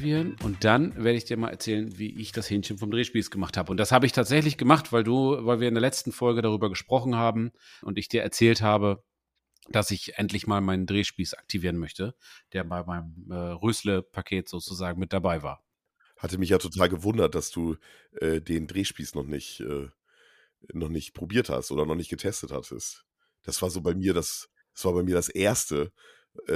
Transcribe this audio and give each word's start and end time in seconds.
aktivieren 0.00 0.36
und 0.42 0.64
dann 0.64 0.94
werde 0.96 1.18
ich 1.18 1.24
dir 1.24 1.36
mal 1.36 1.50
erzählen, 1.50 1.98
wie 1.98 2.18
ich 2.18 2.32
das 2.32 2.48
Hähnchen 2.48 2.78
vom 2.78 2.90
Drehspieß 2.90 3.30
gemacht 3.30 3.56
habe. 3.56 3.70
Und 3.70 3.76
das 3.76 3.92
habe 3.92 4.06
ich 4.06 4.12
tatsächlich 4.12 4.56
gemacht, 4.56 4.92
weil 4.92 5.04
du, 5.04 5.44
weil 5.44 5.60
wir 5.60 5.68
in 5.68 5.74
der 5.74 5.82
letzten 5.82 6.10
Folge 6.10 6.40
darüber 6.40 6.70
gesprochen 6.70 7.16
haben 7.16 7.52
und 7.82 7.98
ich 7.98 8.08
dir 8.08 8.22
erzählt 8.22 8.62
habe, 8.62 9.04
dass 9.68 9.90
ich 9.90 10.16
endlich 10.16 10.46
mal 10.46 10.62
meinen 10.62 10.86
Drehspieß 10.86 11.34
aktivieren 11.34 11.76
möchte, 11.76 12.14
der 12.54 12.64
bei 12.64 12.82
meinem 12.82 13.26
äh, 13.30 13.34
Rösle-Paket 13.34 14.48
sozusagen 14.48 14.98
mit 14.98 15.12
dabei 15.12 15.42
war. 15.42 15.62
Hatte 16.16 16.38
mich 16.38 16.48
ja 16.48 16.58
total 16.58 16.88
gewundert, 16.88 17.34
dass 17.34 17.50
du 17.50 17.76
äh, 18.20 18.40
den 18.40 18.66
Drehspieß 18.66 19.14
noch 19.14 19.26
nicht, 19.26 19.60
äh, 19.60 19.88
noch 20.72 20.88
nicht 20.88 21.12
probiert 21.12 21.50
hast 21.50 21.70
oder 21.70 21.84
noch 21.84 21.94
nicht 21.94 22.10
getestet 22.10 22.52
hattest. 22.52 23.04
Das 23.42 23.60
war 23.60 23.70
so 23.70 23.82
bei 23.82 23.94
mir 23.94 24.14
das, 24.14 24.48
das 24.74 24.84
war 24.86 24.94
bei 24.94 25.02
mir 25.02 25.14
das 25.14 25.28
erste 25.28 25.92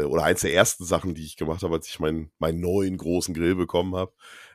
oder 0.05 0.25
eins 0.25 0.43
der 0.43 0.55
ersten 0.55 0.85
Sachen, 0.85 1.15
die 1.15 1.25
ich 1.25 1.37
gemacht 1.37 1.63
habe, 1.63 1.75
als 1.75 1.89
ich 1.89 2.01
meinen 2.01 2.31
meinen 2.39 2.61
neuen 2.61 2.97
großen 2.97 3.35
Grill 3.35 3.55
bekommen 3.55 3.95
habe, 3.97 4.13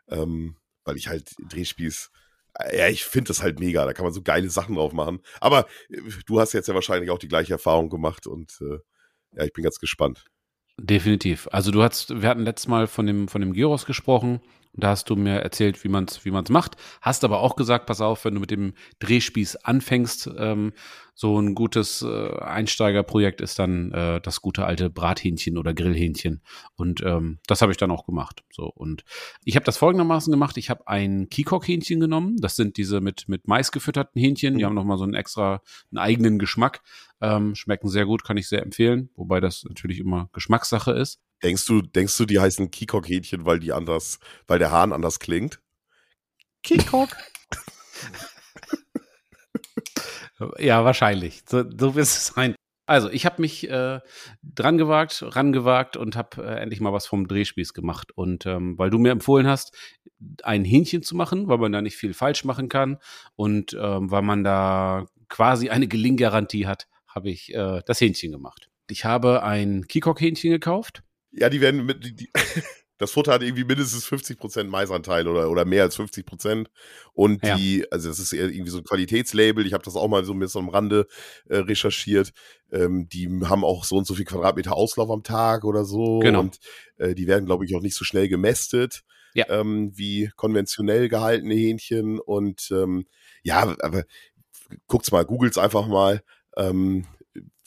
ähm, 0.07 0.57
weil 0.83 0.97
ich 0.97 1.07
halt 1.07 1.35
Drehspieß 1.49 2.11
äh, 2.55 2.77
ja, 2.77 2.87
ich 2.87 3.03
finde 3.03 3.29
das 3.29 3.41
halt 3.41 3.59
mega. 3.59 3.85
Da 3.85 3.93
kann 3.93 4.05
man 4.05 4.13
so 4.13 4.21
geile 4.21 4.49
Sachen 4.49 4.75
drauf 4.75 4.93
machen. 4.93 5.19
Aber 5.39 5.67
äh, 5.89 6.01
du 6.25 6.39
hast 6.39 6.53
jetzt 6.53 6.67
ja 6.67 6.73
wahrscheinlich 6.73 7.11
auch 7.11 7.19
die 7.19 7.27
gleiche 7.27 7.53
Erfahrung 7.53 7.89
gemacht 7.89 8.27
und 8.27 8.59
äh, 8.61 8.79
ja, 9.37 9.45
ich 9.45 9.53
bin 9.53 9.63
ganz 9.63 9.79
gespannt. 9.79 10.25
Definitiv. 10.77 11.47
Also 11.51 11.71
du 11.71 11.83
hast, 11.83 12.21
wir 12.21 12.29
hatten 12.29 12.43
letztes 12.43 12.67
Mal 12.67 12.87
von 12.87 13.05
dem, 13.05 13.27
von 13.27 13.41
dem 13.41 13.53
Gyros 13.53 13.85
gesprochen. 13.85 14.39
Da 14.73 14.89
hast 14.89 15.09
du 15.09 15.15
mir 15.15 15.39
erzählt, 15.41 15.83
wie 15.83 15.89
man 15.89 16.05
es 16.05 16.23
wie 16.25 16.31
man's 16.31 16.49
macht. 16.49 16.77
Hast 17.01 17.23
aber 17.23 17.39
auch 17.39 17.55
gesagt, 17.55 17.85
pass 17.87 18.01
auf, 18.01 18.23
wenn 18.25 18.35
du 18.35 18.39
mit 18.39 18.51
dem 18.51 18.73
Drehspieß 18.99 19.57
anfängst, 19.57 20.29
ähm, 20.37 20.73
so 21.15 21.37
ein 21.37 21.53
gutes 21.53 22.01
äh, 22.01 22.37
Einsteigerprojekt 22.39 23.41
ist 23.41 23.59
dann 23.59 23.91
äh, 23.91 24.21
das 24.21 24.41
gute 24.41 24.65
alte 24.65 24.89
Brathähnchen 24.89 25.57
oder 25.57 25.73
Grillhähnchen. 25.73 26.41
Und 26.75 27.01
ähm, 27.03 27.39
das 27.45 27.61
habe 27.61 27.73
ich 27.73 27.77
dann 27.77 27.91
auch 27.91 28.05
gemacht. 28.05 28.43
So 28.51 28.67
und 28.67 29.03
ich 29.43 29.55
habe 29.55 29.65
das 29.65 29.77
folgendermaßen 29.77 30.31
gemacht: 30.31 30.55
Ich 30.55 30.69
habe 30.69 30.87
ein 30.87 31.27
Kikok-Hähnchen 31.29 31.99
genommen. 31.99 32.37
Das 32.39 32.55
sind 32.55 32.77
diese 32.77 33.01
mit 33.01 33.27
mit 33.27 33.49
Mais 33.49 33.71
gefütterten 33.71 34.21
Hähnchen. 34.21 34.57
Die 34.57 34.63
mhm. 34.63 34.67
haben 34.67 34.75
noch 34.75 34.85
mal 34.85 34.97
so 34.97 35.03
einen 35.03 35.13
extra 35.13 35.61
einen 35.91 35.97
eigenen 35.97 36.39
Geschmack. 36.39 36.81
Ähm, 37.19 37.53
schmecken 37.53 37.89
sehr 37.89 38.05
gut, 38.05 38.23
kann 38.23 38.37
ich 38.37 38.47
sehr 38.47 38.61
empfehlen. 38.61 39.09
Wobei 39.15 39.41
das 39.41 39.65
natürlich 39.65 39.99
immer 39.99 40.29
Geschmackssache 40.31 40.93
ist. 40.93 41.19
Denkst 41.43 41.65
du, 41.65 41.81
denkst 41.81 42.17
du, 42.17 42.25
die 42.25 42.39
heißen 42.39 42.71
Kikok-Hähnchen, 42.71 43.45
weil 43.45 43.59
die 43.59 43.71
anders, 43.71 44.19
weil 44.47 44.59
der 44.59 44.71
Hahn 44.71 44.93
anders 44.93 45.19
klingt? 45.19 45.59
Kikok. 46.63 47.09
Ja, 50.57 50.85
wahrscheinlich. 50.85 51.43
So, 51.47 51.63
so 51.69 51.95
wird 51.95 52.05
es 52.05 52.27
sein. 52.27 52.55
Also, 52.85 53.09
ich 53.09 53.25
habe 53.25 53.41
mich 53.41 53.69
äh, 53.69 53.99
dran 54.41 54.77
gewagt, 54.77 55.23
rangewagt 55.23 55.95
und 55.95 56.15
habe 56.15 56.43
äh, 56.43 56.59
endlich 56.59 56.79
mal 56.79 56.93
was 56.93 57.05
vom 57.05 57.27
Drehspieß 57.27 57.73
gemacht. 57.73 58.11
Und 58.15 58.45
ähm, 58.45 58.77
weil 58.79 58.89
du 58.89 58.97
mir 58.97 59.11
empfohlen 59.11 59.47
hast, 59.47 59.77
ein 60.43 60.65
Hähnchen 60.65 61.03
zu 61.03 61.15
machen, 61.15 61.47
weil 61.47 61.59
man 61.59 61.71
da 61.71 61.81
nicht 61.81 61.97
viel 61.97 62.13
falsch 62.13 62.45
machen 62.45 62.67
kann 62.67 62.97
und 63.35 63.77
ähm, 63.79 64.09
weil 64.09 64.21
man 64.21 64.43
da 64.43 65.05
quasi 65.27 65.69
eine 65.69 65.87
Gelinggarantie 65.87 66.65
hat, 66.65 66.87
habe 67.07 67.29
ich 67.29 67.53
äh, 67.53 67.81
das 67.85 68.01
Hähnchen 68.01 68.31
gemacht. 68.31 68.69
Ich 68.89 69.05
habe 69.05 69.43
ein 69.43 69.87
Kikok-Hähnchen 69.87 70.49
gekauft. 70.49 71.03
Ja, 71.31 71.49
die 71.49 71.61
werden 71.61 71.85
mit, 71.85 72.03
die, 72.03 72.15
die 72.15 72.29
das 72.99 73.11
Futter 73.11 73.31
hat 73.31 73.41
irgendwie 73.41 73.63
mindestens 73.63 74.05
50% 74.05 74.65
Maisanteil 74.65 75.27
oder, 75.27 75.49
oder 75.49 75.63
mehr 75.63 75.83
als 75.83 75.97
50%. 75.97 76.67
Und 77.13 77.43
die, 77.43 77.79
ja. 77.79 77.85
also 77.91 78.09
das 78.09 78.19
ist 78.19 78.33
irgendwie 78.33 78.69
so 78.69 78.77
ein 78.77 78.83
Qualitätslabel, 78.83 79.65
ich 79.65 79.73
habe 79.73 79.85
das 79.85 79.95
auch 79.95 80.09
mal 80.09 80.25
so 80.25 80.33
ein 80.33 80.39
bisschen 80.39 80.63
am 80.63 80.69
Rande 80.69 81.07
äh, 81.47 81.57
recherchiert. 81.57 82.33
Ähm, 82.71 83.07
die 83.07 83.29
haben 83.45 83.63
auch 83.63 83.85
so 83.85 83.95
und 83.95 84.05
so 84.05 84.15
viel 84.15 84.25
Quadratmeter 84.25 84.75
Auslauf 84.75 85.09
am 85.09 85.23
Tag 85.23 85.63
oder 85.63 85.85
so. 85.85 86.19
Genau. 86.19 86.41
Und 86.41 86.59
äh, 86.97 87.15
die 87.15 87.25
werden, 87.25 87.45
glaube 87.45 87.63
ich, 87.63 87.73
auch 87.73 87.81
nicht 87.81 87.95
so 87.95 88.03
schnell 88.03 88.27
gemästet. 88.27 89.01
Ja. 89.33 89.45
Ähm, 89.49 89.91
wie 89.95 90.29
konventionell 90.35 91.07
gehaltene 91.07 91.55
Hähnchen. 91.55 92.19
Und 92.19 92.69
ähm, 92.71 93.05
ja, 93.43 93.75
aber 93.79 94.03
guckt's 94.87 95.11
mal, 95.11 95.23
googelt's 95.23 95.57
einfach 95.57 95.87
mal. 95.87 96.21
Ähm, 96.57 97.05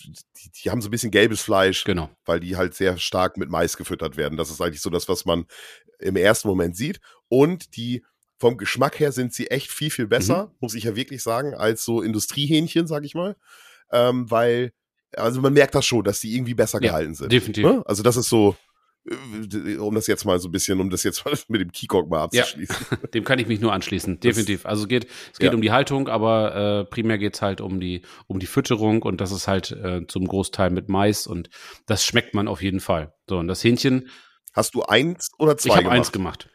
die, 0.05 0.51
die, 0.51 0.71
haben 0.71 0.81
so 0.81 0.89
ein 0.89 0.91
bisschen 0.91 1.11
gelbes 1.11 1.41
Fleisch, 1.41 1.85
genau. 1.85 2.11
weil 2.25 2.41
die 2.41 2.57
halt 2.57 2.75
sehr 2.75 2.99
stark 2.99 3.37
mit 3.37 3.49
Mais 3.49 3.77
gefüttert 3.77 4.17
werden. 4.17 4.37
Das 4.37 4.51
ist 4.51 4.61
eigentlich 4.61 4.83
so 4.83 4.91
das, 4.91 5.09
was 5.09 5.25
man 5.25 5.47
im 5.99 6.17
ersten 6.17 6.49
Moment 6.49 6.77
sieht. 6.77 7.01
Und 7.29 7.77
die 7.77 8.05
vom 8.39 8.57
Geschmack 8.57 8.99
her 8.99 9.13
sind 9.13 9.33
sie 9.33 9.51
echt 9.51 9.71
viel, 9.71 9.91
viel 9.91 10.09
besser, 10.09 10.47
mhm. 10.47 10.57
muss 10.61 10.75
ich 10.75 10.85
ja 10.85 10.97
wirklich 10.97 11.23
sagen, 11.23 11.55
als 11.55 11.85
so 11.85 12.03
Industriehähnchen, 12.03 12.87
sag 12.87 13.05
ich 13.05 13.15
mal. 13.15 13.37
Ähm, 13.93 14.31
weil, 14.31 14.73
also 15.17 15.41
man 15.41 15.53
merkt 15.53 15.75
das 15.75 15.87
schon, 15.87 16.03
dass 16.03 16.21
die 16.21 16.35
irgendwie 16.35 16.55
besser 16.55 16.83
ja, 16.83 16.89
gehalten 16.89 17.15
sind. 17.15 17.31
Definitiv. 17.31 17.65
Ne? 17.65 17.83
Also 17.87 18.03
das 18.03 18.17
ist 18.17 18.29
so, 18.29 18.57
um 19.05 19.95
das 19.95 20.07
jetzt 20.07 20.25
mal 20.25 20.39
so 20.39 20.49
ein 20.49 20.53
bisschen, 20.53 20.81
um 20.81 20.89
das 20.91 21.03
jetzt 21.03 21.25
mal 21.25 21.35
mit 21.49 21.61
dem 21.61 21.73
Keycock 21.73 22.09
mal 22.09 22.23
abzuschließen. 22.23 22.87
Ja, 22.91 22.97
dem 23.15 23.25
kann 23.25 23.39
ich 23.39 23.49
mich 23.49 23.61
nur 23.61 23.73
anschließen, 23.73 24.21
definitiv. 24.21 24.65
Also 24.65 24.83
es 24.83 24.89
geht, 24.89 25.07
es 25.33 25.39
geht 25.39 25.51
ja. 25.51 25.55
um 25.55 25.63
die 25.63 25.73
Haltung, 25.73 26.09
aber 26.09 26.55
äh, 26.55 26.85
primär 26.85 27.19
geht's 27.19 27.43
halt 27.43 27.61
um 27.61 27.81
die, 27.81 28.03
um 28.27 28.39
die 28.39 28.47
Fütterung 28.47 29.03
und 29.03 29.21
das 29.21 29.33
ist 29.33 29.49
halt 29.49 29.73
äh, 29.73 30.07
zum 30.07 30.27
Großteil 30.27 30.71
mit 30.71 30.89
Mais 30.89 31.27
und 31.27 31.51
das 31.87 32.05
schmeckt 32.05 32.35
man 32.35 32.49
auf 32.49 32.63
jeden 32.63 32.81
Fall. 32.81 33.13
So, 33.29 33.39
und 33.39 33.49
das 33.49 33.63
Hähnchen. 33.65 34.09
Hast 34.53 34.75
du 34.75 34.83
eins 34.83 35.31
oder 35.39 35.57
zwei? 35.57 35.71
Ich 35.71 35.77
habe 35.77 35.91
eins 35.91 36.13
gemacht. 36.13 36.49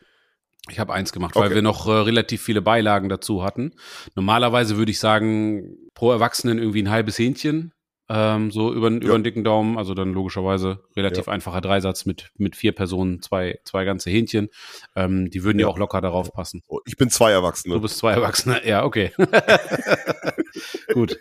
Ich 0.69 0.80
habe 0.80 0.94
eins 0.94 1.12
gemacht, 1.13 1.36
okay. 1.36 1.46
weil 1.46 1.56
wir 1.56 1.62
noch 1.62 1.88
äh, 1.88 1.91
relativ 1.91 2.41
viele 2.41 2.62
Beilagen 2.62 3.09
dazu 3.09 3.44
hatten. 3.44 3.74
Normalerweise 4.16 4.78
würde 4.78 4.91
ich 4.91 5.00
sagen, 5.00 5.78
pro 5.94 6.12
Erwachsenen 6.12 6.59
irgendwie 6.59 6.84
ein 6.84 6.90
halbes 6.90 7.18
Hähnchen, 7.18 7.74
ähm, 8.09 8.51
so 8.51 8.73
über, 8.73 8.90
ja. 8.90 8.97
über 8.97 9.18
den 9.18 9.23
dicken 9.23 9.44
Daumen, 9.44 9.78
also 9.78 9.94
dann 9.94 10.13
logischerweise 10.13 10.84
relativ 10.95 11.28
ja. 11.28 11.34
einfacher 11.34 11.62
Dreisatz 11.62 12.06
mit, 12.06 12.31
mit 12.38 12.56
vier 12.56 12.72
Personen, 12.72 13.22
zwei, 13.22 13.59
zwei 13.63 13.85
ganze 13.85 14.09
Hähnchen. 14.09 14.50
Ähm, 14.95 15.29
die 15.29 15.44
würden 15.44 15.59
ja. 15.59 15.68
ja 15.68 15.73
auch 15.73 15.78
locker 15.78 16.01
darauf 16.01 16.31
passen. 16.34 16.63
Oh, 16.68 16.79
ich 16.85 16.97
bin 16.97 17.09
zwei 17.09 17.31
Erwachsene. 17.31 17.75
Du 17.75 17.81
bist 17.81 17.97
zwei 17.97 18.13
Erwachsene, 18.13 18.66
ja, 18.66 18.84
okay. 18.85 19.12
Gut. 20.94 21.19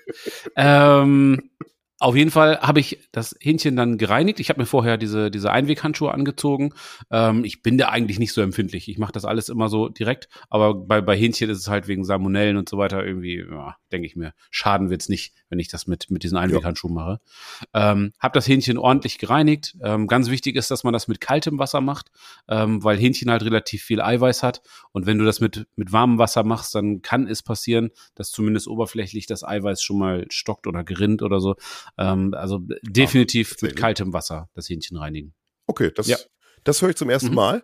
Ähm, 0.54 1.50
auf 2.06 2.14
jeden 2.14 2.30
Fall 2.30 2.60
habe 2.60 2.78
ich 2.78 3.00
das 3.10 3.34
Hähnchen 3.40 3.74
dann 3.74 3.98
gereinigt. 3.98 4.38
Ich 4.38 4.48
habe 4.48 4.60
mir 4.60 4.66
vorher 4.66 4.96
diese, 4.96 5.28
diese 5.28 5.50
Einweghandschuhe 5.50 6.14
angezogen. 6.14 6.72
Ähm, 7.10 7.44
ich 7.44 7.62
bin 7.62 7.78
da 7.78 7.88
eigentlich 7.88 8.20
nicht 8.20 8.32
so 8.32 8.42
empfindlich. 8.42 8.88
Ich 8.88 8.96
mache 8.96 9.10
das 9.10 9.24
alles 9.24 9.48
immer 9.48 9.68
so 9.68 9.88
direkt. 9.88 10.28
Aber 10.48 10.72
bei, 10.76 11.00
bei 11.00 11.16
Hähnchen 11.16 11.50
ist 11.50 11.58
es 11.58 11.66
halt 11.66 11.88
wegen 11.88 12.04
Salmonellen 12.04 12.58
und 12.58 12.68
so 12.68 12.78
weiter 12.78 13.04
irgendwie, 13.04 13.44
ja, 13.50 13.74
denke 13.90 14.06
ich 14.06 14.14
mir, 14.14 14.34
schaden 14.52 14.88
wird's 14.88 15.08
nicht, 15.08 15.34
wenn 15.48 15.58
ich 15.58 15.66
das 15.66 15.88
mit, 15.88 16.08
mit 16.08 16.22
diesen 16.22 16.38
Einweghandschuhen 16.38 16.94
ja. 16.94 17.02
mache. 17.02 17.20
Ähm, 17.74 18.12
habe 18.20 18.34
das 18.34 18.46
Hähnchen 18.46 18.78
ordentlich 18.78 19.18
gereinigt. 19.18 19.76
Ähm, 19.82 20.06
ganz 20.06 20.30
wichtig 20.30 20.54
ist, 20.54 20.70
dass 20.70 20.84
man 20.84 20.92
das 20.92 21.08
mit 21.08 21.20
kaltem 21.20 21.58
Wasser 21.58 21.80
macht, 21.80 22.12
ähm, 22.46 22.84
weil 22.84 22.98
Hähnchen 22.98 23.32
halt 23.32 23.42
relativ 23.42 23.82
viel 23.82 24.00
Eiweiß 24.00 24.44
hat. 24.44 24.62
Und 24.92 25.06
wenn 25.06 25.18
du 25.18 25.24
das 25.24 25.40
mit, 25.40 25.66
mit 25.74 25.90
warmem 25.90 26.18
Wasser 26.18 26.44
machst, 26.44 26.72
dann 26.76 27.02
kann 27.02 27.26
es 27.26 27.42
passieren, 27.42 27.90
dass 28.14 28.30
zumindest 28.30 28.68
oberflächlich 28.68 29.26
das 29.26 29.42
Eiweiß 29.42 29.82
schon 29.82 29.98
mal 29.98 30.26
stockt 30.30 30.68
oder 30.68 30.84
gerinnt 30.84 31.22
oder 31.22 31.40
so. 31.40 31.56
Ähm, 31.98 32.34
also 32.34 32.60
definitiv 32.82 33.54
Ach, 33.56 33.62
mit 33.62 33.76
kaltem 33.76 34.12
Wasser 34.12 34.48
das 34.54 34.68
Hähnchen 34.68 34.96
reinigen. 34.96 35.34
Okay, 35.66 35.90
das, 35.94 36.06
ja. 36.06 36.16
das 36.64 36.82
höre 36.82 36.90
ich 36.90 36.96
zum 36.96 37.10
ersten 37.10 37.30
mhm. 37.30 37.34
Mal. 37.34 37.62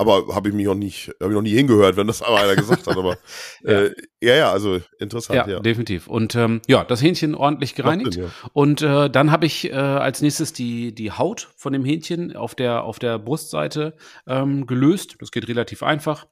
Aber 0.00 0.32
habe 0.32 0.48
ich 0.48 0.54
mich 0.54 0.64
noch 0.64 0.76
nicht, 0.76 1.08
habe 1.20 1.32
ich 1.32 1.34
noch 1.34 1.42
nie 1.42 1.54
hingehört, 1.54 1.96
wenn 1.96 2.06
das 2.06 2.22
aber 2.22 2.38
einer 2.38 2.54
gesagt 2.54 2.86
hat. 2.86 2.96
Aber 2.96 3.18
ja. 3.64 3.70
Äh, 3.70 3.94
ja, 4.20 4.36
ja, 4.36 4.52
also 4.52 4.80
interessant. 5.00 5.36
Ja, 5.36 5.54
ja. 5.54 5.60
definitiv. 5.60 6.06
Und 6.06 6.36
ähm, 6.36 6.62
ja, 6.68 6.84
das 6.84 7.02
Hähnchen 7.02 7.34
ordentlich 7.34 7.74
gereinigt. 7.74 8.12
Sinn, 8.12 8.24
ja. 8.24 8.30
Und 8.52 8.80
äh, 8.80 9.10
dann 9.10 9.32
habe 9.32 9.46
ich 9.46 9.70
äh, 9.70 9.72
als 9.72 10.22
nächstes 10.22 10.52
die 10.52 10.94
die 10.94 11.10
Haut 11.10 11.48
von 11.56 11.72
dem 11.72 11.84
Hähnchen 11.84 12.36
auf 12.36 12.54
der 12.54 12.84
auf 12.84 13.00
der 13.00 13.18
Brustseite 13.18 13.96
ähm, 14.28 14.68
gelöst. 14.68 15.16
Das 15.18 15.32
geht 15.32 15.48
relativ 15.48 15.82
einfach 15.82 16.26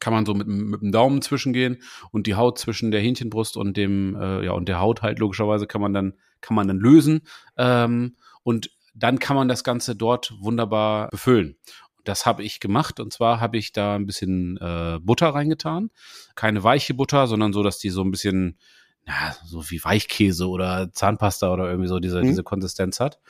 kann 0.00 0.12
man 0.12 0.26
so 0.26 0.34
mit, 0.34 0.46
mit 0.46 0.80
dem 0.80 0.92
Daumen 0.92 1.22
zwischengehen 1.22 1.82
und 2.10 2.26
die 2.26 2.36
Haut 2.36 2.58
zwischen 2.58 2.90
der 2.90 3.00
Hähnchenbrust 3.00 3.56
und 3.56 3.76
dem, 3.76 4.14
äh, 4.14 4.44
ja, 4.44 4.52
und 4.52 4.68
der 4.68 4.80
Haut 4.80 5.02
halt 5.02 5.18
logischerweise 5.18 5.66
kann 5.66 5.80
man 5.80 5.92
dann, 5.92 6.14
kann 6.40 6.54
man 6.54 6.68
dann 6.68 6.78
lösen. 6.78 7.22
Ähm, 7.56 8.16
und 8.42 8.70
dann 8.94 9.18
kann 9.18 9.36
man 9.36 9.48
das 9.48 9.64
Ganze 9.64 9.94
dort 9.94 10.34
wunderbar 10.40 11.08
befüllen. 11.08 11.56
Das 12.04 12.26
habe 12.26 12.42
ich 12.42 12.58
gemacht 12.58 13.00
und 13.00 13.12
zwar 13.12 13.40
habe 13.40 13.58
ich 13.58 13.72
da 13.72 13.94
ein 13.94 14.06
bisschen 14.06 14.56
äh, 14.58 14.98
Butter 15.00 15.28
reingetan. 15.28 15.90
Keine 16.34 16.64
weiche 16.64 16.94
Butter, 16.94 17.26
sondern 17.26 17.52
so, 17.52 17.62
dass 17.62 17.78
die 17.78 17.90
so 17.90 18.02
ein 18.02 18.10
bisschen, 18.10 18.58
ja, 19.06 19.36
so 19.44 19.70
wie 19.70 19.84
Weichkäse 19.84 20.48
oder 20.48 20.90
Zahnpasta 20.92 21.52
oder 21.52 21.68
irgendwie 21.68 21.88
so 21.88 21.98
diese, 21.98 22.22
mhm. 22.22 22.28
diese 22.28 22.42
Konsistenz 22.42 22.98
hat. 22.98 23.20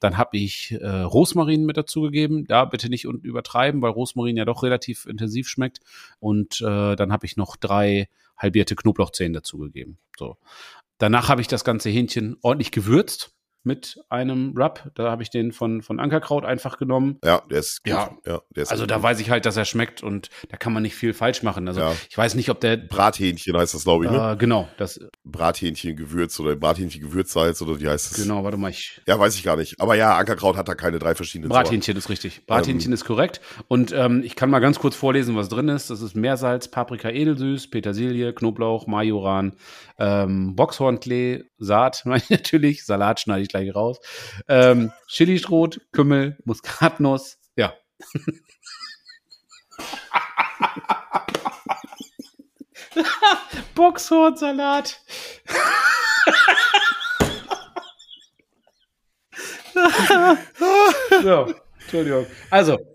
Dann 0.00 0.16
habe 0.16 0.36
ich 0.36 0.72
äh, 0.80 1.02
Rosmarin 1.02 1.64
mit 1.64 1.76
dazugegeben. 1.76 2.46
Da 2.46 2.64
bitte 2.64 2.88
nicht 2.88 3.04
übertreiben, 3.04 3.82
weil 3.82 3.90
Rosmarin 3.90 4.36
ja 4.36 4.44
doch 4.44 4.62
relativ 4.62 5.06
intensiv 5.06 5.48
schmeckt. 5.48 5.80
Und 6.18 6.60
äh, 6.60 6.96
dann 6.96 7.12
habe 7.12 7.26
ich 7.26 7.36
noch 7.36 7.56
drei 7.56 8.08
halbierte 8.36 8.74
Knoblauchzehen 8.74 9.32
dazugegeben. 9.32 9.98
So. 10.18 10.38
Danach 10.98 11.28
habe 11.28 11.40
ich 11.40 11.48
das 11.48 11.64
ganze 11.64 11.90
Hähnchen 11.90 12.36
ordentlich 12.42 12.70
gewürzt. 12.70 13.34
Mit 13.64 14.00
einem 14.08 14.54
Rub. 14.56 14.90
Da 14.94 15.10
habe 15.10 15.22
ich 15.22 15.30
den 15.30 15.52
von, 15.52 15.82
von 15.82 16.00
Ankerkraut 16.00 16.44
einfach 16.44 16.78
genommen. 16.78 17.18
Ja, 17.24 17.42
der 17.50 17.60
ist 17.60 17.84
gut. 17.84 17.92
Ja, 17.92 18.16
ja 18.26 18.42
der 18.54 18.64
ist 18.64 18.70
also 18.70 18.86
da 18.86 18.96
gut. 18.96 19.04
weiß 19.04 19.20
ich 19.20 19.30
halt, 19.30 19.46
dass 19.46 19.56
er 19.56 19.64
schmeckt 19.64 20.02
und 20.02 20.30
da 20.48 20.56
kann 20.56 20.72
man 20.72 20.82
nicht 20.82 20.94
viel 20.94 21.14
falsch 21.14 21.42
machen. 21.42 21.68
Also 21.68 21.80
ja. 21.80 21.92
ich 22.08 22.16
weiß 22.16 22.34
nicht, 22.34 22.50
ob 22.50 22.60
der 22.60 22.76
Brathähnchen 22.76 23.56
heißt 23.56 23.74
das, 23.74 23.84
glaube 23.84 24.06
ich. 24.06 24.10
Ne? 24.10 24.32
Äh, 24.32 24.36
genau, 24.36 24.68
das 24.78 25.00
Brathähnchen 25.24 25.96
Gewürz 25.96 26.38
oder 26.40 26.56
Brathähnchen 26.56 27.00
Gewürzsalz 27.00 27.62
oder 27.62 27.80
wie 27.80 27.88
heißt 27.88 28.12
es? 28.12 28.22
Genau, 28.22 28.44
warte 28.44 28.56
mal. 28.56 28.70
Ich 28.70 29.00
ja, 29.06 29.18
weiß 29.18 29.34
ich 29.36 29.42
gar 29.42 29.56
nicht. 29.56 29.80
Aber 29.80 29.94
ja, 29.94 30.16
Ankerkraut 30.16 30.56
hat 30.56 30.68
da 30.68 30.74
keine 30.74 30.98
drei 30.98 31.14
verschiedenen. 31.14 31.50
Brathähnchen 31.50 31.94
Sorten. 31.94 31.98
ist 31.98 32.08
richtig. 32.10 32.46
Brathähnchen 32.46 32.90
ähm, 32.90 32.94
ist 32.94 33.04
korrekt. 33.04 33.40
Und 33.68 33.92
ähm, 33.92 34.22
ich 34.24 34.36
kann 34.36 34.50
mal 34.50 34.60
ganz 34.60 34.78
kurz 34.78 34.96
vorlesen, 34.96 35.36
was 35.36 35.48
drin 35.48 35.68
ist. 35.68 35.90
Das 35.90 36.02
ist 36.02 36.16
Meersalz, 36.16 36.68
Paprika 36.68 37.08
edelsüß, 37.08 37.70
Petersilie, 37.70 38.32
Knoblauch, 38.32 38.86
Majoran, 38.86 39.54
ähm, 39.98 40.56
Boxhornklee, 40.56 41.44
Saat 41.62 42.02
natürlich, 42.30 42.84
Salat 42.84 43.20
schneide 43.20 43.42
ich 43.42 43.48
gleich 43.48 43.74
raus, 43.74 43.98
ähm, 44.48 44.92
Chilistroh, 45.06 45.70
Kümmel, 45.92 46.36
Muskatnuss, 46.44 47.38
ja. 47.56 47.74
Boxhornsalat. 53.74 55.00
so, 61.22 61.54
Entschuldigung. 61.80 62.26
Also, 62.50 62.91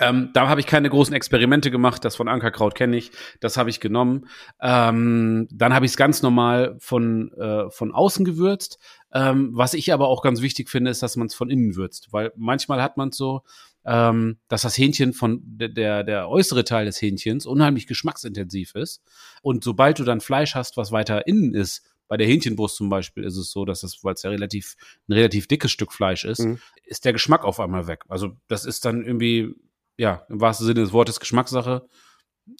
ähm, 0.00 0.30
da 0.32 0.48
habe 0.48 0.60
ich 0.60 0.66
keine 0.66 0.88
großen 0.90 1.14
Experimente 1.14 1.70
gemacht. 1.70 2.04
Das 2.04 2.16
von 2.16 2.28
Ankerkraut 2.28 2.74
kenne 2.74 2.96
ich. 2.96 3.10
Das 3.40 3.56
habe 3.56 3.70
ich 3.70 3.80
genommen. 3.80 4.28
Ähm, 4.60 5.48
dann 5.50 5.74
habe 5.74 5.86
ich 5.86 5.92
es 5.92 5.96
ganz 5.96 6.22
normal 6.22 6.76
von, 6.78 7.32
äh, 7.32 7.70
von 7.70 7.92
außen 7.92 8.24
gewürzt. 8.24 8.78
Ähm, 9.12 9.50
was 9.52 9.74
ich 9.74 9.92
aber 9.92 10.08
auch 10.08 10.22
ganz 10.22 10.42
wichtig 10.42 10.68
finde, 10.68 10.90
ist, 10.90 11.02
dass 11.02 11.16
man 11.16 11.26
es 11.28 11.34
von 11.34 11.50
innen 11.50 11.76
würzt. 11.76 12.12
Weil 12.12 12.32
manchmal 12.36 12.82
hat 12.82 12.96
man 12.96 13.10
es 13.10 13.16
so, 13.16 13.42
ähm, 13.84 14.38
dass 14.48 14.62
das 14.62 14.76
Hähnchen 14.76 15.12
von 15.12 15.40
der, 15.44 16.02
der 16.02 16.28
äußere 16.28 16.64
Teil 16.64 16.86
des 16.86 17.00
Hähnchens 17.00 17.46
unheimlich 17.46 17.86
geschmacksintensiv 17.86 18.74
ist. 18.74 19.02
Und 19.42 19.64
sobald 19.64 19.98
du 19.98 20.04
dann 20.04 20.20
Fleisch 20.20 20.54
hast, 20.54 20.76
was 20.76 20.92
weiter 20.92 21.26
innen 21.26 21.54
ist, 21.54 21.82
bei 22.08 22.16
der 22.16 22.26
Hähnchenbrust 22.26 22.76
zum 22.76 22.88
Beispiel 22.88 23.24
ist 23.24 23.36
es 23.36 23.50
so, 23.50 23.64
dass 23.64 23.82
es, 23.82 24.04
weil 24.04 24.14
es 24.14 24.22
ja 24.22 24.30
relativ, 24.30 24.76
ein 25.08 25.14
relativ 25.14 25.48
dickes 25.48 25.72
Stück 25.72 25.92
Fleisch 25.92 26.24
ist, 26.24 26.40
mhm. 26.40 26.58
ist 26.84 27.04
der 27.04 27.12
Geschmack 27.12 27.44
auf 27.44 27.58
einmal 27.60 27.86
weg. 27.86 28.04
Also 28.08 28.36
das 28.48 28.64
ist 28.64 28.84
dann 28.84 29.04
irgendwie 29.04 29.54
ja, 29.96 30.26
im 30.28 30.40
wahrsten 30.40 30.66
Sinne 30.66 30.80
des 30.80 30.92
Wortes 30.92 31.20
Geschmackssache. 31.20 31.86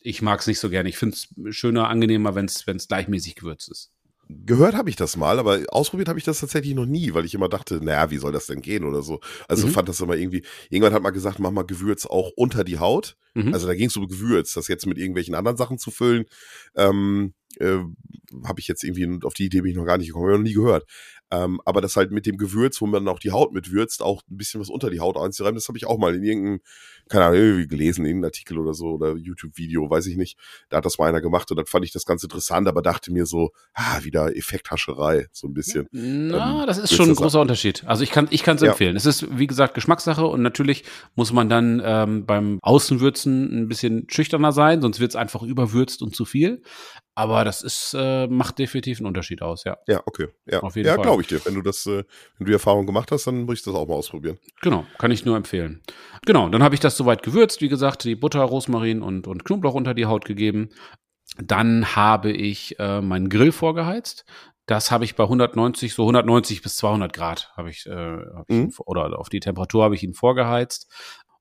Ich 0.00 0.22
mag 0.22 0.40
es 0.40 0.46
nicht 0.46 0.58
so 0.58 0.70
gerne. 0.70 0.88
Ich 0.88 0.98
finde 0.98 1.16
es 1.16 1.28
schöner, 1.56 1.88
angenehmer, 1.88 2.34
wenn 2.34 2.46
es 2.46 2.88
gleichmäßig 2.88 3.36
gewürzt 3.36 3.70
ist. 3.70 3.92
Gehört 4.28 4.74
habe 4.74 4.90
ich 4.90 4.96
das 4.96 5.16
mal, 5.16 5.38
aber 5.38 5.60
ausprobiert 5.68 6.08
habe 6.08 6.18
ich 6.18 6.24
das 6.24 6.40
tatsächlich 6.40 6.74
noch 6.74 6.86
nie, 6.86 7.14
weil 7.14 7.24
ich 7.24 7.34
immer 7.34 7.48
dachte, 7.48 7.76
naja, 7.76 8.10
wie 8.10 8.16
soll 8.16 8.32
das 8.32 8.46
denn 8.46 8.60
gehen 8.60 8.84
oder 8.84 9.00
so. 9.00 9.20
Also 9.46 9.68
mhm. 9.68 9.70
fand 9.70 9.88
das 9.88 10.00
immer 10.00 10.16
irgendwie, 10.16 10.42
irgendwann 10.68 10.94
hat 10.94 11.02
man 11.02 11.14
gesagt, 11.14 11.38
mach 11.38 11.52
mal 11.52 11.62
Gewürz 11.62 12.06
auch 12.06 12.32
unter 12.34 12.64
die 12.64 12.80
Haut. 12.80 13.16
Mhm. 13.34 13.54
Also 13.54 13.68
da 13.68 13.74
ging 13.74 13.86
es 13.86 13.96
um 13.96 14.08
Gewürz, 14.08 14.52
das 14.52 14.66
jetzt 14.66 14.84
mit 14.86 14.98
irgendwelchen 14.98 15.36
anderen 15.36 15.56
Sachen 15.56 15.78
zu 15.78 15.92
füllen, 15.92 16.24
ähm, 16.74 17.34
äh, 17.60 17.78
habe 18.44 18.58
ich 18.58 18.66
jetzt 18.66 18.82
irgendwie, 18.82 19.24
auf 19.24 19.34
die 19.34 19.44
Idee 19.44 19.60
bin 19.60 19.70
ich 19.70 19.76
noch 19.76 19.84
gar 19.84 19.98
nicht 19.98 20.08
gekommen, 20.08 20.24
habe 20.24 20.34
ich 20.34 20.38
noch 20.38 20.48
nie 20.48 20.54
gehört. 20.54 20.86
Ähm, 21.30 21.60
aber 21.64 21.80
das 21.80 21.96
halt 21.96 22.12
mit 22.12 22.24
dem 22.26 22.36
Gewürz, 22.36 22.80
wo 22.80 22.86
man 22.86 23.08
auch 23.08 23.18
die 23.18 23.32
Haut 23.32 23.52
mitwürzt, 23.52 24.02
auch 24.02 24.22
ein 24.30 24.36
bisschen 24.36 24.60
was 24.60 24.68
unter 24.68 24.90
die 24.90 25.00
Haut 25.00 25.16
einzureiben, 25.16 25.56
das 25.56 25.66
habe 25.68 25.76
ich 25.76 25.86
auch 25.86 25.98
mal 25.98 26.14
in 26.14 26.22
irgendeinem, 26.22 26.60
keine 27.08 27.24
Ahnung, 27.24 27.40
irgendwie 27.40 27.66
gelesen, 27.66 28.04
in 28.04 28.16
einem 28.16 28.24
Artikel 28.24 28.58
oder 28.58 28.74
so 28.74 28.92
oder 28.92 29.16
YouTube-Video, 29.16 29.90
weiß 29.90 30.06
ich 30.06 30.16
nicht. 30.16 30.38
Da 30.68 30.78
hat 30.78 30.84
das 30.84 30.98
mal 30.98 31.08
einer 31.08 31.20
gemacht 31.20 31.50
und 31.50 31.56
dann 31.56 31.66
fand 31.66 31.84
ich 31.84 31.92
das 31.92 32.04
ganz 32.04 32.22
interessant, 32.22 32.68
aber 32.68 32.80
dachte 32.80 33.12
mir 33.12 33.26
so, 33.26 33.50
ah, 33.74 34.04
wieder 34.04 34.36
Effekthascherei, 34.36 35.26
so 35.32 35.48
ein 35.48 35.54
bisschen. 35.54 35.88
Na, 35.90 36.60
ähm, 36.60 36.66
das 36.66 36.78
ist 36.78 36.94
schon 36.94 37.08
ein 37.08 37.16
großer 37.16 37.40
Unterschied. 37.40 37.82
Also 37.86 38.04
ich 38.04 38.10
kann, 38.10 38.28
ich 38.30 38.44
kann 38.44 38.56
es 38.56 38.62
ja. 38.62 38.70
empfehlen. 38.70 38.94
Es 38.94 39.06
ist, 39.06 39.26
wie 39.36 39.48
gesagt, 39.48 39.74
Geschmackssache 39.74 40.24
und 40.26 40.42
natürlich 40.42 40.84
muss 41.16 41.32
man 41.32 41.48
dann 41.48 41.82
ähm, 41.84 42.24
beim 42.26 42.60
Außenwürzen 42.62 43.62
ein 43.62 43.68
bisschen 43.68 44.06
schüchterner 44.08 44.52
sein, 44.52 44.80
sonst 44.80 45.00
wird 45.00 45.10
es 45.10 45.16
einfach 45.16 45.42
überwürzt 45.42 46.02
und 46.02 46.14
zu 46.14 46.24
viel. 46.24 46.62
Aber 47.18 47.44
das 47.44 47.62
ist, 47.62 47.94
äh, 47.98 48.26
macht 48.26 48.58
definitiv 48.58 48.98
einen 48.98 49.06
Unterschied 49.06 49.40
aus, 49.40 49.64
ja. 49.64 49.78
Ja, 49.88 50.02
okay. 50.04 50.28
Ja, 50.44 50.60
Auf 50.60 50.76
jeden 50.76 50.86
ja 50.86 50.96
glaube 50.96 51.22
ich 51.22 51.28
dir. 51.28 51.42
Wenn 51.46 51.54
du 51.54 51.62
das, 51.62 51.86
äh, 51.86 52.04
wenn 52.04 52.04
du 52.40 52.44
die 52.44 52.52
Erfahrung 52.52 52.84
gemacht 52.84 53.10
hast, 53.10 53.26
dann 53.26 53.44
muss 53.44 53.58
ich 53.58 53.64
das 53.64 53.74
auch 53.74 53.88
mal 53.88 53.94
ausprobieren. 53.94 54.38
Genau, 54.60 54.84
kann 54.98 55.10
ich 55.10 55.24
nur 55.24 55.34
empfehlen. 55.34 55.80
Genau, 56.26 56.50
dann 56.50 56.62
habe 56.62 56.74
ich 56.74 56.80
das 56.80 56.94
soweit 56.94 57.22
gewürzt, 57.22 57.62
wie 57.62 57.70
gesagt, 57.70 58.04
die 58.04 58.16
Butter, 58.16 58.42
Rosmarin 58.42 59.00
und, 59.00 59.26
und 59.26 59.46
Knoblauch 59.46 59.72
unter 59.72 59.94
die 59.94 60.04
Haut 60.04 60.26
gegeben. 60.26 60.68
Dann 61.38 61.96
habe 61.96 62.32
ich 62.32 62.78
äh, 62.78 63.00
meinen 63.00 63.30
Grill 63.30 63.50
vorgeheizt. 63.50 64.26
Das 64.66 64.90
habe 64.90 65.04
ich 65.04 65.16
bei 65.16 65.24
190, 65.24 65.94
so 65.94 66.02
190 66.02 66.60
bis 66.60 66.76
200 66.76 67.14
Grad 67.14 67.50
habe 67.56 67.70
ich, 67.70 67.86
äh, 67.86 68.18
hab 68.34 68.50
mhm. 68.50 68.68
ich 68.68 68.80
oder 68.80 69.18
auf 69.18 69.30
die 69.30 69.40
Temperatur 69.40 69.84
habe 69.84 69.94
ich 69.94 70.02
ihn 70.02 70.12
vorgeheizt. 70.12 70.92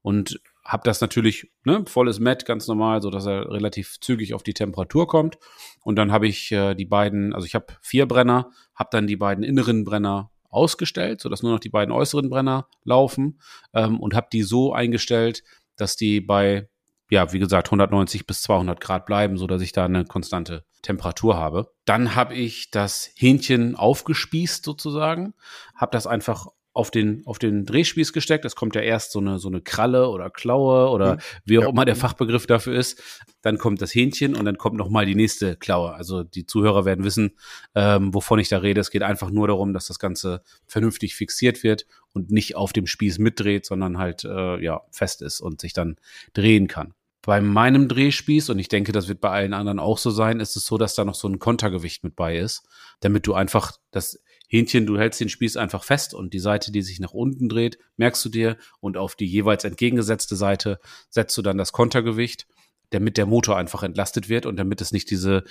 Und 0.01 0.39
habe 0.65 0.83
das 0.83 0.99
natürlich 0.99 1.51
ne, 1.63 1.85
volles 1.85 2.19
Matt, 2.19 2.45
ganz 2.45 2.67
normal, 2.67 3.01
so 3.01 3.11
dass 3.11 3.27
er 3.27 3.51
relativ 3.51 3.99
zügig 4.01 4.33
auf 4.33 4.41
die 4.41 4.55
Temperatur 4.55 5.07
kommt. 5.07 5.37
Und 5.81 5.95
dann 5.95 6.11
habe 6.11 6.27
ich 6.27 6.51
äh, 6.51 6.73
die 6.73 6.85
beiden, 6.85 7.33
also 7.33 7.45
ich 7.45 7.53
habe 7.53 7.67
vier 7.81 8.07
Brenner, 8.07 8.49
habe 8.73 8.89
dann 8.91 9.05
die 9.05 9.15
beiden 9.15 9.43
inneren 9.43 9.83
Brenner 9.83 10.31
ausgestellt, 10.49 11.21
sodass 11.21 11.43
nur 11.43 11.51
noch 11.51 11.59
die 11.59 11.69
beiden 11.69 11.93
äußeren 11.93 12.29
Brenner 12.29 12.67
laufen 12.83 13.39
ähm, 13.73 13.99
und 13.99 14.15
habe 14.15 14.27
die 14.31 14.41
so 14.41 14.73
eingestellt, 14.73 15.43
dass 15.75 15.97
die 15.97 16.19
bei, 16.19 16.67
ja, 17.11 17.31
wie 17.31 17.39
gesagt, 17.39 17.67
190 17.67 18.25
bis 18.25 18.41
200 18.41 18.81
Grad 18.81 19.05
bleiben, 19.05 19.37
so 19.37 19.45
dass 19.45 19.61
ich 19.61 19.71
da 19.71 19.85
eine 19.85 20.05
konstante 20.05 20.65
Temperatur 20.81 21.37
habe. 21.37 21.71
Dann 21.85 22.15
habe 22.15 22.33
ich 22.33 22.71
das 22.71 23.11
Hähnchen 23.15 23.75
aufgespießt 23.75 24.65
sozusagen, 24.65 25.35
habe 25.75 25.91
das 25.91 26.07
einfach 26.07 26.47
auf 26.75 26.91
den, 26.91 27.25
auf 27.25 27.39
den 27.39 27.65
Drehspieß 27.65 28.11
gesteckt. 28.11 28.43
Es 28.43 28.57
kommt 28.57 28.75
ja 28.75 28.81
erst 28.81 29.13
so 29.13 29.19
eine, 29.19 29.39
so 29.39 29.47
eine 29.47 29.61
Kralle 29.61 30.09
oder 30.09 30.29
Klaue 30.29 30.89
oder 30.89 31.15
mhm. 31.15 31.19
wie 31.45 31.57
auch 31.57 31.63
ja. 31.63 31.69
immer 31.69 31.85
der 31.85 31.95
Fachbegriff 31.95 32.47
dafür 32.47 32.77
ist. 32.77 33.01
Dann 33.41 33.57
kommt 33.57 33.81
das 33.81 33.95
Hähnchen 33.95 34.35
und 34.35 34.43
dann 34.43 34.57
kommt 34.57 34.75
nochmal 34.75 35.05
die 35.05 35.15
nächste 35.15 35.55
Klaue. 35.55 35.93
Also 35.93 36.23
die 36.23 36.45
Zuhörer 36.45 36.83
werden 36.83 37.05
wissen, 37.05 37.37
ähm, 37.75 38.13
wovon 38.13 38.39
ich 38.39 38.49
da 38.49 38.57
rede. 38.57 38.81
Es 38.81 38.91
geht 38.91 39.03
einfach 39.03 39.31
nur 39.31 39.47
darum, 39.47 39.71
dass 39.71 39.87
das 39.87 39.99
Ganze 39.99 40.41
vernünftig 40.67 41.15
fixiert 41.15 41.63
wird 41.63 41.85
und 42.11 42.29
nicht 42.29 42.57
auf 42.57 42.73
dem 42.73 42.87
Spieß 42.87 43.19
mitdreht, 43.19 43.65
sondern 43.65 43.97
halt 43.97 44.25
äh, 44.25 44.61
ja 44.61 44.81
fest 44.91 45.21
ist 45.21 45.39
und 45.39 45.61
sich 45.61 45.71
dann 45.71 45.95
drehen 46.33 46.67
kann. 46.67 46.93
Bei 47.21 47.39
meinem 47.39 47.87
Drehspieß, 47.87 48.49
und 48.49 48.59
ich 48.59 48.67
denke, 48.67 48.91
das 48.91 49.07
wird 49.07 49.21
bei 49.21 49.29
allen 49.29 49.53
anderen 49.53 49.79
auch 49.79 49.97
so 49.97 50.11
sein, 50.11 50.41
ist 50.41 50.57
es 50.57 50.65
so, 50.65 50.77
dass 50.77 50.93
da 50.93 51.05
noch 51.05 51.15
so 51.15 51.27
ein 51.29 51.39
Kontergewicht 51.39 52.03
mit 52.03 52.17
bei 52.17 52.37
ist, 52.37 52.67
damit 52.99 53.25
du 53.25 53.33
einfach 53.33 53.77
das 53.91 54.19
Hähnchen, 54.47 54.85
du 54.85 54.97
hältst 54.97 55.19
den 55.19 55.29
Spieß 55.29 55.57
einfach 55.57 55.83
fest 55.83 56.13
und 56.13 56.33
die 56.33 56.39
Seite, 56.39 56.71
die 56.71 56.81
sich 56.81 56.99
nach 56.99 57.11
unten 57.11 57.49
dreht, 57.49 57.77
merkst 57.97 58.23
du 58.25 58.29
dir 58.29 58.57
und 58.79 58.97
auf 58.97 59.15
die 59.15 59.25
jeweils 59.25 59.63
entgegengesetzte 59.63 60.35
Seite 60.35 60.79
setzt 61.09 61.37
du 61.37 61.41
dann 61.41 61.57
das 61.57 61.71
Kontergewicht, 61.71 62.47
damit 62.91 63.17
der 63.17 63.25
Motor 63.25 63.57
einfach 63.57 63.83
entlastet 63.83 64.29
wird 64.29 64.45
und 64.45 64.57
damit 64.57 64.81
es 64.81 64.91
nicht 64.91 65.09
diese 65.09 65.43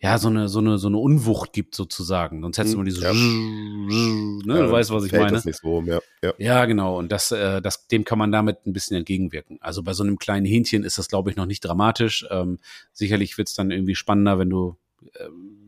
ja, 0.00 0.16
so 0.16 0.28
eine, 0.28 0.48
so 0.48 0.60
eine, 0.60 0.78
so 0.78 0.86
eine 0.86 0.98
Unwucht 0.98 1.52
gibt 1.52 1.74
sozusagen. 1.74 2.40
Sonst 2.40 2.58
hättest 2.58 2.74
du 2.74 2.78
hm, 2.78 2.84
mal 2.84 2.88
diese, 2.88 3.02
ja. 3.02 3.12
ne, 3.12 4.62
du 4.62 4.70
weißt, 4.70 4.90
was 4.90 5.04
ich 5.04 5.12
meine. 5.12 5.40
So, 5.40 5.82
ja. 5.82 5.98
Ja. 6.22 6.34
ja, 6.38 6.64
genau. 6.66 6.98
Und 6.98 7.10
das, 7.10 7.32
äh, 7.32 7.60
das, 7.60 7.88
dem 7.88 8.04
kann 8.04 8.18
man 8.18 8.30
damit 8.30 8.64
ein 8.64 8.72
bisschen 8.72 8.96
entgegenwirken. 8.96 9.58
Also 9.60 9.82
bei 9.82 9.94
so 9.94 10.04
einem 10.04 10.18
kleinen 10.18 10.46
Hähnchen 10.46 10.84
ist 10.84 10.98
das, 10.98 11.08
glaube 11.08 11.30
ich, 11.30 11.36
noch 11.36 11.46
nicht 11.46 11.64
dramatisch. 11.64 12.24
Ähm, 12.30 12.58
sicherlich 12.92 13.38
wird's 13.38 13.54
dann 13.54 13.72
irgendwie 13.72 13.96
spannender, 13.96 14.38
wenn 14.38 14.50
du 14.50 14.76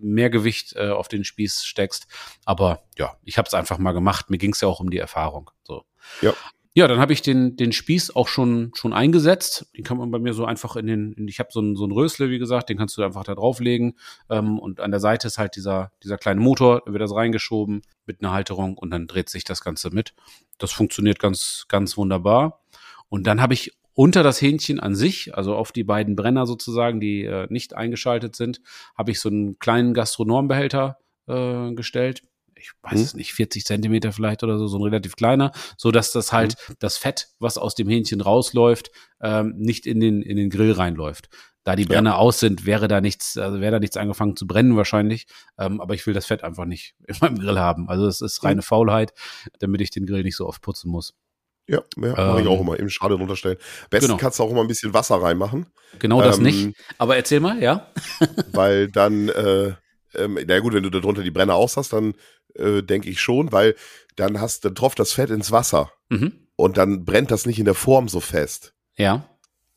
mehr 0.01 0.31
Gewicht 0.31 0.75
äh, 0.77 0.91
auf 0.91 1.09
den 1.09 1.25
Spieß 1.25 1.65
steckst. 1.65 2.07
Aber 2.45 2.83
ja, 2.99 3.17
ich 3.25 3.39
habe 3.39 3.47
es 3.47 3.55
einfach 3.55 3.79
mal 3.79 3.93
gemacht. 3.93 4.31
Mir 4.31 4.39
ging 4.39 4.53
es 4.53 4.61
ja 4.61 4.69
auch 4.69 4.81
um 4.81 4.91
die 4.91 4.99
Erfahrung. 4.99 5.51
So. 5.65 5.85
Ja. 6.21 6.35
Ja, 6.73 6.87
dann 6.87 7.01
habe 7.01 7.13
ich 7.13 7.21
den, 7.21 7.57
den 7.57 7.73
Spieß 7.73 8.15
auch 8.15 8.29
schon, 8.29 8.71
schon 8.75 8.93
eingesetzt. 8.93 9.67
Den 9.77 9.83
kann 9.83 9.97
man 9.97 10.13
bei 10.13 10.21
mir 10.21 10.35
so 10.35 10.45
einfach 10.45 10.77
in 10.77 10.87
den, 10.87 11.13
in, 11.15 11.27
ich 11.27 11.41
habe 11.41 11.49
so 11.53 11.61
ein, 11.61 11.75
so 11.75 11.85
ein 11.85 11.91
Rösle, 11.91 12.31
wie 12.31 12.39
gesagt, 12.39 12.69
den 12.69 12.79
kannst 12.79 12.97
du 12.97 13.03
einfach 13.03 13.25
da 13.25 13.35
drauflegen. 13.35 13.99
Ähm, 14.29 14.57
und 14.61 14.79
an 14.79 14.93
der 14.93 15.01
Seite 15.01 15.27
ist 15.27 15.37
halt 15.37 15.57
dieser, 15.57 15.91
dieser 16.05 16.17
kleine 16.17 16.41
Motor, 16.41 16.83
da 16.87 16.93
wird 16.93 17.03
das 17.03 17.13
reingeschoben 17.13 17.83
mit 18.07 18.23
einer 18.23 18.33
Halterung 18.33 18.79
und 18.79 18.91
dann 18.93 19.09
dreht 19.09 19.29
sich 19.29 19.43
das 19.43 19.63
Ganze 19.63 19.91
mit. 19.91 20.15
Das 20.59 20.71
funktioniert 20.71 21.19
ganz, 21.19 21.65
ganz 21.69 21.97
wunderbar. 21.97 22.61
Und 23.09 23.27
dann 23.27 23.41
habe 23.43 23.55
ich 23.55 23.77
unter 23.94 24.23
das 24.23 24.40
Hähnchen 24.40 24.80
an 24.80 24.94
sich, 24.94 25.35
also 25.35 25.54
auf 25.54 25.73
die 25.73 25.85
beiden 25.85 26.16
Brenner 26.16 26.47
sozusagen, 26.47 27.00
die 27.00 27.25
äh, 27.25 27.47
nicht 27.50 27.75
eingeschaltet 27.75 28.37
sind, 28.37 28.61
habe 28.97 29.11
ich 29.11 29.20
so 29.20 29.28
einen 29.28 29.59
kleinen 29.59 29.94
Gastronombehälter 29.94 30.99
äh, 31.26 31.73
gestellt. 31.75 32.23
Ich 32.54 32.73
weiß 32.82 32.92
hm. 32.92 33.00
es 33.00 33.14
nicht, 33.14 33.32
40 33.32 33.64
Zentimeter 33.64 34.12
vielleicht 34.12 34.42
oder 34.42 34.59
so, 34.59 34.66
so 34.66 34.78
ein 34.78 34.82
relativ 34.82 35.16
kleiner, 35.16 35.52
so 35.78 35.90
dass 35.90 36.12
das 36.12 36.32
halt 36.32 36.56
hm. 36.66 36.76
das 36.78 36.99
Fett, 36.99 37.28
was 37.38 37.59
aus 37.59 37.75
dem 37.75 37.88
Hähnchen 37.88 38.20
rausläuft, 38.20 38.90
ähm, 39.23 39.54
nicht 39.56 39.87
in 39.87 40.00
den, 40.00 40.23
in 40.23 40.37
den 40.37 40.50
Grill 40.50 40.73
reinläuft. 40.73 41.28
Da 41.64 41.76
die 41.76 41.85
Brenner 41.85 42.12
ja. 42.12 42.16
aus 42.16 42.40
sind, 42.40 42.64
wäre 42.64 42.88
da 42.88 43.02
nichts, 43.02 43.37
also 43.37 43.61
wäre 43.61 43.73
da 43.73 43.80
nichts 43.80 43.99
angefangen 43.99 44.35
zu 44.35 44.47
brennen 44.47 44.76
wahrscheinlich. 44.76 45.26
Ähm, 45.59 45.80
aber 45.80 45.94
ich 45.94 46.06
will 46.06 46.14
das 46.14 46.26
Fett 46.26 46.42
einfach 46.42 46.64
nicht 46.64 46.94
in 47.06 47.16
meinem 47.20 47.38
Grill 47.38 47.59
haben. 47.59 47.88
Also 47.88 48.06
es 48.06 48.20
ist 48.20 48.42
reine 48.44 48.62
Faulheit, 48.62 49.12
damit 49.59 49.80
ich 49.80 49.90
den 49.90 50.06
Grill 50.06 50.23
nicht 50.23 50.37
so 50.37 50.47
oft 50.47 50.62
putzen 50.62 50.90
muss. 50.90 51.14
Ja, 51.69 51.83
ja 51.97 52.09
ähm, 52.09 52.14
mache 52.14 52.40
ich 52.43 52.47
auch 52.49 52.61
ähm, 52.61 52.67
immer. 52.67 52.79
Im 52.79 52.88
Schade 52.88 53.14
runterstellen. 53.14 53.59
Besten 53.90 54.09
genau. 54.09 54.19
kannst 54.19 54.38
du 54.38 54.43
auch 54.43 54.50
immer 54.50 54.62
ein 54.62 54.69
bisschen 54.69 54.95
Wasser 54.95 55.17
reinmachen. 55.17 55.67
Genau 55.99 56.23
das 56.23 56.38
ähm, 56.38 56.45
nicht. 56.45 56.76
Aber 56.99 57.17
erzähl 57.17 57.40
mal, 57.40 57.62
ja. 57.62 57.88
weil 58.52 58.88
dann, 58.88 59.29
äh, 59.29 59.75
ähm, 60.14 60.38
na 60.47 60.59
gut, 60.61 60.75
wenn 60.75 60.83
du 60.83 60.90
da 60.90 61.00
drunter 61.00 61.23
die 61.23 61.31
Brenner 61.31 61.55
aus 61.55 61.76
hast, 61.76 61.93
dann 61.93 62.14
äh, 62.55 62.83
denke 62.83 63.09
ich 63.09 63.21
schon, 63.21 63.52
weil 63.52 63.76
dann 64.17 64.40
hast, 64.40 64.64
dann 64.64 64.75
tropft 64.75 64.99
das 64.99 65.12
Fett 65.12 65.31
ins 65.31 65.52
Wasser 65.52 65.93
mhm. 66.09 66.33
und 66.57 66.76
dann 66.76 67.05
brennt 67.05 67.31
das 67.31 67.47
nicht 67.47 67.59
in 67.59 67.64
der 67.64 67.75
Form 67.75 68.09
so 68.09 68.21
fest. 68.21 68.75
Ja. 68.97 69.29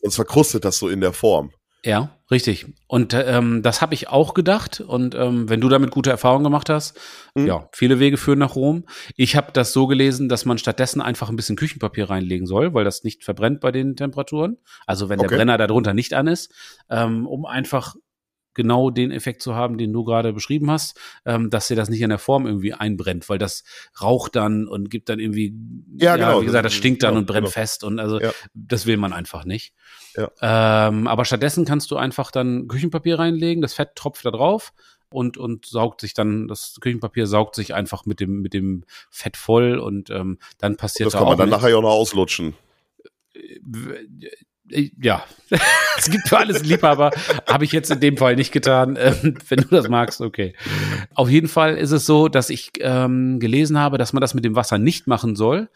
Und 0.02 0.10
es 0.10 0.16
verkrustet 0.16 0.66
das 0.66 0.78
so 0.78 0.90
in 0.90 1.02
der 1.02 1.14
Form. 1.14 1.52
Ja, 1.86 2.18
richtig. 2.32 2.66
Und 2.88 3.14
ähm, 3.14 3.62
das 3.62 3.82
habe 3.82 3.94
ich 3.94 4.08
auch 4.08 4.34
gedacht. 4.34 4.80
Und 4.80 5.16
ähm, 5.16 5.50
wenn 5.50 5.60
du 5.60 5.68
damit 5.68 5.92
gute 5.92 6.10
Erfahrungen 6.10 6.46
gemacht 6.46 6.70
hast, 6.70 6.98
mhm. 7.36 7.46
ja, 7.46 7.70
viele 7.74 8.00
Wege 8.00 8.16
führen 8.16 8.40
nach 8.40 8.56
Rom. 8.56 8.86
Ich 9.18 9.36
habe 9.36 9.52
das 9.52 9.74
so 9.74 9.88
gelesen, 9.88 10.30
dass 10.30 10.46
man 10.46 10.58
stattdessen 10.58 11.02
einfach 11.02 11.30
ein 11.30 11.36
bisschen 11.36 11.58
Küchenpapier 11.58 12.10
reinlegen 12.10 12.48
soll, 12.48 12.74
weil 12.74 12.86
das 12.86 13.04
nicht 13.04 13.26
verbrennt 13.26 13.60
bei 13.60 13.72
den 13.72 13.98
Temperaturen. 13.98 14.58
Also 14.88 15.10
wenn 15.10 15.20
okay. 15.20 15.28
der 15.28 15.36
Brenner 15.36 15.58
darunter 15.58 15.94
nicht 15.94 16.14
an 16.14 16.28
ist, 16.28 16.54
ähm, 16.90 17.28
um 17.28 17.46
einfach 17.46 17.96
genau 18.54 18.90
den 18.90 19.12
Effekt 19.12 19.42
zu 19.42 19.56
haben, 19.56 19.78
den 19.78 19.92
du 19.94 20.04
gerade 20.04 20.34
beschrieben 20.34 20.70
hast, 20.72 21.00
ähm, 21.26 21.50
dass 21.50 21.68
dir 21.68 21.76
das 21.76 21.90
nicht 21.90 22.02
in 22.02 22.10
der 22.10 22.20
Form 22.20 22.46
irgendwie 22.46 22.74
einbrennt, 22.74 23.28
weil 23.30 23.38
das 23.38 23.64
raucht 24.02 24.36
dann 24.36 24.68
und 24.68 24.90
gibt 24.90 25.10
dann 25.10 25.20
irgendwie, 25.20 25.54
ja, 25.98 26.16
ja 26.16 26.28
genau, 26.28 26.42
wie 26.42 26.46
gesagt, 26.46 26.66
das 26.66 26.74
stinkt 26.74 27.04
dann 27.04 27.12
genau, 27.12 27.20
und 27.20 27.26
brennt 27.26 27.46
genau. 27.46 27.52
fest 27.52 27.84
und 27.84 28.00
also 28.00 28.20
ja. 28.20 28.32
das 28.54 28.86
will 28.86 28.98
man 28.98 29.14
einfach 29.14 29.46
nicht. 29.46 29.74
Ja. 30.16 30.88
Ähm, 30.88 31.08
aber 31.08 31.26
stattdessen 31.26 31.66
kannst 31.66 31.92
du 31.92 31.98
einfach 31.98 32.32
dann 32.32 32.68
Küchenpapier 32.68 33.20
reinlegen, 33.20 33.62
das 33.62 33.74
Fett 33.74 33.96
tropft 33.96 34.26
da 34.26 34.32
drauf 34.32 34.74
und, 35.10 35.38
und 35.38 35.66
saugt 35.66 36.02
sich 36.02 36.14
dann, 36.14 36.48
das 36.48 36.78
Küchenpapier 36.82 37.28
saugt 37.28 37.56
sich 37.56 37.74
einfach 37.74 38.06
mit 38.06 38.20
dem, 38.20 38.42
mit 38.42 38.54
dem 38.54 38.84
Fett 39.10 39.38
voll 39.38 39.78
und 39.80 40.10
ähm, 40.10 40.40
dann 40.60 40.78
passiert 40.78 41.08
das. 41.08 41.14
Das 41.14 41.20
kann 41.20 41.30
man 41.30 41.38
dann 41.38 41.50
nachher 41.50 41.70
ja 41.70 41.78
auch 41.78 41.82
noch 41.82 41.90
auslutschen 41.90 42.56
ja, 45.02 45.24
es 45.98 46.10
gibt 46.10 46.28
für 46.28 46.38
alles 46.38 46.64
Liebhaber, 46.64 47.12
habe 47.48 47.66
ich 47.66 47.72
jetzt 47.72 47.92
in 47.92 48.00
dem 48.00 48.18
Fall 48.18 48.36
nicht 48.36 48.52
getan. 48.52 48.98
Ähm, 49.04 49.38
wenn 49.50 49.60
du 49.60 49.68
das 49.68 49.90
magst, 49.90 50.22
okay. 50.22 50.54
Auf 51.14 51.30
jeden 51.30 51.50
Fall 51.50 51.78
ist 51.78 51.92
es 51.92 52.06
so, 52.06 52.30
dass 52.30 52.50
ich 52.50 52.72
ähm, 52.80 53.40
gelesen 53.40 53.78
habe, 53.78 53.98
dass 53.98 54.14
man 54.14 54.22
das 54.22 54.34
mit 54.34 54.46
dem 54.46 54.56
Wasser 54.56 54.78
nicht 54.78 55.08
machen 55.08 55.36
soll, 55.36 55.70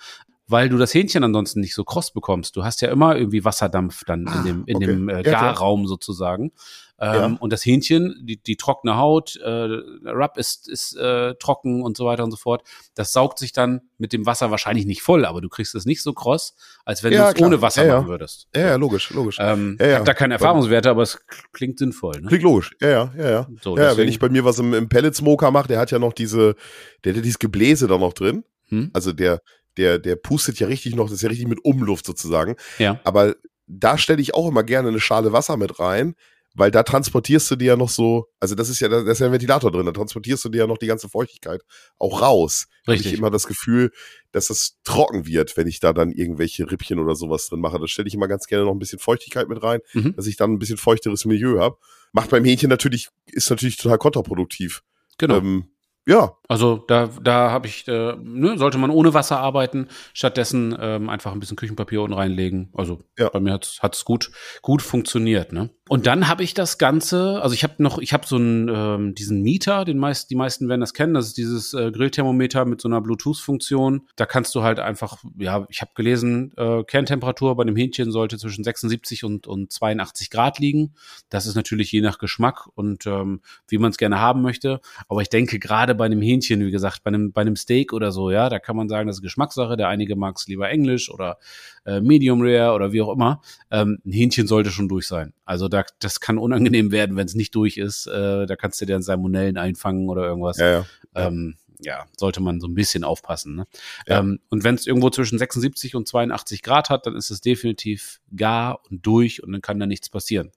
weil 0.48 0.70
du 0.70 0.77
das 0.77 0.94
Hähnchen 0.94 1.24
ansonsten 1.24 1.60
nicht 1.60 1.75
so 1.75 1.84
kross 1.84 2.12
bekommst. 2.12 2.56
Du 2.56 2.63
hast 2.63 2.82
ja 2.82 2.89
immer 2.89 3.18
irgendwie 3.18 3.44
Wasserdampf 3.44 4.04
dann 4.06 4.27
ah, 4.27 4.39
in 4.39 4.46
dem, 4.46 4.63
in 4.66 4.75
okay. 4.77 4.86
dem 4.86 5.10
äh, 5.10 5.24
Garraum 5.24 5.82
ja, 5.82 5.88
sozusagen. 5.88 6.51
Ähm, 7.00 7.13
ja. 7.13 7.38
Und 7.39 7.54
das 7.54 7.63
Hähnchen, 7.63 8.16
die, 8.24 8.42
die 8.42 8.56
trockene 8.56 8.98
Haut, 8.98 9.36
äh, 9.36 9.50
Rub 9.50 10.38
ist, 10.38 10.68
ist 10.68 10.96
äh, 10.96 11.36
trocken 11.36 11.84
und 11.84 11.96
so 11.96 12.06
weiter 12.06 12.24
und 12.24 12.32
so 12.32 12.38
fort. 12.38 12.63
Das 12.96 13.12
saugt 13.12 13.38
sich 13.38 13.51
dann 13.51 13.82
mit 14.00 14.13
dem 14.13 14.25
Wasser 14.25 14.50
wahrscheinlich 14.50 14.86
nicht 14.86 15.04
voll, 15.04 15.25
aber 15.25 15.42
du 15.42 15.50
kriegst 15.50 15.75
es 15.75 15.86
nicht 15.86 16.01
so 16.01 16.13
kross, 16.13 16.56
als 16.86 17.04
wenn 17.04 17.13
ja, 17.13 17.32
du 17.32 17.38
es 17.38 17.46
ohne 17.46 17.62
Wasser 17.62 17.86
ja, 17.86 17.98
machen 17.98 18.08
würdest. 18.08 18.48
Ja, 18.56 18.62
ja 18.62 18.75
logisch, 18.77 19.12
logisch. 19.12 19.38
Ähm, 19.39 19.77
ja, 19.80 19.86
ja. 19.86 19.92
Ich 19.92 19.96
habe 19.98 20.06
da 20.06 20.13
keine 20.16 20.34
Erfahrungswerte, 20.36 20.89
aber 20.89 21.04
es 21.04 21.20
klingt 21.54 21.77
sinnvoll. 21.77 22.20
Ne? 22.20 22.30
Klingt 22.30 22.44
logisch, 22.44 22.75
ja, 22.82 22.89
ja, 22.89 23.12
ja. 23.16 23.30
Ja, 23.30 23.48
so, 23.62 23.77
ja 23.77 23.96
wenn 23.96 24.08
ich 24.08 24.18
bei 24.18 24.30
mir 24.30 24.44
was 24.44 24.58
im, 24.58 24.74
im 24.74 24.89
Pellet-Smoker 24.89 25.51
mache, 25.51 25.68
der 25.68 25.80
hat 25.80 25.92
ja 25.92 26.00
noch 26.00 26.13
diese, 26.13 26.56
der 27.04 27.13
hat 27.13 27.24
dieses 27.24 27.38
Gebläse 27.38 27.88
da 27.88 28.00
noch 28.00 28.13
drin. 28.13 28.44
Hm? 28.70 28.89
Also 28.94 29.13
der, 29.13 29.42
der, 29.78 30.00
der 30.00 30.16
pustet 30.16 30.60
ja 30.60 30.68
richtig 30.68 30.96
noch, 30.96 31.06
das 31.06 31.14
ist 31.14 31.22
ja 31.22 31.30
richtig 31.30 31.48
mit 31.48 31.64
Umluft 31.64 32.06
sozusagen. 32.06 32.56
Ja. 32.80 33.00
Aber 33.04 33.36
da 33.68 33.98
stelle 33.98 34.22
ich 34.22 34.34
auch 34.34 34.48
immer 34.48 34.64
gerne 34.64 34.90
eine 34.90 35.00
Schale 35.00 35.34
Wasser 35.34 35.58
mit 35.58 35.80
rein, 35.80 36.16
weil 36.58 36.72
da 36.72 36.82
transportierst 36.82 37.52
du 37.52 37.56
dir 37.56 37.66
ja 37.66 37.76
noch 37.76 37.90
so, 37.90 38.30
also 38.40 38.56
das 38.56 38.70
ist 38.70 38.80
ja, 38.80 38.88
da 38.88 39.02
ist 39.02 39.20
ja 39.20 39.28
ein 39.28 39.32
Ventilator 39.32 39.72
drin, 39.72 39.86
da 39.86 39.92
transportierst 39.92 40.44
du 40.46 40.50
dir 40.50 40.60
ja 40.60 40.68
noch 40.68 40.80
die 40.80 40.88
ganze 40.88 41.08
Feuchtigkeit 41.08 41.62
auch 42.00 42.22
raus. 42.22 42.68
Richtig. 42.88 43.06
Habe 43.06 43.14
ich 43.14 43.20
immer 43.20 43.30
das 43.30 43.46
Gefühl, 43.46 43.92
dass 44.32 44.48
das 44.48 44.78
trocken 44.84 45.28
wird, 45.28 45.56
wenn 45.56 45.68
ich 45.68 45.80
da 45.80 45.94
dann 45.94 46.12
irgendwelche 46.12 46.70
Rippchen 46.70 46.98
oder 46.98 47.16
sowas 47.16 47.48
drin 47.48 47.60
mache. 47.60 47.80
Da 47.80 47.88
stelle 47.88 48.08
ich 48.08 48.16
immer 48.16 48.28
ganz 48.28 48.48
gerne 48.48 48.66
noch 48.66 48.72
ein 48.72 48.80
bisschen 48.80 48.98
Feuchtigkeit 48.98 49.48
mit 49.50 49.62
rein, 49.62 49.82
mhm. 49.94 50.16
dass 50.16 50.26
ich 50.26 50.36
dann 50.36 50.54
ein 50.54 50.60
bisschen 50.60 50.78
feuchteres 50.78 51.26
Milieu 51.26 51.60
habe. 51.60 51.78
Macht 52.12 52.32
beim 52.32 52.44
Hähnchen 52.44 52.70
natürlich, 52.70 53.10
ist 53.28 53.52
natürlich 53.52 53.78
total 53.78 54.00
kontraproduktiv. 54.00 54.82
Genau. 55.20 55.38
Ähm, 55.38 55.66
ja. 56.08 56.38
Also 56.48 56.78
da, 56.88 57.10
da 57.22 57.52
habe 57.52 57.68
ich, 57.68 57.88
äh, 57.88 58.16
ne, 58.16 58.58
sollte 58.58 58.78
man 58.78 58.90
ohne 58.90 59.14
Wasser 59.14 59.40
arbeiten, 59.40 59.90
stattdessen 60.14 60.76
ähm, 60.80 61.10
einfach 61.10 61.34
ein 61.34 61.42
bisschen 61.42 61.58
Küchenpapier 61.58 62.02
unten 62.02 62.14
reinlegen. 62.14 62.70
Also 62.74 63.04
ja. 63.20 63.30
bei 63.30 63.42
mir 63.42 63.52
hat 63.54 63.96
es 63.96 64.06
gut, 64.06 64.32
gut 64.62 64.82
funktioniert, 64.82 65.52
ne? 65.52 65.70
Und 65.90 66.06
dann 66.06 66.28
habe 66.28 66.44
ich 66.44 66.54
das 66.54 66.78
Ganze, 66.78 67.42
also 67.42 67.54
ich 67.54 67.64
habe 67.64 67.76
noch, 67.82 67.98
ich 68.00 68.12
habe 68.12 68.28
so 68.28 68.36
einen, 68.36 68.70
ähm, 68.70 69.16
diesen 69.16 69.42
Mieter, 69.42 69.86
den 69.86 69.98
meist, 69.98 70.30
die 70.30 70.36
meisten 70.36 70.68
werden 70.68 70.82
das 70.82 70.94
kennen, 70.94 71.14
das 71.14 71.28
ist 71.28 71.38
dieses 71.38 71.74
äh, 71.74 71.92
Grillthermometer 71.92 72.66
mit 72.66 72.82
so 72.82 72.90
einer 72.90 73.00
Bluetooth-Funktion. 73.00 74.08
Da 74.16 74.26
kannst 74.26 74.54
du 74.56 74.64
halt 74.64 74.80
einfach, 74.80 75.24
ja, 75.38 75.66
ich 75.70 75.82
habe 75.82 75.92
gelesen, 75.96 76.52
äh, 76.58 76.84
Kerntemperatur 76.84 77.56
bei 77.56 77.64
dem 77.64 77.76
Hähnchen 77.76 78.12
sollte 78.12 78.38
zwischen 78.38 78.64
76 78.66 79.24
und, 79.24 79.48
und 79.48 79.72
82 79.72 80.30
Grad 80.30 80.60
liegen. 80.60 80.94
Das 81.30 81.46
ist 81.46 81.56
natürlich 81.56 81.92
je 81.92 82.02
nach 82.02 82.20
Geschmack 82.20 82.68
und 82.76 83.06
ähm, 83.06 83.42
wie 83.70 83.78
man 83.78 83.92
es 83.92 83.98
gerne 83.98 84.20
haben 84.20 84.42
möchte. 84.42 84.82
Aber 85.08 85.22
ich 85.22 85.30
denke, 85.30 85.58
gerade 85.58 85.96
bei 85.98 86.06
einem 86.06 86.22
Hähnchen, 86.22 86.66
wie 86.66 86.72
gesagt, 86.72 87.04
bei 87.04 87.10
einem, 87.10 87.32
bei 87.32 87.42
einem 87.42 87.56
Steak 87.56 87.92
oder 87.92 88.12
so, 88.12 88.32
ja, 88.32 88.50
da 88.50 88.60
kann 88.60 88.75
man 88.75 88.88
sagen, 88.88 89.08
das 89.08 89.18
ist 89.18 89.22
Geschmackssache. 89.22 89.75
Der 89.75 89.89
einige 89.89 90.16
mag 90.16 90.38
es 90.38 90.48
lieber 90.48 90.70
Englisch 90.70 91.10
oder 91.10 91.38
äh, 91.86 92.00
Medium 92.00 92.42
Rare 92.42 92.74
oder 92.74 92.92
wie 92.92 93.01
auch 93.01 93.12
immer. 93.12 93.42
Ähm, 93.72 94.00
ein 94.06 94.12
Hähnchen 94.12 94.48
sollte 94.48 94.70
schon 94.70 94.88
durch 94.88 95.08
sein. 95.08 95.34
Also 95.46 95.68
da, 95.68 95.84
das 96.00 96.20
kann 96.20 96.38
unangenehm 96.38 96.92
werden, 96.92 97.16
wenn 97.16 97.25
es 97.25 97.36
nicht 97.36 97.54
durch 97.56 97.77
ist. 97.77 98.08
Äh, 98.08 98.46
da 98.46 98.56
kannst 98.56 98.80
du 98.80 98.86
dir 98.86 98.94
dann 98.94 99.01
Salmonellen 99.01 99.58
einfangen 99.58 100.08
oder 100.10 100.24
irgendwas. 100.24 100.58
Ja, 100.58 100.70
ja. 100.70 100.86
Ähm, 101.16 101.56
ja, 101.80 102.06
sollte 102.18 102.42
man 102.42 102.60
so 102.60 102.68
ein 102.68 102.74
bisschen 102.74 103.04
aufpassen. 103.04 103.56
Ne? 103.56 103.68
Ja. 104.08 104.20
Ähm, 104.20 104.39
und 104.50 104.63
wenn 104.63 104.75
es 104.75 104.88
irgendwo 104.88 105.10
zwischen 105.10 105.38
76 105.38 105.96
und 105.96 106.08
82 106.08 106.63
Grad 106.63 106.89
hat, 106.89 107.06
dann 107.06 107.16
ist 107.16 107.30
es 107.30 107.42
definitiv 107.42 108.20
gar 108.36 108.80
und 108.89 109.06
durch 109.06 109.44
und 109.44 109.51
dann 109.51 109.62
kann 109.62 109.80
da 109.80 109.86
nichts 109.86 110.10
passieren. 110.10 110.51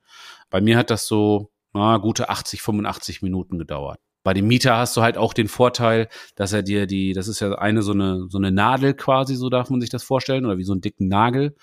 Bei 0.49 0.61
mir 0.61 0.77
hat 0.77 0.91
das 0.91 1.07
so 1.07 1.51
na, 1.73 1.99
gute 1.99 2.29
80, 2.29 2.63
85 2.63 3.23
Minuten 3.23 3.59
gedauert. 3.59 4.01
Bei 4.23 4.35
dem 4.35 4.47
Mieter 4.47 4.77
hast 4.77 4.97
du 4.97 5.03
halt 5.03 5.17
auch 5.17 5.33
den 5.33 5.49
Vorteil, 5.49 6.09
dass 6.35 6.53
er 6.53 6.63
dir 6.63 6.87
die, 6.87 7.13
das 7.13 7.29
ist 7.29 7.41
ja 7.41 7.53
eine 7.55 7.83
so 7.83 7.93
eine, 7.93 8.27
so 8.29 8.39
eine 8.39 8.53
Nadel 8.53 8.95
quasi, 8.95 9.35
so 9.35 9.49
darf 9.49 9.71
man 9.71 9.81
sich 9.81 9.91
das 9.91 10.03
vorstellen, 10.03 10.45
oder 10.45 10.59
wie 10.59 10.65
so 10.65 10.73
einen 10.73 10.83
dicken 10.83 11.09
Nagel. 11.09 11.55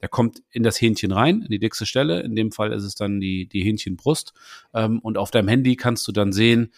Der 0.00 0.08
kommt 0.08 0.42
in 0.50 0.62
das 0.62 0.80
Hähnchen 0.80 1.12
rein, 1.12 1.42
in 1.42 1.50
die 1.50 1.58
dickste 1.58 1.84
Stelle. 1.84 2.20
In 2.20 2.34
dem 2.34 2.52
Fall 2.52 2.72
ist 2.72 2.84
es 2.84 2.94
dann 2.94 3.20
die, 3.20 3.46
die 3.46 3.62
Hähnchenbrust. 3.62 4.32
Ähm, 4.72 4.98
und 5.00 5.18
auf 5.18 5.30
deinem 5.30 5.48
Handy 5.48 5.76
kannst 5.76 6.08
du 6.08 6.12
dann 6.12 6.32
sehen, 6.32 6.72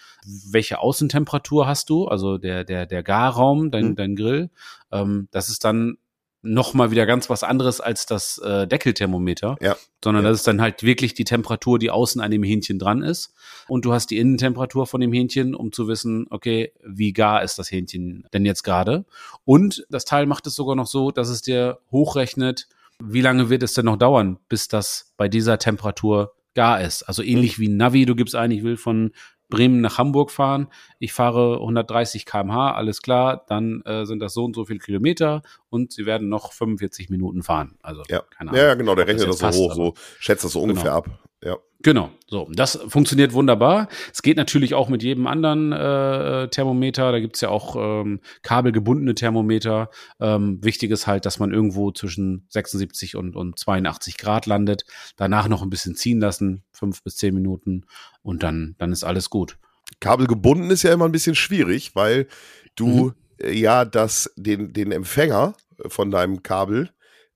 welche 0.50 0.80
Außentemperatur 0.80 1.66
hast 1.66 1.88
du, 1.88 2.06
also 2.06 2.36
der, 2.36 2.64
der, 2.64 2.84
der 2.86 3.02
Garraum, 3.04 3.70
dein, 3.70 3.90
mhm. 3.90 3.96
dein 3.96 4.16
Grill. 4.16 4.50
Ähm, 4.90 5.28
das 5.30 5.48
ist 5.50 5.64
dann 5.64 5.98
noch 6.42 6.74
mal 6.74 6.90
wieder 6.90 7.06
ganz 7.06 7.30
was 7.30 7.44
anderes 7.44 7.80
als 7.80 8.04
das 8.04 8.38
äh, 8.38 8.66
Deckelthermometer, 8.66 9.56
ja. 9.60 9.76
sondern 10.02 10.24
ja. 10.24 10.30
das 10.30 10.40
ist 10.40 10.46
dann 10.46 10.60
halt 10.60 10.82
wirklich 10.82 11.14
die 11.14 11.24
Temperatur, 11.24 11.78
die 11.78 11.90
außen 11.90 12.20
an 12.20 12.32
dem 12.32 12.42
Hähnchen 12.42 12.78
dran 12.78 13.02
ist. 13.02 13.32
Und 13.68 13.84
du 13.84 13.92
hast 13.92 14.08
die 14.08 14.18
Innentemperatur 14.18 14.86
von 14.86 15.00
dem 15.00 15.12
Hähnchen, 15.12 15.54
um 15.54 15.72
zu 15.72 15.86
wissen, 15.86 16.26
okay, 16.30 16.72
wie 16.84 17.12
gar 17.12 17.42
ist 17.42 17.58
das 17.58 17.70
Hähnchen 17.70 18.26
denn 18.32 18.44
jetzt 18.44 18.64
gerade? 18.64 19.04
Und 19.44 19.86
das 19.88 20.04
Teil 20.04 20.26
macht 20.26 20.46
es 20.48 20.56
sogar 20.56 20.74
noch 20.74 20.88
so, 20.88 21.12
dass 21.12 21.28
es 21.28 21.42
dir 21.42 21.78
hochrechnet, 21.92 22.68
wie 23.00 23.20
lange 23.20 23.48
wird 23.48 23.62
es 23.62 23.74
denn 23.74 23.84
noch 23.84 23.96
dauern, 23.96 24.38
bis 24.48 24.68
das 24.68 25.12
bei 25.16 25.28
dieser 25.28 25.58
Temperatur 25.58 26.32
gar 26.54 26.80
ist. 26.80 27.04
Also 27.04 27.22
ähnlich 27.22 27.58
wie 27.58 27.68
Navi, 27.68 28.04
du 28.04 28.14
gibst 28.14 28.34
ein, 28.34 28.50
ich 28.50 28.62
will 28.62 28.76
von 28.76 29.12
Bremen 29.52 29.82
nach 29.82 29.98
Hamburg 29.98 30.30
fahren, 30.30 30.68
ich 30.98 31.12
fahre 31.12 31.56
130 31.56 32.24
km/h, 32.24 32.72
alles 32.72 33.02
klar, 33.02 33.44
dann 33.48 33.82
äh, 33.82 34.06
sind 34.06 34.20
das 34.20 34.32
so 34.32 34.44
und 34.44 34.56
so 34.56 34.64
viele 34.64 34.78
Kilometer 34.78 35.42
und 35.68 35.92
sie 35.92 36.06
werden 36.06 36.30
noch 36.30 36.52
45 36.54 37.10
Minuten 37.10 37.42
fahren. 37.42 37.76
Also 37.82 38.02
ja, 38.08 38.22
keine 38.30 38.50
Ahnung. 38.50 38.64
Ja, 38.64 38.74
genau, 38.74 38.94
der 38.94 39.06
rechnet 39.06 39.28
das, 39.28 39.36
das 39.36 39.54
so 39.54 39.62
hoch, 39.62 39.74
so 39.74 39.94
schätzt 40.18 40.42
das 40.44 40.52
so 40.52 40.62
ungefähr 40.62 40.84
genau. 40.84 40.96
ab. 40.96 41.10
Ja. 41.42 41.58
Genau, 41.84 42.10
so. 42.28 42.48
Das 42.54 42.78
funktioniert 42.86 43.32
wunderbar. 43.32 43.88
Es 44.12 44.22
geht 44.22 44.36
natürlich 44.36 44.74
auch 44.74 44.88
mit 44.88 45.02
jedem 45.02 45.26
anderen 45.26 45.72
äh, 45.72 46.48
Thermometer. 46.48 47.10
Da 47.10 47.18
gibt's 47.18 47.40
ja 47.40 47.48
auch 47.48 47.74
ähm, 47.76 48.20
kabelgebundene 48.42 49.16
Thermometer. 49.16 49.90
Ähm, 50.20 50.62
wichtig 50.62 50.92
ist 50.92 51.08
halt, 51.08 51.26
dass 51.26 51.40
man 51.40 51.52
irgendwo 51.52 51.90
zwischen 51.90 52.46
76 52.50 53.16
und, 53.16 53.34
und 53.34 53.58
82 53.58 54.16
Grad 54.16 54.46
landet. 54.46 54.84
Danach 55.16 55.48
noch 55.48 55.62
ein 55.62 55.70
bisschen 55.70 55.96
ziehen 55.96 56.20
lassen, 56.20 56.62
fünf 56.72 57.02
bis 57.02 57.16
zehn 57.16 57.34
Minuten 57.34 57.84
und 58.22 58.44
dann, 58.44 58.76
dann 58.78 58.92
ist 58.92 59.02
alles 59.02 59.28
gut. 59.28 59.58
Kabelgebunden 59.98 60.70
ist 60.70 60.84
ja 60.84 60.92
immer 60.92 61.06
ein 61.06 61.12
bisschen 61.12 61.34
schwierig, 61.34 61.96
weil 61.96 62.28
du 62.76 62.86
mhm. 62.86 63.14
Äh, 63.38 63.54
ja 63.54 63.84
das, 63.84 64.32
den, 64.36 64.72
den 64.72 64.92
Empfänger 64.92 65.54
von 65.88 66.12
deinem 66.12 66.44
Kabel 66.44 66.90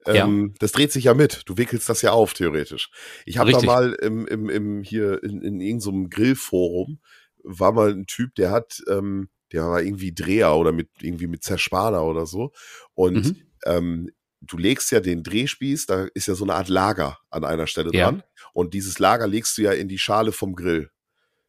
ähm, 0.07 0.47
ja. 0.49 0.55
Das 0.59 0.73
dreht 0.73 0.93
sich 0.93 1.05
ja 1.05 1.15
mit. 1.15 1.43
Du 1.47 1.57
wickelst 1.57 1.89
das 1.89 2.03
ja 2.03 2.13
auf, 2.13 2.35
theoretisch. 2.35 2.91
Ich 3.25 3.39
habe 3.39 3.53
da 3.53 3.63
mal 3.63 3.93
im, 3.95 4.27
im, 4.27 4.49
im 4.49 4.83
hier 4.83 5.23
in, 5.23 5.43
in 5.43 5.61
irgendeinem 5.61 5.81
so 5.81 6.09
Grillforum 6.09 7.01
war 7.43 7.73
mal 7.73 7.91
ein 7.91 8.07
Typ, 8.07 8.35
der 8.35 8.51
hat, 8.51 8.83
ähm, 8.89 9.29
der 9.53 9.65
war 9.65 9.81
irgendwie 9.81 10.13
Dreher 10.13 10.55
oder 10.57 10.73
mit 10.73 10.91
irgendwie 11.01 11.29
mit 11.29 11.45
Zerspaner 11.45 12.05
oder 12.05 12.27
so. 12.27 12.53
Und 12.95 13.25
mhm. 13.25 13.43
ähm, 13.65 14.11
du 14.41 14.59
legst 14.59 14.91
ja 14.91 15.01
den 15.01 15.23
Drehspieß, 15.23 15.87
da 15.87 16.07
ist 16.15 16.27
ja 16.27 16.35
so 16.35 16.45
eine 16.45 16.55
Art 16.55 16.69
Lager 16.69 17.19
an 17.31 17.45
einer 17.45 17.67
Stelle 17.67 17.91
ja. 17.93 18.11
dran. 18.11 18.23
Und 18.53 18.75
dieses 18.75 18.99
Lager 18.99 19.27
legst 19.27 19.57
du 19.59 19.63
ja 19.63 19.73
in 19.73 19.89
die 19.89 19.99
Schale 19.99 20.33
vom 20.33 20.55
Grill. 20.55 20.91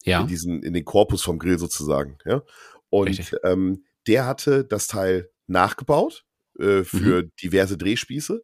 Ja. 0.03 0.21
In 0.21 0.27
diesen, 0.27 0.63
in 0.63 0.73
den 0.73 0.85
Korpus 0.85 1.23
vom 1.23 1.39
Grill 1.39 1.59
sozusagen. 1.59 2.17
Ja. 2.25 2.43
Und 2.89 3.35
ähm, 3.43 3.83
der 4.05 4.25
hatte 4.25 4.63
das 4.63 4.87
Teil 4.87 5.29
nachgebaut 5.47 6.26
äh, 6.59 6.83
für 6.83 7.23
mhm. 7.23 7.31
diverse 7.41 7.77
Drehspieße 7.77 8.43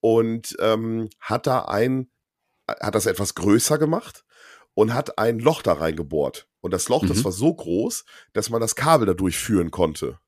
und 0.00 0.56
ähm, 0.60 1.08
hat 1.20 1.46
da 1.46 1.62
ein, 1.62 2.10
hat 2.68 2.94
das 2.94 3.06
etwas 3.06 3.34
größer 3.34 3.78
gemacht 3.78 4.24
und 4.74 4.92
hat 4.92 5.18
ein 5.18 5.38
Loch 5.38 5.62
da 5.62 5.74
reingebohrt. 5.74 6.48
Und 6.60 6.72
das 6.72 6.88
Loch, 6.88 7.02
mhm. 7.02 7.08
das 7.08 7.24
war 7.24 7.32
so 7.32 7.54
groß, 7.54 8.04
dass 8.32 8.50
man 8.50 8.60
das 8.60 8.74
Kabel 8.74 9.06
da 9.06 9.14
durchführen 9.14 9.70
konnte. 9.70 10.18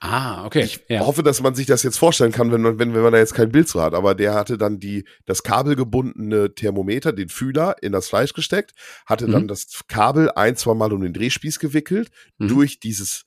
Ah, 0.00 0.44
okay. 0.44 0.62
Ich 0.62 0.84
ja. 0.88 1.00
hoffe, 1.00 1.22
dass 1.22 1.40
man 1.40 1.54
sich 1.54 1.66
das 1.66 1.82
jetzt 1.82 1.98
vorstellen 1.98 2.32
kann, 2.32 2.52
wenn 2.52 2.62
man, 2.62 2.78
wenn, 2.78 2.94
wenn 2.94 3.02
man 3.02 3.12
da 3.12 3.18
jetzt 3.18 3.34
kein 3.34 3.52
Bild 3.52 3.68
zu 3.68 3.80
hat. 3.80 3.94
Aber 3.94 4.14
der 4.14 4.34
hatte 4.34 4.58
dann 4.58 4.78
die, 4.78 5.04
das 5.24 5.42
kabelgebundene 5.42 6.54
Thermometer, 6.54 7.12
den 7.12 7.28
Fühler, 7.28 7.76
in 7.82 7.92
das 7.92 8.08
Fleisch 8.08 8.32
gesteckt, 8.32 8.72
hatte 9.06 9.28
mhm. 9.28 9.32
dann 9.32 9.48
das 9.48 9.82
Kabel 9.88 10.30
ein, 10.30 10.56
zwei 10.56 10.74
Mal 10.74 10.92
um 10.92 11.02
den 11.02 11.12
Drehspieß 11.12 11.58
gewickelt, 11.58 12.10
mhm. 12.38 12.48
durch 12.48 12.80
dieses 12.80 13.22
äh, 13.22 13.25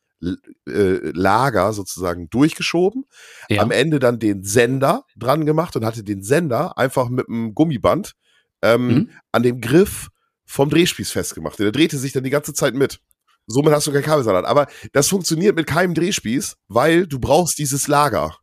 Lager 0.65 1.73
sozusagen 1.73 2.29
durchgeschoben, 2.29 3.05
ja. 3.49 3.61
am 3.61 3.71
Ende 3.71 3.99
dann 3.99 4.19
den 4.19 4.43
Sender 4.43 5.05
dran 5.15 5.45
gemacht 5.45 5.75
und 5.75 5.85
hatte 5.85 6.03
den 6.03 6.23
Sender 6.23 6.77
einfach 6.77 7.09
mit 7.09 7.29
einem 7.29 7.55
Gummiband 7.55 8.15
ähm, 8.61 8.87
mhm. 8.87 9.09
an 9.31 9.43
dem 9.43 9.61
Griff 9.61 10.09
vom 10.45 10.69
Drehspieß 10.69 11.11
festgemacht. 11.11 11.59
Der 11.59 11.71
drehte 11.71 11.97
sich 11.97 12.11
dann 12.11 12.23
die 12.23 12.29
ganze 12.29 12.53
Zeit 12.53 12.73
mit. 12.73 12.99
Somit 13.47 13.73
hast 13.73 13.87
du 13.87 13.91
kein 13.91 14.03
Kabelsalat. 14.03 14.45
Aber 14.45 14.67
das 14.93 15.07
funktioniert 15.07 15.55
mit 15.55 15.67
keinem 15.67 15.93
Drehspieß, 15.93 16.55
weil 16.67 17.07
du 17.07 17.19
brauchst 17.19 17.57
dieses 17.57 17.87
Lager. 17.87 18.37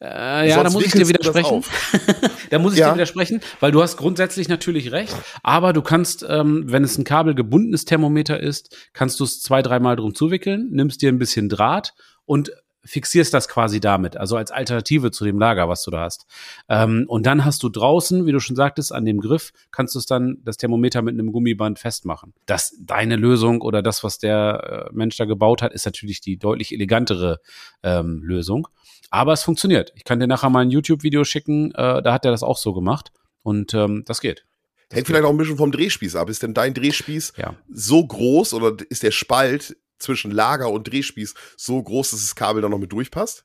Äh, 0.00 0.48
ja, 0.48 0.62
da 0.62 0.70
muss 0.70 0.84
ich 0.84 0.92
dir 0.92 1.08
widersprechen. 1.08 1.64
da 2.50 2.58
muss 2.58 2.72
ich 2.74 2.80
ja. 2.80 2.88
dir 2.88 2.94
widersprechen, 2.94 3.40
weil 3.60 3.72
du 3.72 3.82
hast 3.82 3.96
grundsätzlich 3.96 4.48
natürlich 4.48 4.92
recht, 4.92 5.14
aber 5.42 5.72
du 5.72 5.82
kannst, 5.82 6.24
ähm, 6.28 6.64
wenn 6.66 6.84
es 6.84 6.98
ein 6.98 7.04
kabelgebundenes 7.04 7.84
Thermometer 7.84 8.40
ist, 8.40 8.76
kannst 8.92 9.20
du 9.20 9.24
es 9.24 9.40
zwei, 9.40 9.62
dreimal 9.62 9.96
drum 9.96 10.14
zuwickeln, 10.14 10.68
nimmst 10.70 11.02
dir 11.02 11.10
ein 11.10 11.18
bisschen 11.18 11.48
Draht 11.48 11.94
und 12.24 12.52
fixierst 12.84 13.32
das 13.32 13.48
quasi 13.48 13.80
damit, 13.80 14.16
also 14.16 14.36
als 14.36 14.50
Alternative 14.50 15.10
zu 15.10 15.24
dem 15.24 15.38
Lager, 15.38 15.68
was 15.68 15.82
du 15.84 15.90
da 15.90 16.00
hast. 16.00 16.26
Ähm, 16.68 17.04
und 17.08 17.26
dann 17.26 17.44
hast 17.44 17.62
du 17.62 17.68
draußen, 17.68 18.26
wie 18.26 18.32
du 18.32 18.40
schon 18.40 18.56
sagtest, 18.56 18.92
an 18.92 19.04
dem 19.04 19.20
Griff, 19.20 19.52
kannst 19.70 19.94
du 19.94 19.98
es 19.98 20.06
dann, 20.06 20.38
das 20.44 20.56
Thermometer 20.56 21.02
mit 21.02 21.14
einem 21.14 21.32
Gummiband 21.32 21.78
festmachen. 21.78 22.34
Das, 22.46 22.76
deine 22.80 23.16
Lösung 23.16 23.60
oder 23.60 23.82
das, 23.82 24.02
was 24.02 24.18
der 24.18 24.88
äh, 24.90 24.94
Mensch 24.94 25.16
da 25.16 25.24
gebaut 25.24 25.62
hat, 25.62 25.72
ist 25.72 25.86
natürlich 25.86 26.20
die 26.20 26.38
deutlich 26.38 26.72
elegantere 26.72 27.40
ähm, 27.82 28.22
Lösung. 28.22 28.68
Aber 29.10 29.32
es 29.32 29.42
funktioniert. 29.42 29.92
Ich 29.94 30.04
kann 30.04 30.20
dir 30.20 30.26
nachher 30.26 30.50
mal 30.50 30.60
ein 30.60 30.70
YouTube-Video 30.70 31.24
schicken, 31.24 31.72
äh, 31.72 32.02
da 32.02 32.12
hat 32.12 32.24
er 32.24 32.30
das 32.30 32.42
auch 32.42 32.56
so 32.56 32.72
gemacht. 32.72 33.12
Und 33.42 33.74
ähm, 33.74 34.04
das 34.06 34.20
geht. 34.20 34.44
Hängt 34.92 35.06
vielleicht 35.06 35.24
auch 35.24 35.30
ein 35.30 35.38
bisschen 35.38 35.56
vom 35.56 35.72
Drehspieß 35.72 36.16
ab. 36.16 36.28
Ist 36.28 36.42
denn 36.42 36.54
dein 36.54 36.74
Drehspieß 36.74 37.34
ja. 37.38 37.54
so 37.72 38.06
groß 38.06 38.54
oder 38.54 38.76
ist 38.90 39.02
der 39.02 39.10
Spalt 39.10 39.76
zwischen 40.02 40.30
Lager 40.30 40.70
und 40.70 40.90
Drehspieß 40.90 41.34
so 41.56 41.82
groß, 41.82 42.10
dass 42.10 42.20
das 42.20 42.34
Kabel 42.34 42.62
da 42.62 42.68
noch 42.68 42.78
mit 42.78 42.92
durchpasst? 42.92 43.44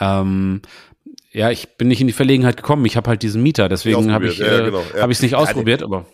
Ähm, 0.00 0.62
ja, 1.30 1.50
ich 1.50 1.76
bin 1.76 1.88
nicht 1.88 2.00
in 2.00 2.06
die 2.06 2.12
Verlegenheit 2.12 2.56
gekommen. 2.56 2.84
Ich 2.84 2.96
habe 2.96 3.10
halt 3.10 3.22
diesen 3.22 3.42
Mieter, 3.42 3.68
deswegen 3.68 4.12
habe 4.12 4.26
ich 4.26 4.34
es 4.34 4.38
ja, 4.38 4.60
äh, 4.60 4.64
genau, 4.64 4.82
ja. 4.96 5.06
nicht 5.06 5.34
ausprobiert, 5.34 5.82
aber 5.82 6.06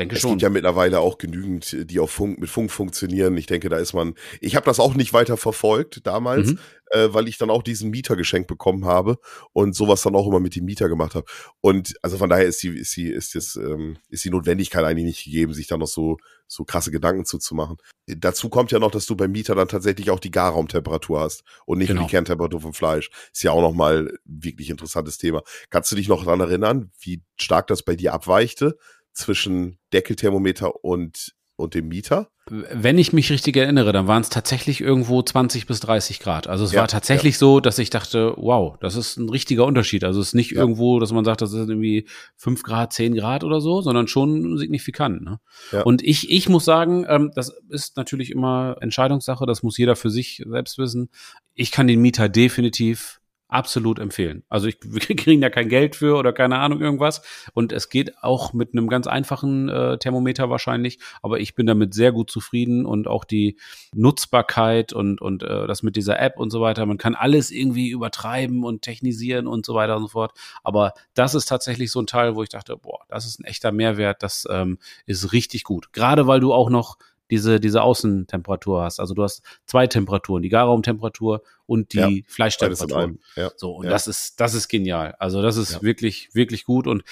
denke 0.00 0.16
es 0.16 0.20
schon. 0.20 0.30
Es 0.30 0.32
gibt 0.34 0.42
ja 0.42 0.50
mittlerweile 0.50 1.00
auch 1.00 1.18
genügend, 1.18 1.76
die 1.90 2.00
auf 2.00 2.10
Funk, 2.10 2.38
mit 2.38 2.50
Funk 2.50 2.70
funktionieren. 2.70 3.36
Ich 3.36 3.46
denke, 3.46 3.68
da 3.68 3.76
ist 3.76 3.92
man. 3.92 4.14
Ich 4.40 4.56
habe 4.56 4.66
das 4.66 4.80
auch 4.80 4.94
nicht 4.94 5.12
weiter 5.12 5.36
verfolgt 5.36 6.06
damals, 6.06 6.52
mhm 6.52 6.58
äh, 6.90 7.08
weil 7.12 7.28
ich 7.28 7.38
dann 7.38 7.50
auch 7.50 7.62
diesen 7.62 7.90
Mieter 7.90 8.16
geschenkt 8.16 8.48
bekommen 8.48 8.84
habe 8.84 9.18
und 9.52 9.74
sowas 9.74 10.02
dann 10.02 10.14
auch 10.14 10.26
immer 10.26 10.40
mit 10.40 10.56
dem 10.56 10.64
Mieter 10.64 10.88
gemacht 10.88 11.14
habe. 11.14 11.26
Und 11.60 11.94
also 12.02 12.18
von 12.18 12.28
daher 12.28 12.46
ist 12.46 12.62
die, 12.62 12.68
ist 12.68 12.96
die, 12.96 13.08
ist 13.08 13.34
das, 13.34 13.56
ähm, 13.56 13.96
ist 14.08 14.24
die 14.24 14.30
Notwendigkeit 14.30 14.84
eigentlich 14.84 15.06
nicht 15.06 15.24
gegeben, 15.24 15.54
sich 15.54 15.68
da 15.68 15.78
noch 15.78 15.86
so, 15.86 16.18
so 16.46 16.64
krasse 16.64 16.90
Gedanken 16.90 17.24
zuzumachen. 17.24 17.76
Dazu 18.06 18.48
kommt 18.48 18.72
ja 18.72 18.80
noch, 18.80 18.90
dass 18.90 19.06
du 19.06 19.16
beim 19.16 19.30
Mieter 19.30 19.54
dann 19.54 19.68
tatsächlich 19.68 20.10
auch 20.10 20.20
die 20.20 20.32
Garraumtemperatur 20.32 21.20
hast 21.20 21.44
und 21.64 21.78
nicht 21.78 21.88
genau. 21.88 22.00
nur 22.00 22.08
die 22.08 22.10
Kerntemperatur 22.10 22.60
vom 22.60 22.74
Fleisch. 22.74 23.10
Ist 23.32 23.44
ja 23.44 23.52
auch 23.52 23.62
nochmal 23.62 24.08
ein 24.08 24.18
wirklich 24.24 24.70
interessantes 24.70 25.18
Thema. 25.18 25.42
Kannst 25.70 25.92
du 25.92 25.96
dich 25.96 26.08
noch 26.08 26.24
daran 26.24 26.40
erinnern, 26.40 26.90
wie 27.00 27.22
stark 27.36 27.68
das 27.68 27.82
bei 27.82 27.94
dir 27.94 28.12
abweichte 28.12 28.76
zwischen 29.20 29.78
Deckelthermometer 29.92 30.84
und 30.84 31.34
und 31.60 31.74
dem 31.74 31.88
Mieter? 31.88 32.28
Wenn 32.48 32.98
ich 32.98 33.12
mich 33.12 33.30
richtig 33.30 33.56
erinnere, 33.56 33.92
dann 33.92 34.08
waren 34.08 34.22
es 34.22 34.28
tatsächlich 34.28 34.80
irgendwo 34.80 35.22
20 35.22 35.66
bis 35.66 35.78
30 35.80 36.18
Grad. 36.18 36.48
Also 36.48 36.64
es 36.64 36.72
ja, 36.72 36.80
war 36.80 36.88
tatsächlich 36.88 37.34
ja. 37.34 37.38
so, 37.38 37.60
dass 37.60 37.78
ich 37.78 37.90
dachte, 37.90 38.34
wow, 38.36 38.76
das 38.80 38.96
ist 38.96 39.18
ein 39.18 39.28
richtiger 39.28 39.64
Unterschied. 39.66 40.02
Also 40.02 40.20
es 40.20 40.28
ist 40.28 40.34
nicht 40.34 40.50
ja. 40.50 40.58
irgendwo, 40.58 40.98
dass 40.98 41.12
man 41.12 41.24
sagt, 41.24 41.42
das 41.42 41.52
ist 41.52 41.68
irgendwie 41.68 42.08
5 42.36 42.64
Grad, 42.64 42.92
10 42.92 43.14
Grad 43.14 43.44
oder 43.44 43.60
so, 43.60 43.82
sondern 43.82 44.08
schon 44.08 44.58
signifikant. 44.58 45.22
Ne? 45.22 45.38
Und 45.84 46.02
ich, 46.02 46.28
ich 46.30 46.48
muss 46.48 46.64
sagen, 46.64 47.06
ähm, 47.08 47.30
das 47.36 47.54
ist 47.68 47.96
natürlich 47.96 48.30
immer 48.30 48.76
Entscheidungssache, 48.80 49.46
das 49.46 49.62
muss 49.62 49.78
jeder 49.78 49.94
für 49.94 50.10
sich 50.10 50.42
selbst 50.44 50.78
wissen. 50.78 51.10
Ich 51.54 51.70
kann 51.70 51.86
den 51.86 52.00
Mieter 52.00 52.28
definitiv 52.28 53.19
absolut 53.50 53.98
empfehlen. 53.98 54.44
Also 54.48 54.68
ich, 54.68 54.78
wir 54.82 55.16
kriegen 55.16 55.40
da 55.40 55.50
kein 55.50 55.68
Geld 55.68 55.96
für 55.96 56.16
oder 56.16 56.32
keine 56.32 56.58
Ahnung 56.58 56.80
irgendwas. 56.80 57.22
Und 57.52 57.72
es 57.72 57.88
geht 57.88 58.22
auch 58.22 58.52
mit 58.52 58.72
einem 58.72 58.88
ganz 58.88 59.06
einfachen 59.06 59.68
äh, 59.68 59.98
Thermometer 59.98 60.50
wahrscheinlich. 60.50 60.98
Aber 61.22 61.40
ich 61.40 61.54
bin 61.54 61.66
damit 61.66 61.94
sehr 61.94 62.12
gut 62.12 62.30
zufrieden 62.30 62.86
und 62.86 63.08
auch 63.08 63.24
die 63.24 63.58
Nutzbarkeit 63.94 64.92
und, 64.92 65.20
und 65.20 65.42
äh, 65.42 65.66
das 65.66 65.82
mit 65.82 65.96
dieser 65.96 66.18
App 66.20 66.38
und 66.38 66.50
so 66.50 66.60
weiter. 66.60 66.86
Man 66.86 66.98
kann 66.98 67.14
alles 67.14 67.50
irgendwie 67.50 67.90
übertreiben 67.90 68.64
und 68.64 68.82
technisieren 68.82 69.46
und 69.46 69.66
so 69.66 69.74
weiter 69.74 69.96
und 69.96 70.02
so 70.02 70.08
fort. 70.08 70.32
Aber 70.62 70.94
das 71.14 71.34
ist 71.34 71.46
tatsächlich 71.46 71.90
so 71.90 72.00
ein 72.00 72.06
Teil, 72.06 72.36
wo 72.36 72.42
ich 72.42 72.48
dachte, 72.48 72.76
boah, 72.76 73.00
das 73.08 73.26
ist 73.26 73.40
ein 73.40 73.44
echter 73.44 73.72
Mehrwert. 73.72 74.22
Das 74.22 74.46
ähm, 74.50 74.78
ist 75.06 75.32
richtig 75.32 75.64
gut. 75.64 75.92
Gerade 75.92 76.26
weil 76.26 76.40
du 76.40 76.52
auch 76.52 76.70
noch 76.70 76.96
diese, 77.30 77.60
diese 77.60 77.82
Außentemperatur 77.82 78.82
hast. 78.82 79.00
Also 79.00 79.14
du 79.14 79.22
hast 79.22 79.42
zwei 79.66 79.86
Temperaturen, 79.86 80.42
die 80.42 80.48
Garraumtemperatur 80.48 81.42
und 81.66 81.92
die 81.92 81.98
ja, 81.98 82.08
Fleischtemperatur. 82.26 83.14
Ja, 83.36 83.50
so, 83.56 83.76
und 83.76 83.84
ja. 83.84 83.90
das 83.90 84.06
ist, 84.06 84.40
das 84.40 84.54
ist 84.54 84.68
genial. 84.68 85.14
Also 85.18 85.42
das 85.42 85.56
ist 85.56 85.82
wirklich, 85.82 86.30
wirklich 86.34 86.64
gut. 86.64 86.86
Und 86.86 87.04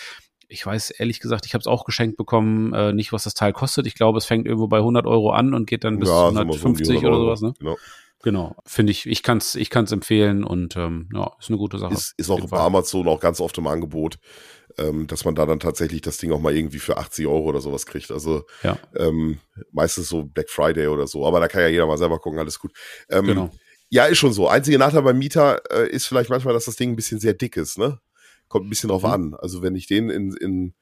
ich 0.48 0.64
weiß 0.64 0.90
ehrlich 0.90 1.20
gesagt, 1.20 1.46
ich 1.46 1.54
habe 1.54 1.60
es 1.60 1.66
auch 1.66 1.84
geschenkt 1.84 2.16
bekommen, 2.16 2.72
äh, 2.72 2.92
nicht 2.92 3.12
was 3.12 3.24
das 3.24 3.34
Teil 3.34 3.52
kostet. 3.52 3.86
Ich 3.86 3.94
glaube, 3.94 4.18
es 4.18 4.24
fängt 4.24 4.46
irgendwo 4.46 4.66
bei 4.66 4.78
100 4.78 5.06
Euro 5.06 5.30
an 5.30 5.54
und 5.54 5.66
geht 5.66 5.84
dann 5.84 5.98
bis 5.98 6.08
ja, 6.08 6.28
150 6.28 7.00
so 7.00 7.06
oder 7.06 7.16
sowas. 7.16 7.40
Ne? 7.42 7.54
Genau. 7.58 7.76
Genau, 8.22 8.56
finde 8.66 8.90
ich, 8.90 9.06
ich 9.06 9.22
kann 9.22 9.38
es 9.38 9.54
ich 9.54 9.70
kann's 9.70 9.92
empfehlen 9.92 10.42
und 10.42 10.76
ähm, 10.76 11.08
ja, 11.14 11.30
ist 11.38 11.50
eine 11.50 11.58
gute 11.58 11.78
Sache. 11.78 11.94
Ist, 11.94 12.14
ist 12.16 12.30
auch 12.30 12.48
bei 12.48 12.58
Amazon 12.58 13.06
auch 13.06 13.20
ganz 13.20 13.40
oft 13.40 13.56
im 13.58 13.66
Angebot 13.68 14.18
ähm, 14.78 15.06
dass 15.06 15.24
man 15.24 15.34
da 15.34 15.44
dann 15.44 15.60
tatsächlich 15.60 16.00
das 16.00 16.18
Ding 16.18 16.32
auch 16.32 16.40
mal 16.40 16.56
irgendwie 16.56 16.78
für 16.78 16.96
80 16.96 17.26
Euro 17.26 17.44
oder 17.44 17.60
sowas 17.60 17.84
kriegt. 17.84 18.10
Also 18.10 18.44
ja. 18.62 18.78
ähm, 18.96 19.38
meistens 19.72 20.08
so 20.08 20.24
Black 20.24 20.48
Friday 20.50 20.86
oder 20.86 21.06
so. 21.06 21.26
Aber 21.26 21.40
da 21.40 21.48
kann 21.48 21.62
ja 21.62 21.68
jeder 21.68 21.86
mal 21.86 21.98
selber 21.98 22.18
gucken, 22.18 22.38
alles 22.38 22.58
gut. 22.58 22.72
Ähm, 23.10 23.26
genau. 23.26 23.50
Ja, 23.90 24.04
ist 24.04 24.18
schon 24.18 24.32
so. 24.32 24.48
Einzige 24.48 24.78
Nachteil 24.78 25.02
beim 25.02 25.18
Mieter 25.18 25.62
äh, 25.70 25.88
ist 25.88 26.06
vielleicht 26.06 26.30
manchmal, 26.30 26.54
dass 26.54 26.66
das 26.66 26.76
Ding 26.76 26.92
ein 26.92 26.96
bisschen 26.96 27.20
sehr 27.20 27.34
dick 27.34 27.56
ist, 27.56 27.78
ne? 27.78 27.98
Kommt 28.48 28.66
ein 28.66 28.70
bisschen 28.70 28.90
drauf 28.90 29.02
mhm. 29.02 29.08
an. 29.08 29.34
Also 29.34 29.62
wenn 29.62 29.74
ich 29.74 29.86
den 29.86 30.10
in, 30.10 30.32
in, 30.36 30.74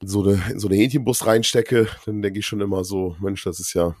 in, 0.00 0.08
so 0.08 0.22
eine, 0.22 0.42
in 0.50 0.58
so 0.58 0.68
eine 0.68 0.76
Hähnchenbus 0.76 1.26
reinstecke, 1.26 1.88
dann 2.04 2.22
denke 2.22 2.40
ich 2.40 2.46
schon 2.46 2.60
immer 2.60 2.84
so, 2.84 3.16
Mensch, 3.20 3.44
das 3.44 3.60
ist 3.60 3.74
ja 3.74 3.96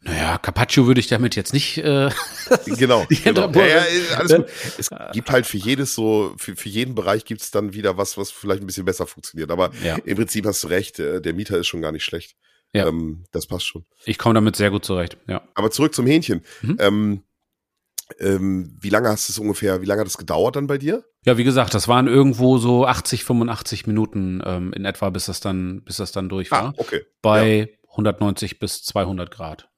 naja, 0.00 0.38
Carpaccio 0.38 0.86
würde 0.86 1.00
ich 1.00 1.08
damit 1.08 1.36
jetzt 1.36 1.52
nicht. 1.52 1.78
Äh, 1.78 2.10
genau. 2.66 3.06
genau. 3.24 3.50
Ja, 3.50 3.66
ja, 3.66 3.82
alles 4.16 4.34
gut. 4.36 4.46
Es 4.78 4.90
gibt 5.12 5.30
halt 5.30 5.46
für 5.46 5.58
jedes 5.58 5.94
so, 5.94 6.34
für, 6.38 6.56
für 6.56 6.68
jeden 6.68 6.94
Bereich 6.94 7.24
gibt 7.24 7.42
es 7.42 7.50
dann 7.50 7.72
wieder 7.72 7.96
was, 7.96 8.16
was 8.16 8.30
vielleicht 8.30 8.62
ein 8.62 8.66
bisschen 8.66 8.84
besser 8.84 9.06
funktioniert. 9.06 9.50
Aber 9.50 9.70
ja. 9.82 9.96
im 10.04 10.16
Prinzip 10.16 10.46
hast 10.46 10.62
du 10.64 10.68
recht, 10.68 10.98
äh, 10.98 11.20
der 11.20 11.34
Mieter 11.34 11.58
ist 11.58 11.66
schon 11.66 11.82
gar 11.82 11.92
nicht 11.92 12.04
schlecht. 12.04 12.36
Ja. 12.72 12.88
Ähm, 12.88 13.24
das 13.32 13.46
passt 13.46 13.66
schon. 13.66 13.84
Ich 14.04 14.18
komme 14.18 14.34
damit 14.34 14.56
sehr 14.56 14.70
gut 14.70 14.84
zurecht, 14.84 15.16
ja. 15.26 15.42
Aber 15.54 15.70
zurück 15.70 15.94
zum 15.94 16.06
Hähnchen. 16.06 16.42
Mhm. 16.62 16.76
Ähm, 16.80 17.22
ähm, 18.20 18.76
wie 18.80 18.88
lange 18.88 19.08
hast 19.08 19.28
du 19.28 19.32
es 19.32 19.38
ungefähr, 19.38 19.82
wie 19.82 19.86
lange 19.86 20.00
hat 20.00 20.06
es 20.06 20.18
gedauert 20.18 20.56
dann 20.56 20.66
bei 20.66 20.78
dir? 20.78 21.04
Ja, 21.24 21.36
wie 21.38 21.44
gesagt, 21.44 21.74
das 21.74 21.88
waren 21.88 22.06
irgendwo 22.06 22.58
so 22.58 22.86
80, 22.86 23.24
85 23.24 23.86
Minuten 23.88 24.40
ähm, 24.44 24.72
in 24.72 24.84
etwa, 24.84 25.10
bis 25.10 25.26
das 25.26 25.40
dann, 25.40 25.82
bis 25.82 25.96
das 25.96 26.12
dann 26.12 26.28
durch 26.28 26.52
ah, 26.52 26.56
war. 26.56 26.64
Ah, 26.68 26.74
okay. 26.76 27.04
Bei 27.20 27.75
190 27.96 28.58
bis 28.58 28.82
200 28.84 29.30
Grad. 29.30 29.68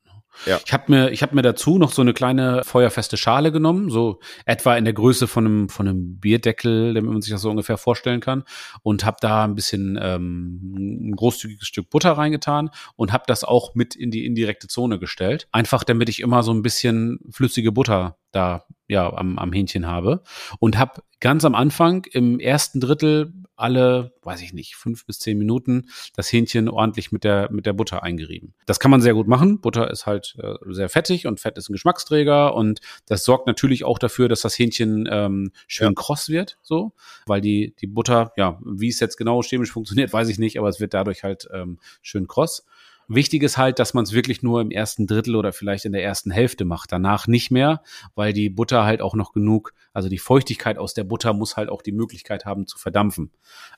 Ja. 0.46 0.60
Ich 0.64 0.72
habe 0.72 0.84
mir, 0.88 1.10
ich 1.10 1.22
habe 1.22 1.34
mir 1.34 1.42
dazu 1.42 1.78
noch 1.78 1.90
so 1.90 2.02
eine 2.02 2.12
kleine 2.12 2.62
feuerfeste 2.64 3.16
Schale 3.16 3.50
genommen, 3.50 3.90
so 3.90 4.20
etwa 4.44 4.76
in 4.76 4.84
der 4.84 4.94
Größe 4.94 5.26
von 5.26 5.46
einem 5.46 5.68
von 5.68 5.88
einem 5.88 6.18
Bierdeckel, 6.18 6.94
damit 6.94 7.10
man 7.10 7.22
sich 7.22 7.32
das 7.32 7.42
so 7.42 7.50
ungefähr 7.50 7.76
vorstellen 7.76 8.20
kann, 8.20 8.44
und 8.82 9.04
habe 9.04 9.16
da 9.20 9.44
ein 9.44 9.54
bisschen 9.54 9.98
ähm, 10.00 11.08
ein 11.10 11.16
großzügiges 11.16 11.66
Stück 11.66 11.90
Butter 11.90 12.12
reingetan 12.12 12.70
und 12.96 13.12
habe 13.12 13.24
das 13.26 13.44
auch 13.44 13.74
mit 13.74 13.96
in 13.96 14.10
die 14.10 14.26
indirekte 14.26 14.68
Zone 14.68 14.98
gestellt, 14.98 15.48
einfach 15.52 15.84
damit 15.84 16.08
ich 16.08 16.20
immer 16.20 16.42
so 16.42 16.52
ein 16.52 16.62
bisschen 16.62 17.18
flüssige 17.30 17.72
Butter 17.72 18.16
da 18.32 18.64
ja 18.88 19.12
am, 19.12 19.38
am 19.38 19.52
Hähnchen 19.52 19.86
habe 19.86 20.22
und 20.58 20.78
habe 20.78 21.02
ganz 21.20 21.44
am 21.44 21.54
Anfang 21.54 22.04
im 22.12 22.40
ersten 22.40 22.80
Drittel 22.80 23.32
alle, 23.56 24.12
weiß 24.22 24.40
ich 24.42 24.52
nicht, 24.52 24.76
fünf 24.76 25.04
bis 25.04 25.18
zehn 25.18 25.36
Minuten 25.36 25.88
das 26.14 26.32
Hähnchen 26.32 26.68
ordentlich 26.68 27.10
mit 27.10 27.24
der 27.24 27.50
mit 27.50 27.66
der 27.66 27.72
Butter 27.72 28.04
eingerieben. 28.04 28.54
Das 28.66 28.78
kann 28.78 28.90
man 28.90 29.00
sehr 29.00 29.14
gut 29.14 29.26
machen. 29.26 29.60
Butter 29.60 29.90
ist 29.90 30.06
halt 30.06 30.36
äh, 30.38 30.54
sehr 30.68 30.88
fettig 30.88 31.26
und 31.26 31.40
Fett 31.40 31.58
ist 31.58 31.68
ein 31.68 31.72
Geschmacksträger 31.72 32.54
und 32.54 32.80
das 33.06 33.24
sorgt 33.24 33.48
natürlich 33.48 33.84
auch 33.84 33.98
dafür, 33.98 34.28
dass 34.28 34.42
das 34.42 34.58
Hähnchen 34.58 35.08
ähm, 35.10 35.50
schön 35.66 35.88
ja. 35.88 35.92
kross 35.94 36.28
wird, 36.28 36.58
so, 36.62 36.92
weil 37.26 37.40
die 37.40 37.74
die 37.80 37.88
Butter, 37.88 38.32
ja, 38.36 38.60
wie 38.64 38.88
es 38.88 39.00
jetzt 39.00 39.16
genau 39.16 39.42
chemisch 39.42 39.72
funktioniert, 39.72 40.12
weiß 40.12 40.28
ich 40.28 40.38
nicht, 40.38 40.58
aber 40.58 40.68
es 40.68 40.78
wird 40.78 40.94
dadurch 40.94 41.24
halt 41.24 41.48
ähm, 41.52 41.78
schön 42.00 42.28
kross. 42.28 42.64
Wichtig 43.08 43.42
ist 43.42 43.56
halt, 43.56 43.78
dass 43.78 43.94
man 43.94 44.04
es 44.04 44.12
wirklich 44.12 44.42
nur 44.42 44.60
im 44.60 44.70
ersten 44.70 45.06
Drittel 45.06 45.34
oder 45.34 45.52
vielleicht 45.54 45.86
in 45.86 45.92
der 45.92 46.04
ersten 46.04 46.30
Hälfte 46.30 46.66
macht. 46.66 46.92
Danach 46.92 47.26
nicht 47.26 47.50
mehr, 47.50 47.82
weil 48.14 48.34
die 48.34 48.50
Butter 48.50 48.84
halt 48.84 49.00
auch 49.00 49.14
noch 49.14 49.32
genug, 49.32 49.72
also 49.94 50.10
die 50.10 50.18
Feuchtigkeit 50.18 50.76
aus 50.76 50.92
der 50.92 51.04
Butter 51.04 51.32
muss 51.32 51.56
halt 51.56 51.70
auch 51.70 51.80
die 51.80 51.92
Möglichkeit 51.92 52.44
haben 52.44 52.66
zu 52.66 52.76
verdampfen. 52.76 53.30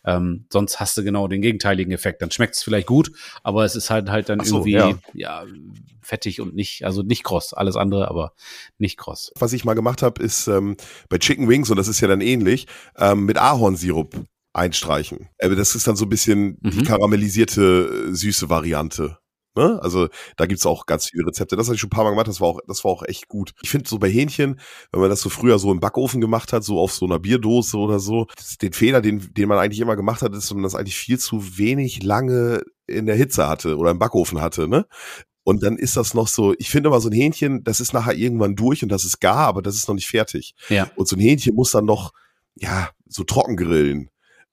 Ähm, 0.05 0.47
sonst 0.51 0.81
hast 0.81 0.97
du 0.97 1.05
genau 1.05 1.29
den 1.29 1.43
gegenteiligen 1.43 1.93
Effekt. 1.93 2.23
Dann 2.23 2.33
schmeckt 2.33 2.57
es 2.57 2.63
vielleicht 2.65 2.89
gut, 2.89 3.13
aber 3.45 3.65
es 3.65 3.77
ist 3.77 3.89
halt 3.89 4.11
halt 4.11 4.29
dann 4.29 4.41
so, 4.41 4.67
irgendwie 4.67 4.73
ja. 5.15 5.45
ja. 5.45 5.45
fettig 6.03 6.41
und 6.41 6.55
nicht, 6.57 6.85
also 6.85 7.03
nicht 7.03 7.23
kross. 7.23 7.55
Alles 7.55 7.77
andere, 7.77 8.09
aber 8.09 8.33
nicht 8.79 8.97
kross. 8.97 9.33
Was 9.39 9.53
ich 9.53 9.65
mal 9.65 9.75
gemacht 9.75 10.03
habe, 10.03 10.21
ist 10.23 10.49
ähm, 10.49 10.77
bei 11.09 11.19
Chicken 11.19 11.49
Wings, 11.49 11.71
und 11.71 11.77
das 11.77 11.87
ist 11.87 12.01
ja 12.01 12.09
dann 12.09 12.21
ähnlich, 12.21 12.67
ähm, 12.99 13.27
mit 13.27 13.39
Ahornsirup 13.39 14.15
einstreichen. 14.53 15.29
Aber 15.41 15.57
das 15.57 15.75
ist 15.75 15.87
dann 15.87 15.97
so 15.97 16.07
ein 16.07 16.11
bisschen 16.11 16.59
mhm. 16.61 16.71
die 16.71 16.83
karamellisierte 16.85 18.09
äh, 18.11 18.15
süße 18.15 18.49
Variante. 18.49 19.19
Ne? 19.57 19.81
Also 19.83 20.09
da 20.37 20.47
gibt's 20.47 20.65
auch 20.65 20.87
ganz 20.87 21.09
viele 21.09 21.27
Rezepte. 21.27 21.57
Das 21.57 21.67
habe 21.67 21.75
ich 21.75 21.81
schon 21.81 21.89
ein 21.89 21.91
paar 21.91 22.05
Mal 22.05 22.11
gemacht, 22.11 22.29
das 22.29 22.41
war 22.41 22.49
auch, 22.49 22.61
das 22.69 22.85
war 22.85 22.93
auch 22.93 23.03
echt 23.03 23.29
gut. 23.29 23.53
Ich 23.63 23.71
finde 23.71 23.89
so 23.89 23.99
bei 23.99 24.09
Hähnchen, 24.09 24.61
wenn 24.93 25.01
man 25.01 25.11
das 25.11 25.21
so 25.21 25.29
früher 25.29 25.59
so 25.59 25.73
im 25.73 25.81
Backofen 25.81 26.21
gemacht 26.21 26.53
hat, 26.53 26.63
so 26.63 26.79
auf 26.79 26.93
so 26.93 27.05
einer 27.05 27.19
Bierdose 27.19 27.77
oder 27.77 27.99
so, 27.99 28.27
den 28.63 28.73
Fehler, 28.73 29.01
den, 29.01 29.33
den 29.35 29.49
man 29.49 29.59
eigentlich 29.59 29.81
immer 29.81 29.97
gemacht 29.97 30.23
hat, 30.23 30.33
ist, 30.33 30.45
dass 30.45 30.55
man 30.55 30.63
das 30.63 30.77
eigentlich 30.77 30.97
viel 30.97 31.19
zu 31.19 31.59
wenig 31.59 32.03
lange 32.03 32.63
in 32.87 33.07
der 33.07 33.17
Hitze 33.17 33.49
hatte 33.49 33.77
oder 33.77 33.91
im 33.91 33.99
Backofen 33.99 34.41
hatte. 34.41 34.69
Ne? 34.69 34.87
Und 35.43 35.65
dann 35.65 35.77
ist 35.77 35.97
das 35.97 36.15
noch 36.15 36.29
so, 36.29 36.55
ich 36.59 36.71
finde 36.71 36.91
mal 36.91 37.01
so 37.01 37.09
ein 37.09 37.15
Hähnchen, 37.15 37.65
das 37.65 37.81
ist 37.81 37.93
nachher 37.93 38.15
irgendwann 38.15 38.55
durch 38.55 38.85
und 38.85 38.89
das 38.89 39.05
ist 39.05 39.21
gar, 39.21 39.49
aber 39.49 39.63
das 39.63 39.75
ist 39.75 39.89
noch 39.89 39.97
nicht 39.97 40.09
fertig. 40.09 40.55
Ja. 40.69 40.91
Und 40.95 41.09
so 41.09 41.17
ein 41.17 41.21
Hähnchen 41.21 41.57
muss 41.57 41.73
dann 41.73 41.87
noch, 41.87 42.13
ja, 42.55 42.91
so 43.09 43.25
trocken 43.25 43.57
grillen. 43.57 44.11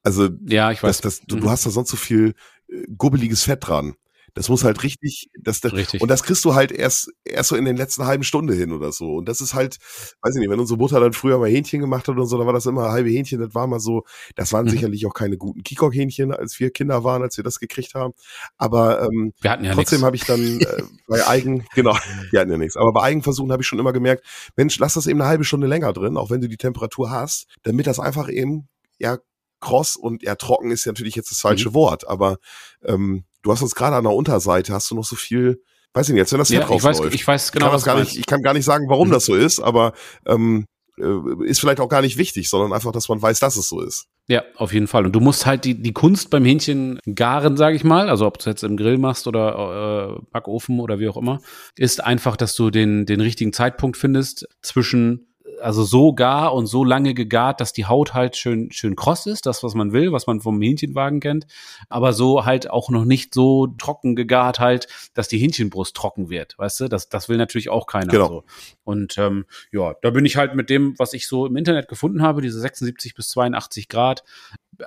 Also, 0.08 0.30
ja, 0.48 0.72
ich 0.72 0.82
weiß. 0.82 1.02
Das, 1.02 1.20
das, 1.20 1.28
du, 1.28 1.36
mhm. 1.36 1.42
du 1.42 1.50
hast 1.50 1.66
da 1.66 1.70
sonst 1.70 1.90
so 1.90 1.98
viel 1.98 2.34
äh, 2.70 2.84
gubbeliges 2.98 3.44
Fett 3.44 3.68
dran. 3.68 3.96
Das 4.36 4.48
muss 4.48 4.64
halt 4.64 4.84
richtig, 4.84 5.30
das, 5.38 5.60
das 5.60 5.74
richtig. 5.74 6.00
und 6.00 6.10
das 6.10 6.24
kriegst 6.24 6.46
du 6.46 6.54
halt 6.54 6.72
erst 6.72 7.12
erst 7.26 7.50
so 7.50 7.56
in 7.58 7.66
den 7.66 7.76
letzten 7.76 8.06
halben 8.06 8.24
Stunde 8.24 8.54
hin 8.54 8.72
oder 8.72 8.94
so. 8.94 9.16
Und 9.16 9.28
das 9.28 9.42
ist 9.42 9.54
halt, 9.54 9.80
weiß 10.22 10.36
ich 10.36 10.40
nicht, 10.40 10.50
wenn 10.50 10.60
unsere 10.60 10.78
Mutter 10.78 11.02
dann 11.02 11.12
früher 11.12 11.40
mal 11.40 11.50
Hähnchen 11.50 11.82
gemacht 11.82 12.08
hat 12.08 12.16
und 12.16 12.26
so, 12.28 12.38
dann 12.38 12.46
war 12.46 12.54
das 12.54 12.68
immer 12.68 12.92
halbe 12.92 13.10
Hähnchen. 13.10 13.42
Das 13.42 13.54
war 13.54 13.68
mal 13.68 13.82
so, 13.82 14.04
das 14.36 14.54
waren 14.54 14.66
mhm. 14.66 14.70
sicherlich 14.70 15.06
auch 15.08 15.14
keine 15.14 15.38
guten 15.38 15.64
Kikok-Hähnchen, 15.64 16.32
als 16.32 16.58
wir 16.60 16.70
Kinder 16.70 17.04
waren, 17.04 17.22
als 17.22 17.36
wir 17.36 17.44
das 17.44 17.60
gekriegt 17.60 17.96
haben. 17.96 18.14
Aber 18.58 19.02
ähm, 19.02 19.34
wir 19.42 19.52
hatten 19.52 19.66
ja 19.66 19.74
trotzdem 19.74 20.06
habe 20.06 20.16
ich 20.16 20.24
dann 20.24 20.62
äh, 20.62 20.84
bei 21.08 21.28
Eigen, 21.28 21.66
genau, 21.76 21.98
wir 22.30 22.40
hatten 22.40 22.52
ja 22.52 22.58
nichts. 22.58 22.78
Aber 22.78 22.94
bei 22.94 23.02
Eigenversuchen 23.02 23.52
habe 23.52 23.64
ich 23.64 23.68
schon 23.68 23.80
immer 23.80 23.92
gemerkt, 23.92 24.24
Mensch, 24.56 24.78
lass 24.80 24.94
das 24.94 25.08
eben 25.08 25.20
eine 25.20 25.30
halbe 25.30 25.44
Stunde 25.44 25.68
länger 25.68 25.92
drin, 25.92 26.16
auch 26.16 26.30
wenn 26.30 26.42
du 26.42 26.48
die 26.48 26.58
Temperatur 26.58 27.10
hast, 27.10 27.48
damit 27.64 27.88
das 27.88 28.00
einfach 28.00 28.30
eben 28.30 28.68
ja 29.00 29.18
kross 29.60 29.96
und 29.96 30.24
ja, 30.24 30.36
trocken 30.36 30.72
ist 30.72 30.86
ja 30.86 30.92
natürlich 30.92 31.16
jetzt 31.16 31.32
das 31.32 31.42
falsche 31.42 31.70
mhm. 31.70 31.74
Wort, 31.74 32.08
aber 32.08 32.38
ähm, 32.84 33.26
du 33.42 33.52
hast 33.52 33.62
uns 33.62 33.76
gerade 33.76 33.96
an 33.96 34.04
der 34.04 34.14
Unterseite, 34.14 34.74
hast 34.74 34.92
du 34.92 34.96
noch 34.96 35.06
so 35.06 35.16
viel, 35.16 35.62
weiß 35.94 36.10
ich 36.10 36.14
nicht, 36.14 36.22
jetzt 36.22 36.32
wenn 36.32 36.40
das 36.40 36.50
ja, 36.50 36.70
ich 36.70 36.84
weiß, 36.84 37.02
ich 37.12 37.28
weiß 37.28 37.52
genau, 37.52 37.68
ich 37.68 37.74
was 37.74 37.84
gar 37.84 38.00
nicht, 38.00 38.18
ich 38.18 38.26
kann 38.26 38.42
gar 38.42 38.54
nicht 38.54 38.66
sagen, 38.66 38.90
warum 38.90 39.08
mhm. 39.08 39.14
das 39.14 39.26
so 39.26 39.36
ist, 39.36 39.60
aber 39.60 39.94
ähm, 40.26 40.66
äh, 41.00 41.46
ist 41.46 41.60
vielleicht 41.60 41.80
auch 41.80 41.90
gar 41.90 42.02
nicht 42.02 42.18
wichtig, 42.18 42.50
sondern 42.50 42.74
einfach, 42.74 42.92
dass 42.92 43.10
man 43.10 43.22
weiß, 43.22 43.40
dass 43.40 43.56
es 43.56 43.70
so 43.70 43.82
ist. 43.82 44.08
Ja, 44.30 44.44
auf 44.56 44.74
jeden 44.74 44.88
Fall. 44.88 45.06
Und 45.06 45.14
du 45.14 45.20
musst 45.20 45.46
halt 45.46 45.64
die, 45.64 45.82
die 45.82 45.94
Kunst 45.94 46.30
beim 46.30 46.44
Hähnchen 46.44 47.00
garen, 47.16 47.56
sage 47.56 47.76
ich 47.76 47.84
mal, 47.84 48.10
also 48.10 48.26
ob 48.26 48.38
du 48.38 48.42
es 48.42 48.46
jetzt 48.46 48.64
im 48.64 48.76
Grill 48.76 48.98
machst 48.98 49.28
oder 49.28 50.18
äh, 50.18 50.22
Backofen 50.32 50.80
oder 50.80 51.00
wie 51.00 51.08
auch 51.08 51.18
immer, 51.18 51.40
ist 51.76 52.04
einfach, 52.04 52.36
dass 52.36 52.56
du 52.56 52.70
den, 52.70 53.06
den 53.06 53.22
richtigen 53.22 53.54
Zeitpunkt 53.54 53.96
findest 53.96 54.48
zwischen 54.62 55.28
also 55.62 55.84
so 55.84 56.14
gar 56.14 56.54
und 56.54 56.68
so 56.68 56.84
lange 56.84 57.14
gegart, 57.14 57.62
dass 57.62 57.74
die 57.74 57.86
Haut 57.86 58.14
halt 58.14 58.36
schön, 58.36 58.72
schön 58.72 58.96
kross 58.96 59.26
ist, 59.26 59.46
das, 59.46 59.64
was 59.64 59.74
man 59.74 59.94
will, 59.94 60.12
was 60.12 60.28
man 60.28 60.42
vom 60.42 60.62
Hähnchenwagen 60.62 61.20
kennt, 61.20 61.48
aber 61.90 62.14
so 62.14 62.46
halt 62.46 62.70
auch 62.70 62.90
noch 62.90 63.06
nicht 63.06 63.34
so 63.34 63.68
trocken 63.68 64.16
gegart 64.16 64.60
halt, 64.60 64.88
dass 65.14 65.28
die 65.28 65.38
Hähnchenbrust 65.38 65.96
trocken 65.96 66.30
wird, 66.30 66.58
weißt 66.58 66.82
du? 66.82 66.88
Das, 66.88 67.10
das 67.10 67.30
will 67.30 67.38
natürlich 67.38 67.70
auch 67.70 67.88
keiner. 67.88 68.12
Genau. 68.12 68.28
So. 68.28 68.44
Und 68.84 69.18
ähm, 69.18 69.46
ja, 69.72 69.96
da 70.02 70.10
bin 70.10 70.26
ich 70.26 70.38
halt 70.38 70.56
mit 70.56 70.70
dem, 70.70 70.98
was 70.98 71.14
ich 71.14 71.28
so 71.28 71.46
im 71.46 71.58
Internet 71.58 71.88
gefunden 71.88 72.22
habe, 72.22 72.42
diese 72.42 72.60
76 72.60 73.16
bis 73.16 73.30
82 73.30 73.90
Grad, 73.90 74.24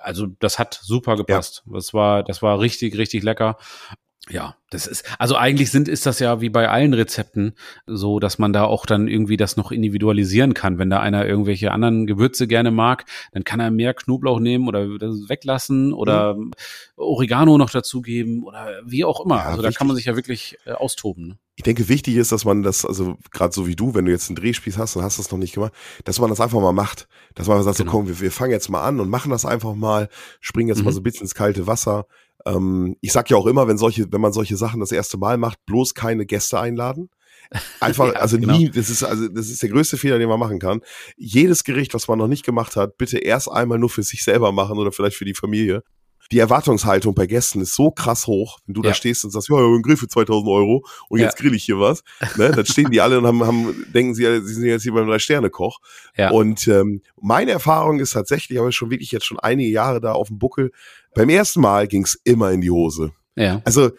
also 0.00 0.26
das 0.38 0.58
hat 0.58 0.78
super 0.82 1.16
gepasst. 1.16 1.62
Ja. 1.66 1.74
Das 1.74 1.94
war, 1.94 2.22
das 2.22 2.42
war 2.42 2.60
richtig, 2.60 2.96
richtig 2.96 3.22
lecker. 3.22 3.56
Ja, 4.28 4.54
das 4.68 4.86
ist, 4.86 5.04
also 5.18 5.34
eigentlich 5.34 5.70
sind, 5.70 5.88
ist 5.88 6.04
das 6.04 6.18
ja 6.20 6.40
wie 6.40 6.50
bei 6.50 6.68
allen 6.68 6.92
Rezepten 6.92 7.54
so, 7.86 8.20
dass 8.20 8.38
man 8.38 8.52
da 8.52 8.64
auch 8.64 8.84
dann 8.84 9.08
irgendwie 9.08 9.38
das 9.38 9.56
noch 9.56 9.72
individualisieren 9.72 10.52
kann. 10.52 10.78
Wenn 10.78 10.90
da 10.90 11.00
einer 11.00 11.26
irgendwelche 11.26 11.72
anderen 11.72 12.06
Gewürze 12.06 12.46
gerne 12.46 12.70
mag, 12.70 13.06
dann 13.32 13.44
kann 13.44 13.60
er 13.60 13.70
mehr 13.70 13.94
Knoblauch 13.94 14.38
nehmen 14.38 14.68
oder 14.68 14.86
weglassen 14.86 15.94
oder 15.94 16.34
mhm. 16.34 16.52
Oregano 16.96 17.56
noch 17.56 17.70
dazugeben 17.70 18.44
oder 18.44 18.80
wie 18.84 19.04
auch 19.04 19.24
immer. 19.24 19.38
Ja, 19.38 19.44
also 19.46 19.62
da 19.62 19.70
kann 19.70 19.86
man 19.86 19.96
sich 19.96 20.04
ja 20.04 20.14
wirklich 20.14 20.58
äh, 20.66 20.72
austoben. 20.72 21.28
Ne? 21.28 21.38
Ich 21.56 21.64
denke, 21.64 21.88
wichtig 21.88 22.16
ist, 22.16 22.30
dass 22.30 22.44
man 22.44 22.62
das, 22.62 22.84
also 22.84 23.16
gerade 23.32 23.54
so 23.54 23.66
wie 23.66 23.74
du, 23.74 23.94
wenn 23.94 24.04
du 24.04 24.12
jetzt 24.12 24.28
einen 24.28 24.36
Drehspieß 24.36 24.76
hast 24.78 24.96
und 24.96 25.02
hast 25.02 25.18
das 25.18 25.30
noch 25.30 25.38
nicht 25.38 25.54
gemacht, 25.54 25.72
dass 26.04 26.20
man 26.20 26.30
das 26.30 26.40
einfach 26.40 26.60
mal 26.60 26.72
macht. 26.72 27.08
Dass 27.34 27.48
man 27.48 27.62
sagt, 27.62 27.78
genau. 27.78 27.90
so 27.90 27.96
komm, 27.96 28.08
wir, 28.08 28.20
wir 28.20 28.30
fangen 28.30 28.52
jetzt 28.52 28.68
mal 28.68 28.82
an 28.82 29.00
und 29.00 29.08
machen 29.08 29.30
das 29.30 29.44
einfach 29.44 29.74
mal, 29.74 30.08
springen 30.40 30.68
jetzt 30.68 30.78
mhm. 30.78 30.84
mal 30.84 30.92
so 30.92 31.00
ein 31.00 31.04
bisschen 31.04 31.22
ins 31.22 31.34
kalte 31.34 31.66
Wasser 31.66 32.06
ähm, 32.46 32.96
ich 33.00 33.12
sag 33.12 33.30
ja 33.30 33.36
auch 33.36 33.46
immer, 33.46 33.68
wenn 33.68 33.78
solche, 33.78 34.10
wenn 34.12 34.20
man 34.20 34.32
solche 34.32 34.56
Sachen 34.56 34.80
das 34.80 34.92
erste 34.92 35.18
Mal 35.18 35.38
macht, 35.38 35.64
bloß 35.66 35.94
keine 35.94 36.26
Gäste 36.26 36.58
einladen. 36.60 37.10
Einfach, 37.80 38.06
ja, 38.14 38.20
also 38.20 38.38
genau. 38.38 38.56
nie, 38.56 38.70
das 38.70 38.90
ist, 38.90 39.02
also, 39.02 39.28
das 39.28 39.48
ist 39.48 39.62
der 39.62 39.70
größte 39.70 39.96
Fehler, 39.96 40.18
den 40.18 40.28
man 40.28 40.38
machen 40.38 40.58
kann. 40.58 40.80
Jedes 41.16 41.64
Gericht, 41.64 41.94
was 41.94 42.08
man 42.08 42.18
noch 42.18 42.28
nicht 42.28 42.44
gemacht 42.44 42.76
hat, 42.76 42.96
bitte 42.96 43.18
erst 43.18 43.50
einmal 43.50 43.78
nur 43.78 43.90
für 43.90 44.02
sich 44.02 44.24
selber 44.24 44.52
machen 44.52 44.78
oder 44.78 44.92
vielleicht 44.92 45.16
für 45.16 45.24
die 45.24 45.34
Familie 45.34 45.82
die 46.32 46.38
Erwartungshaltung 46.38 47.14
bei 47.14 47.26
Gästen 47.26 47.60
ist 47.60 47.74
so 47.74 47.90
krass 47.90 48.26
hoch, 48.26 48.58
wenn 48.66 48.74
du 48.74 48.82
ja. 48.82 48.90
da 48.90 48.94
stehst 48.94 49.24
und 49.24 49.30
sagst, 49.30 49.48
ja, 49.48 49.56
ein 49.56 49.82
Grill 49.82 49.96
für 49.96 50.06
2000 50.06 50.48
Euro 50.48 50.84
und 51.08 51.18
jetzt 51.18 51.36
grill 51.36 51.54
ich 51.54 51.64
hier 51.64 51.80
was, 51.80 52.04
ne, 52.36 52.50
dann 52.50 52.66
stehen 52.66 52.90
die 52.90 53.00
alle 53.00 53.18
und 53.18 53.26
haben, 53.26 53.44
haben 53.44 53.86
denken 53.92 54.14
sie, 54.14 54.24
sie 54.42 54.54
sind 54.54 54.64
jetzt 54.64 54.82
hier 54.82 54.92
beim 54.92 55.06
Drei-Sterne-Koch. 55.06 55.80
Ja. 56.16 56.30
Und 56.30 56.68
ähm, 56.68 57.02
meine 57.20 57.50
Erfahrung 57.50 57.98
ist 57.98 58.12
tatsächlich, 58.12 58.58
aber 58.58 58.70
schon 58.70 58.90
wirklich 58.90 59.10
jetzt 59.10 59.26
schon 59.26 59.40
einige 59.40 59.70
Jahre 59.70 60.00
da 60.00 60.12
auf 60.12 60.28
dem 60.28 60.38
Buckel, 60.38 60.70
beim 61.14 61.28
ersten 61.28 61.60
Mal 61.60 61.88
ging's 61.88 62.18
immer 62.24 62.52
in 62.52 62.60
die 62.60 62.70
Hose. 62.70 63.12
Ja. 63.34 63.60
Also 63.64 63.90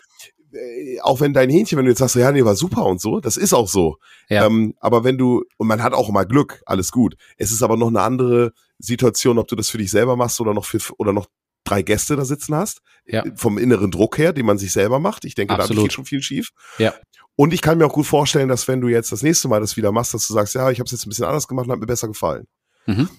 äh, 0.53 0.99
auch 1.01 1.19
wenn 1.19 1.33
dein 1.33 1.49
Hähnchen, 1.49 1.77
wenn 1.77 1.85
du 1.85 1.91
jetzt 1.91 1.99
sagst, 1.99 2.15
ja, 2.15 2.31
nee, 2.31 2.45
war 2.45 2.55
super 2.55 2.85
und 2.85 3.01
so, 3.01 3.19
das 3.19 3.35
ist 3.35 3.53
auch 3.53 3.67
so. 3.67 3.97
Ja. 4.29 4.45
Ähm, 4.45 4.75
aber 4.79 5.03
wenn 5.03 5.17
du, 5.17 5.43
und 5.57 5.67
man 5.67 5.83
hat 5.83 5.93
auch 5.93 6.07
immer 6.07 6.25
Glück, 6.25 6.61
alles 6.65 6.91
gut. 6.91 7.15
Es 7.37 7.51
ist 7.51 7.61
aber 7.61 7.75
noch 7.75 7.87
eine 7.87 8.01
andere 8.01 8.53
Situation, 8.79 9.37
ob 9.37 9.47
du 9.47 9.55
das 9.55 9.69
für 9.69 9.77
dich 9.77 9.91
selber 9.91 10.15
machst 10.15 10.39
oder 10.39 10.53
noch 10.53 10.65
für, 10.65 10.79
oder 10.97 11.13
noch 11.13 11.27
drei 11.63 11.81
Gäste 11.81 12.15
da 12.15 12.25
sitzen 12.25 12.55
hast, 12.55 12.81
ja. 13.05 13.23
vom 13.35 13.57
inneren 13.57 13.91
Druck 13.91 14.17
her, 14.17 14.33
den 14.33 14.45
man 14.45 14.57
sich 14.57 14.71
selber 14.71 14.99
macht. 14.99 15.25
Ich 15.25 15.35
denke, 15.35 15.53
Absolut. 15.53 15.77
da 15.77 15.81
geht 15.83 15.93
schon 15.93 16.05
viel 16.05 16.21
schief. 16.21 16.49
Ja. 16.77 16.93
Und 17.35 17.53
ich 17.53 17.61
kann 17.61 17.77
mir 17.77 17.85
auch 17.85 17.93
gut 17.93 18.05
vorstellen, 18.05 18.49
dass 18.49 18.67
wenn 18.67 18.81
du 18.81 18.87
jetzt 18.87 19.11
das 19.11 19.23
nächste 19.23 19.47
Mal 19.47 19.61
das 19.61 19.77
wieder 19.77 19.91
machst, 19.91 20.13
dass 20.13 20.27
du 20.27 20.33
sagst, 20.33 20.55
ja, 20.55 20.69
ich 20.69 20.79
habe 20.79 20.85
es 20.85 20.91
jetzt 20.91 21.05
ein 21.05 21.09
bisschen 21.09 21.25
anders 21.25 21.47
gemacht 21.47 21.65
und 21.65 21.71
hat 21.71 21.79
mir 21.79 21.85
besser 21.85 22.07
gefallen. 22.07 22.47
Mhm. 22.85 23.09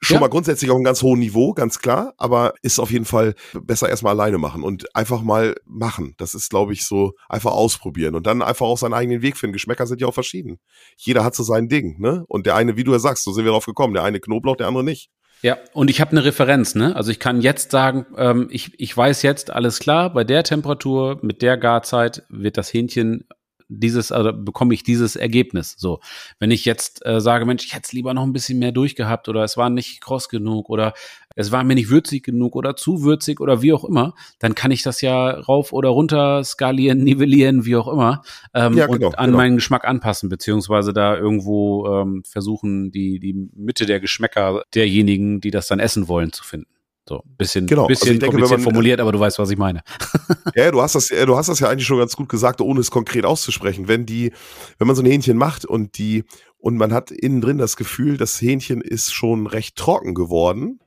Schon 0.00 0.16
ja. 0.16 0.20
mal 0.20 0.28
grundsätzlich 0.28 0.70
auf 0.70 0.76
einem 0.76 0.84
ganz 0.84 1.02
hohen 1.02 1.20
Niveau, 1.20 1.54
ganz 1.54 1.78
klar, 1.78 2.12
aber 2.18 2.52
ist 2.60 2.78
auf 2.78 2.90
jeden 2.90 3.06
Fall 3.06 3.34
besser 3.62 3.88
erstmal 3.88 4.12
alleine 4.12 4.36
machen 4.36 4.62
und 4.62 4.94
einfach 4.94 5.22
mal 5.22 5.54
machen. 5.64 6.14
Das 6.18 6.34
ist, 6.34 6.50
glaube 6.50 6.74
ich, 6.74 6.84
so 6.84 7.14
einfach 7.30 7.52
ausprobieren 7.52 8.14
und 8.14 8.26
dann 8.26 8.42
einfach 8.42 8.66
auch 8.66 8.76
seinen 8.76 8.92
eigenen 8.92 9.22
Weg 9.22 9.38
finden. 9.38 9.54
Geschmäcker 9.54 9.86
sind 9.86 10.02
ja 10.02 10.06
auch 10.06 10.14
verschieden. 10.14 10.58
Jeder 10.98 11.24
hat 11.24 11.34
so 11.34 11.42
sein 11.42 11.68
Ding, 11.68 11.98
ne? 11.98 12.24
Und 12.28 12.44
der 12.44 12.56
eine, 12.56 12.76
wie 12.76 12.84
du 12.84 12.92
ja 12.92 12.98
sagst, 12.98 13.24
so 13.24 13.32
sind 13.32 13.46
wir 13.46 13.52
drauf 13.52 13.64
gekommen, 13.64 13.94
der 13.94 14.02
eine 14.02 14.20
Knoblauch, 14.20 14.56
der 14.56 14.68
andere 14.68 14.84
nicht. 14.84 15.08
Ja, 15.46 15.58
und 15.74 15.90
ich 15.90 16.00
habe 16.00 16.10
eine 16.10 16.24
Referenz, 16.24 16.74
ne? 16.74 16.96
Also 16.96 17.12
ich 17.12 17.20
kann 17.20 17.40
jetzt 17.40 17.70
sagen, 17.70 18.04
ähm, 18.16 18.48
ich, 18.50 18.72
ich 18.80 18.96
weiß 18.96 19.22
jetzt, 19.22 19.52
alles 19.52 19.78
klar, 19.78 20.12
bei 20.12 20.24
der 20.24 20.42
Temperatur, 20.42 21.20
mit 21.22 21.40
der 21.40 21.56
Garzeit 21.56 22.24
wird 22.28 22.56
das 22.56 22.72
Hähnchen 22.74 23.28
dieses, 23.68 24.10
also 24.10 24.32
bekomme 24.32 24.74
ich 24.74 24.82
dieses 24.82 25.14
Ergebnis. 25.14 25.76
So, 25.78 26.00
wenn 26.40 26.50
ich 26.50 26.64
jetzt 26.64 27.06
äh, 27.06 27.20
sage, 27.20 27.46
Mensch, 27.46 27.64
ich 27.64 27.74
hätte 27.74 27.84
es 27.84 27.92
lieber 27.92 28.12
noch 28.12 28.24
ein 28.24 28.32
bisschen 28.32 28.58
mehr 28.58 28.72
durchgehabt 28.72 29.28
oder 29.28 29.44
es 29.44 29.56
war 29.56 29.70
nicht 29.70 30.00
kross 30.00 30.28
genug 30.28 30.68
oder 30.68 30.94
es 31.36 31.52
war 31.52 31.62
mir 31.62 31.74
nicht 31.74 31.90
würzig 31.90 32.24
genug 32.24 32.56
oder 32.56 32.74
zu 32.74 33.02
würzig 33.02 33.40
oder 33.40 33.62
wie 33.62 33.72
auch 33.72 33.84
immer, 33.84 34.14
dann 34.40 34.54
kann 34.54 34.70
ich 34.72 34.82
das 34.82 35.00
ja 35.00 35.30
rauf 35.30 35.72
oder 35.72 35.90
runter 35.90 36.42
skalieren, 36.42 37.04
nivellieren, 37.04 37.64
wie 37.64 37.76
auch 37.76 37.88
immer, 37.88 38.22
ähm, 38.54 38.76
ja, 38.76 38.86
genau, 38.86 39.08
und 39.08 39.18
an 39.18 39.26
genau. 39.26 39.36
meinen 39.36 39.56
Geschmack 39.56 39.86
anpassen, 39.86 40.28
beziehungsweise 40.28 40.92
da 40.92 41.16
irgendwo 41.16 41.86
ähm, 41.86 42.24
versuchen, 42.26 42.90
die, 42.90 43.20
die 43.20 43.50
Mitte 43.54 43.86
der 43.86 44.00
Geschmäcker 44.00 44.62
derjenigen, 44.74 45.40
die 45.40 45.50
das 45.50 45.68
dann 45.68 45.78
essen 45.78 46.08
wollen, 46.08 46.32
zu 46.32 46.42
finden. 46.42 46.76
So, 47.08 47.22
bisschen, 47.38 47.68
genau. 47.68 47.86
bisschen 47.86 48.08
also 48.08 48.20
denke, 48.20 48.32
kompliziert 48.32 48.58
man, 48.58 48.64
formuliert, 48.64 49.00
aber 49.00 49.12
du 49.12 49.20
weißt, 49.20 49.38
was 49.38 49.50
ich 49.50 49.58
meine. 49.58 49.82
ja, 50.56 50.72
du 50.72 50.82
hast 50.82 50.96
das, 50.96 51.06
du 51.06 51.36
hast 51.36 51.48
das 51.48 51.60
ja 51.60 51.68
eigentlich 51.68 51.86
schon 51.86 51.98
ganz 51.98 52.16
gut 52.16 52.28
gesagt, 52.28 52.60
ohne 52.60 52.80
es 52.80 52.90
konkret 52.90 53.24
auszusprechen. 53.24 53.86
Wenn 53.86 54.06
die, 54.06 54.32
wenn 54.78 54.88
man 54.88 54.96
so 54.96 55.02
ein 55.02 55.06
Hähnchen 55.06 55.36
macht 55.36 55.64
und 55.64 55.98
die, 55.98 56.24
und 56.58 56.76
man 56.76 56.92
hat 56.92 57.12
innen 57.12 57.40
drin 57.40 57.58
das 57.58 57.76
Gefühl, 57.76 58.16
das 58.16 58.40
Hähnchen 58.40 58.80
ist 58.80 59.14
schon 59.14 59.46
recht 59.46 59.76
trocken 59.76 60.14
geworden, 60.14 60.80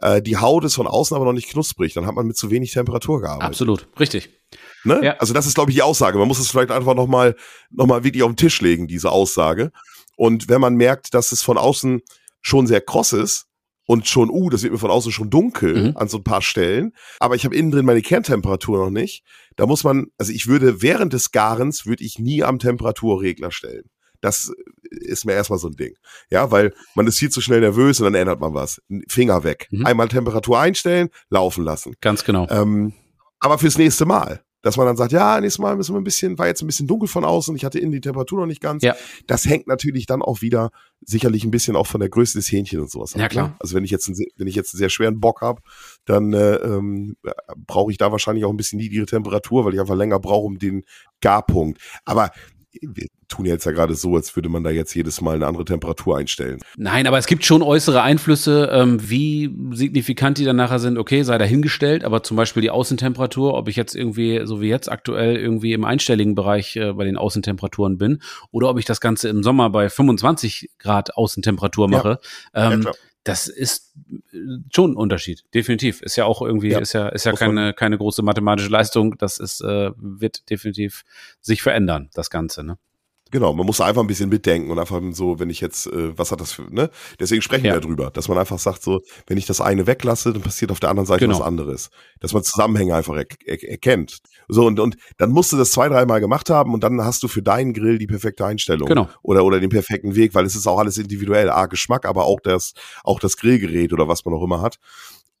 äh, 0.00 0.22
die 0.22 0.36
Haut 0.36 0.64
ist 0.64 0.74
von 0.74 0.86
außen 0.86 1.14
aber 1.14 1.24
noch 1.24 1.32
nicht 1.32 1.48
knusprig, 1.48 1.94
dann 1.94 2.06
hat 2.06 2.14
man 2.14 2.26
mit 2.26 2.36
zu 2.36 2.50
wenig 2.50 2.72
Temperatur 2.72 3.20
gearbeitet. 3.20 3.48
Absolut, 3.48 3.88
richtig. 3.98 4.30
Ne? 4.84 5.00
Ja. 5.02 5.16
Also 5.18 5.34
das 5.34 5.46
ist, 5.46 5.54
glaube 5.54 5.70
ich, 5.70 5.76
die 5.76 5.82
Aussage. 5.82 6.18
Man 6.18 6.28
muss 6.28 6.38
es 6.38 6.50
vielleicht 6.50 6.70
einfach 6.70 6.94
nochmal, 6.94 7.36
noch 7.70 7.86
mal 7.86 8.04
wirklich 8.04 8.22
auf 8.22 8.30
den 8.30 8.36
Tisch 8.36 8.60
legen, 8.60 8.86
diese 8.86 9.10
Aussage. 9.10 9.72
Und 10.16 10.48
wenn 10.48 10.60
man 10.60 10.76
merkt, 10.76 11.14
dass 11.14 11.32
es 11.32 11.42
von 11.42 11.58
außen 11.58 12.02
schon 12.40 12.66
sehr 12.66 12.80
kross 12.80 13.12
ist, 13.12 13.46
und 13.86 14.08
schon, 14.08 14.30
uh, 14.30 14.48
das 14.50 14.62
wird 14.62 14.72
mir 14.72 14.78
von 14.78 14.90
außen 14.90 15.12
schon 15.12 15.30
dunkel 15.30 15.90
mhm. 15.90 15.96
an 15.96 16.08
so 16.08 16.18
ein 16.18 16.24
paar 16.24 16.42
Stellen, 16.42 16.92
aber 17.20 17.34
ich 17.34 17.44
habe 17.44 17.54
innen 17.54 17.70
drin 17.70 17.84
meine 17.84 18.02
Kerntemperatur 18.02 18.78
noch 18.78 18.90
nicht. 18.90 19.24
Da 19.56 19.66
muss 19.66 19.84
man, 19.84 20.06
also 20.18 20.32
ich 20.32 20.46
würde 20.46 20.82
während 20.82 21.12
des 21.12 21.32
Garens 21.32 21.86
würde 21.86 22.02
ich 22.04 22.18
nie 22.18 22.42
am 22.42 22.58
Temperaturregler 22.58 23.50
stellen. 23.50 23.90
Das 24.24 24.50
ist 24.90 25.26
mir 25.26 25.34
erstmal 25.34 25.58
so 25.58 25.68
ein 25.68 25.76
Ding. 25.76 25.94
Ja, 26.30 26.50
weil 26.50 26.72
man 26.94 27.06
ist 27.06 27.18
viel 27.18 27.30
zu 27.30 27.42
schnell 27.42 27.60
nervös 27.60 28.00
und 28.00 28.04
dann 28.04 28.14
ändert 28.14 28.40
man 28.40 28.54
was. 28.54 28.80
Finger 29.06 29.44
weg. 29.44 29.68
Mhm. 29.70 29.84
Einmal 29.84 30.08
Temperatur 30.08 30.58
einstellen, 30.58 31.10
laufen 31.28 31.62
lassen. 31.62 31.94
Ganz 32.00 32.24
genau. 32.24 32.46
Ähm, 32.48 32.94
aber 33.38 33.58
fürs 33.58 33.76
nächste 33.76 34.06
Mal 34.06 34.42
dass 34.64 34.78
man 34.78 34.86
dann 34.86 34.96
sagt, 34.96 35.12
ja, 35.12 35.38
nächstes 35.40 35.58
Mal 35.58 35.76
müssen 35.76 35.94
wir 35.94 36.00
ein 36.00 36.04
bisschen, 36.04 36.38
war 36.38 36.46
jetzt 36.46 36.62
ein 36.62 36.66
bisschen 36.66 36.86
dunkel 36.86 37.06
von 37.06 37.22
außen, 37.22 37.54
ich 37.54 37.66
hatte 37.66 37.78
innen 37.78 37.92
die 37.92 38.00
Temperatur 38.00 38.40
noch 38.40 38.46
nicht 38.46 38.62
ganz. 38.62 38.82
Ja. 38.82 38.96
Das 39.26 39.44
hängt 39.44 39.66
natürlich 39.66 40.06
dann 40.06 40.22
auch 40.22 40.40
wieder 40.40 40.70
sicherlich 41.02 41.44
ein 41.44 41.50
bisschen 41.50 41.76
auch 41.76 41.86
von 41.86 42.00
der 42.00 42.08
Größe 42.08 42.38
des 42.38 42.50
Hähnchens 42.50 42.80
und 42.80 42.90
sowas. 42.90 43.12
Ja, 43.12 43.26
ab, 43.26 43.30
klar. 43.30 43.48
Ne? 43.48 43.56
Also 43.60 43.74
wenn 43.74 43.84
ich 43.84 43.90
jetzt, 43.90 44.08
einen, 44.08 44.16
wenn 44.36 44.46
ich 44.46 44.54
jetzt 44.54 44.72
einen 44.72 44.78
sehr 44.78 44.88
schweren 44.88 45.20
Bock 45.20 45.42
habe, 45.42 45.60
dann 46.06 46.32
äh, 46.32 46.54
ähm, 46.54 47.16
brauche 47.58 47.92
ich 47.92 47.98
da 47.98 48.10
wahrscheinlich 48.10 48.46
auch 48.46 48.50
ein 48.50 48.56
bisschen 48.56 48.78
niedrigere 48.78 49.04
Temperatur, 49.04 49.66
weil 49.66 49.74
ich 49.74 49.80
einfach 49.80 49.96
länger 49.96 50.18
brauche 50.18 50.46
um 50.46 50.58
den 50.58 50.84
Garpunkt. 51.20 51.78
Aber 52.06 52.30
wir 52.82 53.06
tun 53.28 53.46
jetzt 53.46 53.64
ja 53.64 53.72
gerade 53.72 53.94
so, 53.94 54.16
als 54.16 54.34
würde 54.36 54.48
man 54.48 54.62
da 54.64 54.70
jetzt 54.70 54.94
jedes 54.94 55.20
Mal 55.20 55.36
eine 55.36 55.46
andere 55.46 55.64
Temperatur 55.64 56.18
einstellen. 56.18 56.60
Nein, 56.76 57.06
aber 57.06 57.18
es 57.18 57.26
gibt 57.26 57.44
schon 57.44 57.62
äußere 57.62 58.02
Einflüsse, 58.02 58.70
ähm, 58.72 58.98
wie 59.08 59.54
signifikant 59.72 60.38
die 60.38 60.44
dann 60.44 60.56
nachher 60.56 60.78
sind, 60.78 60.98
okay, 60.98 61.22
sei 61.22 61.38
dahingestellt, 61.38 62.04
aber 62.04 62.22
zum 62.22 62.36
Beispiel 62.36 62.62
die 62.62 62.70
Außentemperatur, 62.70 63.54
ob 63.54 63.68
ich 63.68 63.76
jetzt 63.76 63.94
irgendwie, 63.94 64.42
so 64.44 64.60
wie 64.60 64.68
jetzt 64.68 64.90
aktuell, 64.90 65.36
irgendwie 65.36 65.72
im 65.72 65.84
einstelligen 65.84 66.34
Bereich 66.34 66.76
äh, 66.76 66.92
bei 66.92 67.04
den 67.04 67.16
Außentemperaturen 67.16 67.98
bin 67.98 68.20
oder 68.50 68.68
ob 68.70 68.78
ich 68.78 68.84
das 68.84 69.00
Ganze 69.00 69.28
im 69.28 69.42
Sommer 69.42 69.70
bei 69.70 69.88
25 69.88 70.70
Grad 70.78 71.16
Außentemperatur 71.16 71.88
mache. 71.88 72.18
Ja. 72.54 72.72
Ähm, 72.72 72.82
ja, 72.82 72.92
das 73.24 73.48
ist 73.48 73.94
äh, 74.32 74.36
schon 74.72 74.92
ein 74.92 74.96
Unterschied, 74.96 75.44
definitiv. 75.54 76.02
Ist 76.02 76.16
ja 76.16 76.26
auch 76.26 76.42
irgendwie, 76.42 76.70
ja, 76.70 76.78
ist 76.78 76.92
ja, 76.92 77.08
ist 77.08 77.24
ja 77.24 77.32
keine, 77.32 77.72
keine 77.72 77.98
große 77.98 78.22
mathematische 78.22 78.68
Leistung. 78.68 79.16
Das 79.18 79.38
ist, 79.38 79.62
äh, 79.62 79.90
wird 79.96 80.48
definitiv 80.50 81.04
sich 81.40 81.62
verändern, 81.62 82.10
das 82.14 82.30
Ganze, 82.30 82.62
ne? 82.62 82.78
Genau, 83.34 83.52
man 83.52 83.66
muss 83.66 83.80
einfach 83.80 84.00
ein 84.00 84.06
bisschen 84.06 84.28
mitdenken 84.28 84.70
und 84.70 84.78
einfach 84.78 85.02
so, 85.10 85.40
wenn 85.40 85.50
ich 85.50 85.60
jetzt, 85.60 85.88
äh, 85.88 86.16
was 86.16 86.30
hat 86.30 86.40
das 86.40 86.52
für, 86.52 86.72
ne? 86.72 86.88
Deswegen 87.18 87.42
sprechen 87.42 87.64
ja. 87.64 87.74
wir 87.74 87.80
drüber, 87.80 88.12
dass 88.12 88.28
man 88.28 88.38
einfach 88.38 88.60
sagt, 88.60 88.80
so, 88.80 89.00
wenn 89.26 89.36
ich 89.36 89.44
das 89.44 89.60
eine 89.60 89.88
weglasse, 89.88 90.32
dann 90.32 90.40
passiert 90.40 90.70
auf 90.70 90.78
der 90.78 90.90
anderen 90.90 91.08
Seite 91.08 91.26
genau. 91.26 91.40
was 91.40 91.44
anderes. 91.44 91.90
Dass 92.20 92.32
man 92.32 92.44
Zusammenhänge 92.44 92.94
einfach 92.94 93.16
er 93.16 93.26
er 93.44 93.68
erkennt. 93.68 94.18
So, 94.46 94.68
und, 94.68 94.78
und 94.78 94.96
dann 95.16 95.30
musst 95.30 95.52
du 95.52 95.56
das 95.56 95.72
zwei, 95.72 95.88
dreimal 95.88 96.20
gemacht 96.20 96.48
haben 96.48 96.74
und 96.74 96.84
dann 96.84 97.00
hast 97.00 97.24
du 97.24 97.26
für 97.26 97.42
deinen 97.42 97.74
Grill 97.74 97.98
die 97.98 98.06
perfekte 98.06 98.46
Einstellung. 98.46 98.86
Genau. 98.86 99.08
Oder, 99.22 99.44
oder 99.44 99.58
den 99.58 99.70
perfekten 99.70 100.14
Weg, 100.14 100.32
weil 100.36 100.46
es 100.46 100.54
ist 100.54 100.68
auch 100.68 100.78
alles 100.78 100.96
individuell. 100.96 101.50
A, 101.50 101.66
Geschmack, 101.66 102.06
aber 102.06 102.26
auch 102.26 102.38
das, 102.38 102.74
auch 103.02 103.18
das 103.18 103.36
Grillgerät 103.36 103.92
oder 103.92 104.06
was 104.06 104.24
man 104.24 104.32
auch 104.34 104.44
immer 104.44 104.62
hat. 104.62 104.76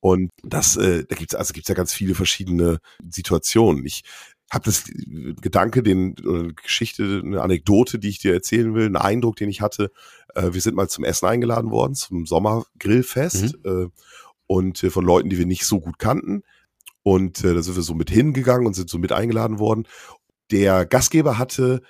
Und 0.00 0.30
das, 0.42 0.76
äh, 0.76 1.04
da 1.08 1.14
gibt's 1.14 1.34
also 1.36 1.52
gibt's 1.52 1.68
ja 1.68 1.76
ganz 1.76 1.94
viele 1.94 2.16
verschiedene 2.16 2.78
Situationen. 3.08 3.86
Ich 3.86 4.02
habe 4.54 4.64
das 4.64 4.84
Gedanke, 4.86 5.82
den 5.82 6.16
oder 6.20 6.52
Geschichte, 6.52 7.22
eine 7.24 7.42
Anekdote, 7.42 7.98
die 7.98 8.08
ich 8.08 8.18
dir 8.18 8.32
erzählen 8.32 8.74
will, 8.74 8.86
einen 8.86 8.96
Eindruck, 8.96 9.36
den 9.36 9.48
ich 9.48 9.60
hatte. 9.60 9.90
Äh, 10.34 10.52
wir 10.52 10.60
sind 10.60 10.76
mal 10.76 10.88
zum 10.88 11.04
Essen 11.04 11.26
eingeladen 11.26 11.70
worden, 11.70 11.94
zum 11.94 12.26
Sommergrillfest 12.26 13.58
mhm. 13.64 13.86
äh, 13.86 13.88
und 14.46 14.82
äh, 14.82 14.90
von 14.90 15.04
Leuten, 15.04 15.28
die 15.28 15.38
wir 15.38 15.46
nicht 15.46 15.66
so 15.66 15.80
gut 15.80 15.98
kannten. 15.98 16.42
Und 17.02 17.44
äh, 17.44 17.54
da 17.54 17.62
sind 17.62 17.76
wir 17.76 17.82
so 17.82 17.94
mit 17.94 18.10
hingegangen 18.10 18.66
und 18.66 18.74
sind 18.74 18.88
so 18.88 18.98
mit 18.98 19.12
eingeladen 19.12 19.58
worden. 19.58 19.86
Der 20.50 20.86
Gastgeber 20.86 21.38
hatte 21.38 21.82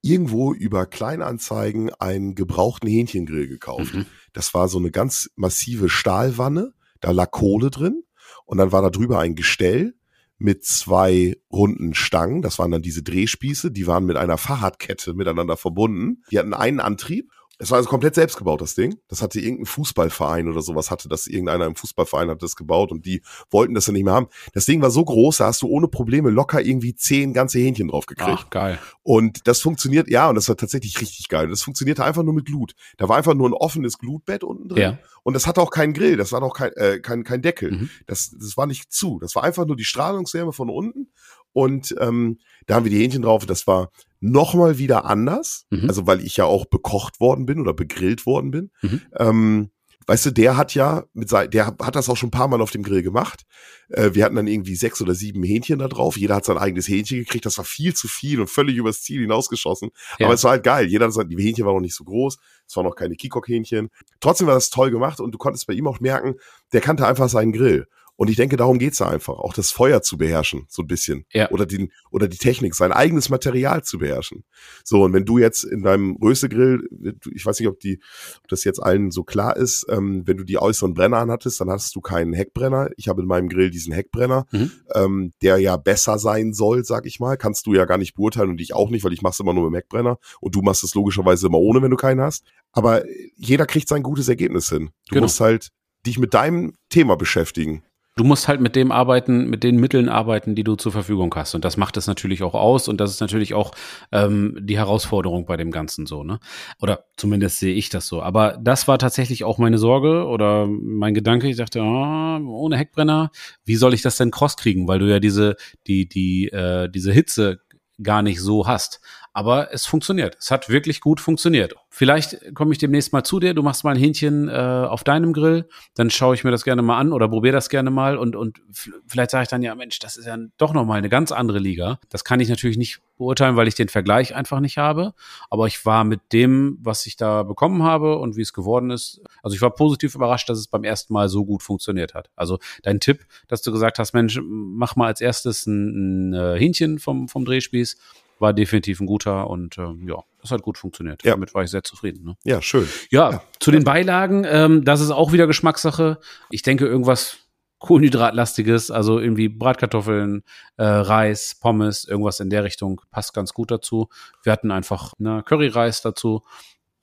irgendwo 0.00 0.52
über 0.52 0.86
Kleinanzeigen 0.86 1.92
einen 1.94 2.34
gebrauchten 2.34 2.88
Hähnchengrill 2.88 3.48
gekauft. 3.48 3.94
Mhm. 3.94 4.06
Das 4.32 4.54
war 4.54 4.68
so 4.68 4.78
eine 4.78 4.90
ganz 4.90 5.30
massive 5.34 5.88
Stahlwanne, 5.88 6.72
da 7.00 7.10
lag 7.10 7.30
Kohle 7.30 7.70
drin 7.70 8.04
und 8.44 8.58
dann 8.58 8.72
war 8.72 8.82
da 8.82 8.90
drüber 8.90 9.18
ein 9.18 9.34
Gestell 9.34 9.94
mit 10.38 10.64
zwei 10.64 11.36
runden 11.50 11.94
Stangen. 11.94 12.42
Das 12.42 12.58
waren 12.58 12.70
dann 12.70 12.82
diese 12.82 13.02
Drehspieße, 13.02 13.70
die 13.70 13.86
waren 13.86 14.04
mit 14.04 14.16
einer 14.16 14.38
Fahrradkette 14.38 15.14
miteinander 15.14 15.56
verbunden. 15.56 16.22
Die 16.30 16.38
hatten 16.38 16.54
einen 16.54 16.80
Antrieb 16.80 17.30
es 17.58 17.70
war 17.70 17.78
also 17.78 17.88
komplett 17.88 18.14
selbst 18.14 18.36
gebaut, 18.36 18.60
das 18.60 18.74
Ding. 18.74 18.98
Das 19.08 19.22
hatte 19.22 19.40
irgendein 19.40 19.66
Fußballverein 19.66 20.48
oder 20.48 20.60
sowas, 20.60 20.90
hatte 20.90 21.08
das, 21.08 21.26
irgendeiner 21.26 21.64
im 21.66 21.74
Fußballverein 21.74 22.28
hat 22.28 22.42
das 22.42 22.54
gebaut 22.54 22.92
und 22.92 23.06
die 23.06 23.22
wollten 23.50 23.74
das 23.74 23.86
dann 23.86 23.94
nicht 23.94 24.04
mehr 24.04 24.12
haben. 24.12 24.28
Das 24.52 24.66
Ding 24.66 24.82
war 24.82 24.90
so 24.90 25.04
groß, 25.04 25.38
da 25.38 25.46
hast 25.46 25.62
du 25.62 25.68
ohne 25.68 25.88
Probleme 25.88 26.28
locker 26.30 26.60
irgendwie 26.60 26.94
zehn 26.94 27.32
ganze 27.32 27.58
Hähnchen 27.58 27.88
drauf 27.88 28.06
gekriegt. 28.06 28.44
Ach, 28.44 28.50
geil. 28.50 28.78
Und 29.02 29.48
das 29.48 29.60
funktioniert, 29.62 30.10
ja, 30.10 30.28
und 30.28 30.34
das 30.34 30.48
war 30.48 30.56
tatsächlich 30.56 31.00
richtig 31.00 31.28
geil. 31.28 31.48
Das 31.48 31.62
funktionierte 31.62 32.04
einfach 32.04 32.22
nur 32.22 32.34
mit 32.34 32.44
Glut. 32.44 32.74
Da 32.98 33.08
war 33.08 33.16
einfach 33.16 33.34
nur 33.34 33.48
ein 33.48 33.54
offenes 33.54 33.96
Glutbett 33.98 34.44
unten 34.44 34.68
drin. 34.68 34.82
Ja. 34.82 34.98
Und 35.22 35.34
das 35.34 35.46
hatte 35.46 35.62
auch 35.62 35.70
keinen 35.70 35.94
Grill, 35.94 36.16
das 36.16 36.32
war 36.32 36.42
auch 36.42 36.54
kein, 36.54 36.72
äh, 36.74 37.00
kein, 37.00 37.24
kein 37.24 37.40
Deckel. 37.40 37.72
Mhm. 37.72 37.90
Das, 38.06 38.36
das 38.38 38.56
war 38.56 38.66
nicht 38.66 38.92
zu. 38.92 39.18
Das 39.18 39.34
war 39.34 39.44
einfach 39.44 39.66
nur 39.66 39.76
die 39.76 39.84
Strahlungswärme 39.84 40.52
von 40.52 40.68
unten. 40.68 41.08
Und 41.52 41.94
ähm, 42.00 42.38
da 42.66 42.74
haben 42.74 42.84
wir 42.84 42.90
die 42.90 42.98
Hähnchen 42.98 43.22
drauf. 43.22 43.46
Das 43.46 43.66
war 43.66 43.90
nochmal 44.20 44.78
wieder 44.78 45.04
anders. 45.04 45.66
Mhm. 45.70 45.88
Also 45.88 46.06
weil 46.06 46.20
ich 46.20 46.36
ja 46.36 46.44
auch 46.44 46.66
bekocht 46.66 47.20
worden 47.20 47.46
bin 47.46 47.60
oder 47.60 47.74
begrillt 47.74 48.26
worden 48.26 48.50
bin. 48.50 48.70
Mhm. 48.82 49.00
Ähm, 49.18 49.70
weißt 50.06 50.26
du, 50.26 50.30
der 50.30 50.56
hat 50.56 50.74
ja 50.74 51.04
mit 51.14 51.28
sein, 51.28 51.50
der 51.50 51.66
hat 51.66 51.96
das 51.96 52.08
auch 52.08 52.16
schon 52.16 52.28
ein 52.28 52.32
paar 52.32 52.48
Mal 52.48 52.60
auf 52.60 52.70
dem 52.70 52.82
Grill 52.82 53.02
gemacht. 53.02 53.42
Äh, 53.88 54.10
wir 54.14 54.24
hatten 54.24 54.36
dann 54.36 54.46
irgendwie 54.46 54.76
sechs 54.76 55.02
oder 55.02 55.14
sieben 55.14 55.42
Hähnchen 55.42 55.80
da 55.80 55.88
drauf. 55.88 56.16
Jeder 56.16 56.36
hat 56.36 56.44
sein 56.44 56.58
eigenes 56.58 56.88
Hähnchen 56.88 57.18
gekriegt. 57.18 57.46
Das 57.46 57.58
war 57.58 57.64
viel 57.64 57.94
zu 57.94 58.08
viel 58.08 58.40
und 58.40 58.48
völlig 58.48 58.76
übers 58.76 59.02
Ziel 59.02 59.20
hinausgeschossen. 59.22 59.90
Ja. 60.18 60.26
Aber 60.26 60.34
es 60.34 60.44
war 60.44 60.52
halt 60.52 60.64
geil. 60.64 60.86
Jeder 60.86 61.06
hat 61.06 61.30
die 61.30 61.36
Hähnchen 61.36 61.66
waren 61.66 61.74
noch 61.74 61.80
nicht 61.80 61.96
so 61.96 62.04
groß. 62.04 62.38
Es 62.66 62.76
waren 62.76 62.84
noch 62.84 62.96
keine 62.96 63.16
Kikok-Hähnchen. 63.16 63.90
Trotzdem 64.20 64.46
war 64.46 64.54
das 64.54 64.70
toll 64.70 64.90
gemacht 64.90 65.20
und 65.20 65.32
du 65.32 65.38
konntest 65.38 65.66
bei 65.66 65.74
ihm 65.74 65.86
auch 65.86 66.00
merken, 66.00 66.34
der 66.72 66.80
kannte 66.80 67.06
einfach 67.06 67.28
seinen 67.28 67.52
Grill. 67.52 67.86
Und 68.16 68.30
ich 68.30 68.36
denke, 68.36 68.56
darum 68.56 68.78
geht's 68.78 68.98
da 68.98 69.08
einfach, 69.08 69.34
auch 69.34 69.52
das 69.52 69.70
Feuer 69.70 70.02
zu 70.02 70.16
beherrschen, 70.16 70.64
so 70.68 70.82
ein 70.82 70.86
bisschen. 70.86 71.26
Ja. 71.32 71.50
Oder, 71.50 71.66
den, 71.66 71.92
oder 72.10 72.28
die 72.28 72.38
Technik, 72.38 72.74
sein 72.74 72.90
eigenes 72.90 73.28
Material 73.28 73.84
zu 73.84 73.98
beherrschen. 73.98 74.44
So, 74.84 75.04
und 75.04 75.12
wenn 75.12 75.26
du 75.26 75.38
jetzt 75.38 75.64
in 75.64 75.82
deinem 75.82 76.16
Röstegrill, 76.16 76.88
ich 77.34 77.44
weiß 77.44 77.60
nicht, 77.60 77.68
ob, 77.68 77.78
die, 77.80 78.00
ob 78.42 78.48
das 78.48 78.64
jetzt 78.64 78.82
allen 78.82 79.10
so 79.10 79.22
klar 79.22 79.56
ist, 79.56 79.86
ähm, 79.90 80.22
wenn 80.26 80.38
du 80.38 80.44
die 80.44 80.58
äußeren 80.58 80.94
Brenner 80.94 81.18
anhattest, 81.18 81.60
dann 81.60 81.70
hast 81.70 81.94
du 81.94 82.00
keinen 82.00 82.32
Heckbrenner. 82.32 82.90
Ich 82.96 83.08
habe 83.08 83.20
in 83.20 83.28
meinem 83.28 83.48
Grill 83.48 83.70
diesen 83.70 83.92
Heckbrenner, 83.92 84.46
mhm. 84.50 84.72
ähm, 84.94 85.32
der 85.42 85.58
ja 85.58 85.76
besser 85.76 86.18
sein 86.18 86.54
soll, 86.54 86.84
sag 86.84 87.04
ich 87.04 87.20
mal. 87.20 87.36
Kannst 87.36 87.66
du 87.66 87.74
ja 87.74 87.84
gar 87.84 87.98
nicht 87.98 88.14
beurteilen 88.14 88.50
und 88.50 88.60
ich 88.60 88.74
auch 88.74 88.88
nicht, 88.88 89.04
weil 89.04 89.12
ich 89.12 89.22
mach's 89.22 89.40
immer 89.40 89.52
nur 89.52 89.64
mit 89.64 89.72
dem 89.72 89.76
Heckbrenner 89.76 90.18
und 90.40 90.54
du 90.54 90.62
machst 90.62 90.84
es 90.84 90.94
logischerweise 90.94 91.48
immer 91.48 91.58
ohne, 91.58 91.82
wenn 91.82 91.90
du 91.90 91.96
keinen 91.96 92.22
hast. 92.22 92.44
Aber 92.72 93.04
jeder 93.36 93.66
kriegt 93.66 93.88
sein 93.88 94.02
gutes 94.02 94.28
Ergebnis 94.28 94.68
hin. 94.70 94.90
Du 95.08 95.14
genau. 95.14 95.22
musst 95.22 95.40
halt 95.40 95.70
dich 96.06 96.18
mit 96.18 96.34
deinem 96.34 96.74
Thema 96.88 97.16
beschäftigen. 97.16 97.82
Du 98.18 98.24
musst 98.24 98.48
halt 98.48 98.62
mit 98.62 98.76
dem 98.76 98.92
arbeiten, 98.92 99.50
mit 99.50 99.62
den 99.62 99.76
Mitteln 99.76 100.08
arbeiten, 100.08 100.54
die 100.54 100.64
du 100.64 100.74
zur 100.76 100.90
Verfügung 100.90 101.34
hast. 101.34 101.54
Und 101.54 101.66
das 101.66 101.76
macht 101.76 101.98
es 101.98 102.06
natürlich 102.06 102.42
auch 102.42 102.54
aus. 102.54 102.88
Und 102.88 102.98
das 102.98 103.10
ist 103.10 103.20
natürlich 103.20 103.52
auch 103.52 103.72
ähm, 104.10 104.56
die 104.58 104.78
Herausforderung 104.78 105.44
bei 105.44 105.58
dem 105.58 105.70
Ganzen 105.70 106.06
so, 106.06 106.24
ne? 106.24 106.40
Oder 106.80 107.04
zumindest 107.18 107.58
sehe 107.58 107.74
ich 107.74 107.90
das 107.90 108.06
so. 108.06 108.22
Aber 108.22 108.58
das 108.58 108.88
war 108.88 108.98
tatsächlich 108.98 109.44
auch 109.44 109.58
meine 109.58 109.76
Sorge 109.76 110.24
oder 110.26 110.66
mein 110.66 111.12
Gedanke. 111.12 111.46
Ich 111.46 111.58
dachte, 111.58 111.82
oh, 111.82 112.38
ohne 112.38 112.78
Heckbrenner, 112.78 113.30
wie 113.66 113.76
soll 113.76 113.92
ich 113.92 114.00
das 114.00 114.16
denn 114.16 114.30
cross 114.30 114.56
kriegen? 114.56 114.88
Weil 114.88 114.98
du 114.98 115.10
ja 115.10 115.20
diese, 115.20 115.56
die, 115.86 116.08
die, 116.08 116.48
äh, 116.48 116.88
diese 116.88 117.12
Hitze 117.12 117.60
gar 118.02 118.22
nicht 118.22 118.40
so 118.40 118.66
hast. 118.66 119.00
Aber 119.36 119.70
es 119.70 119.84
funktioniert. 119.84 120.34
Es 120.40 120.50
hat 120.50 120.70
wirklich 120.70 121.02
gut 121.02 121.20
funktioniert. 121.20 121.74
Vielleicht 121.90 122.54
komme 122.54 122.72
ich 122.72 122.78
demnächst 122.78 123.12
mal 123.12 123.22
zu 123.22 123.38
dir. 123.38 123.52
Du 123.52 123.62
machst 123.62 123.84
mal 123.84 123.90
ein 123.90 123.98
Hähnchen 123.98 124.48
äh, 124.48 124.52
auf 124.52 125.04
deinem 125.04 125.34
Grill. 125.34 125.68
Dann 125.94 126.08
schaue 126.08 126.34
ich 126.34 126.42
mir 126.42 126.50
das 126.50 126.64
gerne 126.64 126.80
mal 126.80 126.98
an 126.98 127.12
oder 127.12 127.28
probiere 127.28 127.52
das 127.52 127.68
gerne 127.68 127.90
mal. 127.90 128.16
Und, 128.16 128.34
und 128.34 128.62
vielleicht 129.06 129.32
sage 129.32 129.42
ich 129.42 129.48
dann, 129.50 129.62
ja, 129.62 129.74
Mensch, 129.74 129.98
das 129.98 130.16
ist 130.16 130.24
ja 130.24 130.38
doch 130.56 130.72
nochmal 130.72 130.96
eine 130.96 131.10
ganz 131.10 131.32
andere 131.32 131.58
Liga. 131.58 132.00
Das 132.08 132.24
kann 132.24 132.40
ich 132.40 132.48
natürlich 132.48 132.78
nicht 132.78 133.02
beurteilen, 133.18 133.56
weil 133.56 133.68
ich 133.68 133.74
den 133.74 133.90
Vergleich 133.90 134.34
einfach 134.34 134.60
nicht 134.60 134.78
habe. 134.78 135.12
Aber 135.50 135.66
ich 135.66 135.84
war 135.84 136.04
mit 136.04 136.32
dem, 136.32 136.78
was 136.80 137.04
ich 137.04 137.18
da 137.18 137.42
bekommen 137.42 137.82
habe 137.82 138.16
und 138.16 138.36
wie 138.36 138.42
es 138.42 138.54
geworden 138.54 138.90
ist, 138.90 139.20
also 139.42 139.54
ich 139.54 139.60
war 139.60 139.74
positiv 139.74 140.14
überrascht, 140.14 140.48
dass 140.48 140.58
es 140.58 140.66
beim 140.66 140.82
ersten 140.82 141.12
Mal 141.12 141.28
so 141.28 141.44
gut 141.44 141.62
funktioniert 141.62 142.14
hat. 142.14 142.30
Also 142.36 142.58
dein 142.84 143.00
Tipp, 143.00 143.26
dass 143.48 143.60
du 143.60 143.70
gesagt 143.70 143.98
hast, 143.98 144.14
Mensch, 144.14 144.40
mach 144.42 144.96
mal 144.96 145.08
als 145.08 145.20
erstes 145.20 145.66
ein, 145.66 146.30
ein 146.30 146.32
äh, 146.32 146.58
Hähnchen 146.58 146.98
vom, 146.98 147.28
vom 147.28 147.44
Drehspieß 147.44 147.98
war 148.38 148.52
definitiv 148.52 149.00
ein 149.00 149.06
guter 149.06 149.48
und 149.48 149.78
äh, 149.78 149.94
ja, 150.06 150.22
das 150.40 150.50
hat 150.50 150.62
gut 150.62 150.78
funktioniert. 150.78 151.24
Ja. 151.24 151.32
Damit 151.32 151.54
war 151.54 151.62
ich 151.62 151.70
sehr 151.70 151.82
zufrieden. 151.82 152.24
Ne? 152.24 152.36
Ja, 152.44 152.62
schön. 152.62 152.88
Ja, 153.10 153.30
ja. 153.30 153.42
zu 153.60 153.70
den 153.70 153.84
Beilagen, 153.84 154.44
ähm, 154.48 154.84
das 154.84 155.00
ist 155.00 155.10
auch 155.10 155.32
wieder 155.32 155.46
Geschmackssache. 155.46 156.18
Ich 156.50 156.62
denke, 156.62 156.86
irgendwas 156.86 157.38
Kohlenhydratlastiges, 157.78 158.90
also 158.90 159.18
irgendwie 159.20 159.48
Bratkartoffeln, 159.48 160.42
äh, 160.76 160.84
Reis, 160.84 161.58
Pommes, 161.60 162.04
irgendwas 162.04 162.40
in 162.40 162.48
der 162.50 162.64
Richtung 162.64 163.02
passt 163.10 163.34
ganz 163.34 163.52
gut 163.52 163.70
dazu. 163.70 164.08
Wir 164.42 164.52
hatten 164.52 164.70
einfach 164.70 165.12
ne, 165.18 165.42
Curryreis 165.44 166.00
dazu 166.00 166.42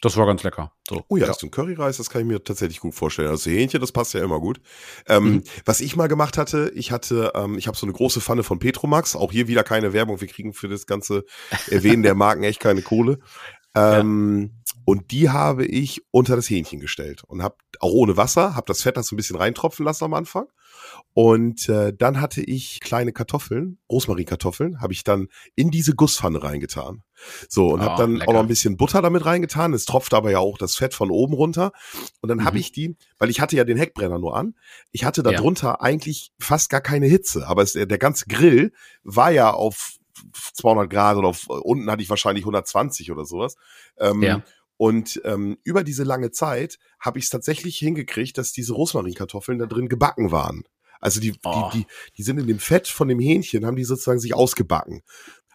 das 0.04 0.18
war 0.18 0.26
ganz 0.26 0.44
lecker. 0.44 0.74
So. 0.90 1.06
Oh 1.08 1.16
ja, 1.16 1.28
ja. 1.28 1.34
ein 1.42 1.50
Curryreis, 1.50 1.96
das 1.96 2.10
kann 2.10 2.22
ich 2.24 2.28
mir 2.28 2.44
tatsächlich 2.44 2.82
gut 2.82 2.94
vorstellen. 2.94 3.30
Also 3.30 3.50
Hähnchen, 3.50 3.80
das 3.80 3.94
passt 3.94 4.14
ja 4.14 4.22
immer 4.22 4.42
gut. 4.42 4.60
Ähm, 5.08 5.24
mhm. 5.24 5.44
Was 5.64 5.80
ich 5.80 5.96
mal 5.96 6.08
gemacht 6.08 6.38
hatte, 6.38 6.74
ich 6.76 6.92
hatte, 6.92 7.32
ähm, 7.36 7.58
ich 7.58 7.68
habe 7.68 7.78
so 7.78 7.86
eine 7.86 7.94
große 7.94 8.20
Pfanne 8.20 8.44
von 8.44 8.60
Petromax. 8.60 9.16
Auch 9.16 9.32
hier 9.32 9.48
wieder 9.48 9.64
keine 9.64 9.94
Werbung. 9.94 10.20
Wir 10.20 10.28
kriegen 10.28 10.54
für 10.54 10.68
das 10.68 10.88
ganze 10.88 11.24
Erwähnen 11.72 12.04
der 12.04 12.16
Marken 12.16 12.44
echt 12.44 12.60
keine 12.60 12.82
Kohle. 12.82 13.20
Ähm, 13.76 14.52
ja. 14.54 14.74
Und 14.86 15.10
die 15.10 15.32
habe 15.32 15.66
ich 15.66 16.04
unter 16.12 16.36
das 16.36 16.48
Hähnchen 16.48 16.80
gestellt 16.80 17.24
und 17.24 17.42
habe 17.42 17.56
auch 17.80 17.92
ohne 17.92 18.18
Wasser, 18.18 18.56
habe 18.56 18.68
das 18.68 18.84
Fett 18.84 18.98
da 18.98 19.02
so 19.02 19.16
ein 19.16 19.18
bisschen 19.18 19.36
reintropfen 19.36 19.84
lassen 19.84 20.04
am 20.04 20.14
Anfang. 20.14 20.46
Und 21.16 21.70
äh, 21.70 21.94
dann 21.96 22.20
hatte 22.20 22.42
ich 22.42 22.80
kleine 22.80 23.14
Kartoffeln, 23.14 23.78
Rosmarinkartoffeln, 23.90 24.82
habe 24.82 24.94
ich 24.94 25.04
dann 25.04 25.28
in 25.56 25.70
diese 25.70 25.94
Gusspfanne 25.94 26.42
reingetan. 26.42 27.04
So, 27.48 27.68
und 27.68 27.82
oh, 27.82 27.84
habe 27.84 28.02
dann 28.02 28.16
lecker. 28.16 28.30
auch 28.30 28.34
noch 28.34 28.40
ein 28.40 28.48
bisschen 28.48 28.78
Butter 28.78 29.04
damit 29.04 29.24
reingetan. 29.24 29.74
Es 29.74 29.86
tropft 29.86 30.16
aber 30.16 30.32
ja 30.32 30.40
auch 30.40 30.58
das 30.58 30.76
Fett 30.76 30.96
von 30.96 31.12
oben 31.12 31.36
runter. 31.36 31.72
Und 32.22 32.30
dann 32.30 32.40
mhm. 32.40 32.46
habe 32.46 32.58
ich 32.58 32.72
die, 32.72 32.98
weil 33.20 33.30
ich 33.30 33.40
hatte 33.40 33.56
ja 33.56 33.64
den 33.64 33.78
Heckbrenner 33.78 34.18
nur 34.18 34.36
an, 34.36 34.56
ich 34.92 35.06
hatte 35.06 35.22
darunter 35.22 35.68
ja. 35.68 35.82
eigentlich 35.82 36.32
fast 36.40 36.70
gar 36.70 36.82
keine 36.82 37.06
Hitze. 37.06 37.48
Aber 37.48 37.62
es, 37.62 37.74
der 37.74 37.86
ganze 38.00 38.26
Grill 38.26 38.74
war 39.04 39.30
ja 39.30 39.52
auf 39.52 39.98
200 40.56 40.90
Grad 40.90 41.18
oder 41.18 41.28
auf, 41.28 41.48
unten 41.48 41.92
hatte 41.92 42.02
ich 42.02 42.10
wahrscheinlich 42.10 42.44
120 42.44 43.12
oder 43.12 43.26
sowas. 43.26 43.56
Ähm, 44.00 44.24
ja. 44.24 44.42
Und 44.78 45.22
ähm, 45.26 45.58
über 45.64 45.84
diese 45.84 46.04
lange 46.04 46.32
Zeit 46.32 46.80
habe 47.00 47.20
ich 47.20 47.26
es 47.26 47.30
tatsächlich 47.30 47.78
hingekriegt, 47.78 48.38
dass 48.38 48.52
diese 48.52 48.74
Rosmarinkartoffeln 48.74 49.60
da 49.60 49.68
drin 49.68 49.90
gebacken 49.90 50.32
waren. 50.32 50.64
Also 51.04 51.20
die, 51.20 51.34
oh. 51.44 51.70
die, 51.74 51.80
die, 51.80 51.86
die 52.18 52.24
sind 52.24 52.40
in 52.40 52.48
dem 52.48 52.60
Fett 52.60 52.88
von 52.88 53.10
dem 53.10 53.20
Hähnchen, 53.20 53.66
haben 53.66 53.76
die 53.76 53.84
sozusagen 53.84 54.20
sich 54.20 54.34
ausgebacken. 54.34 55.02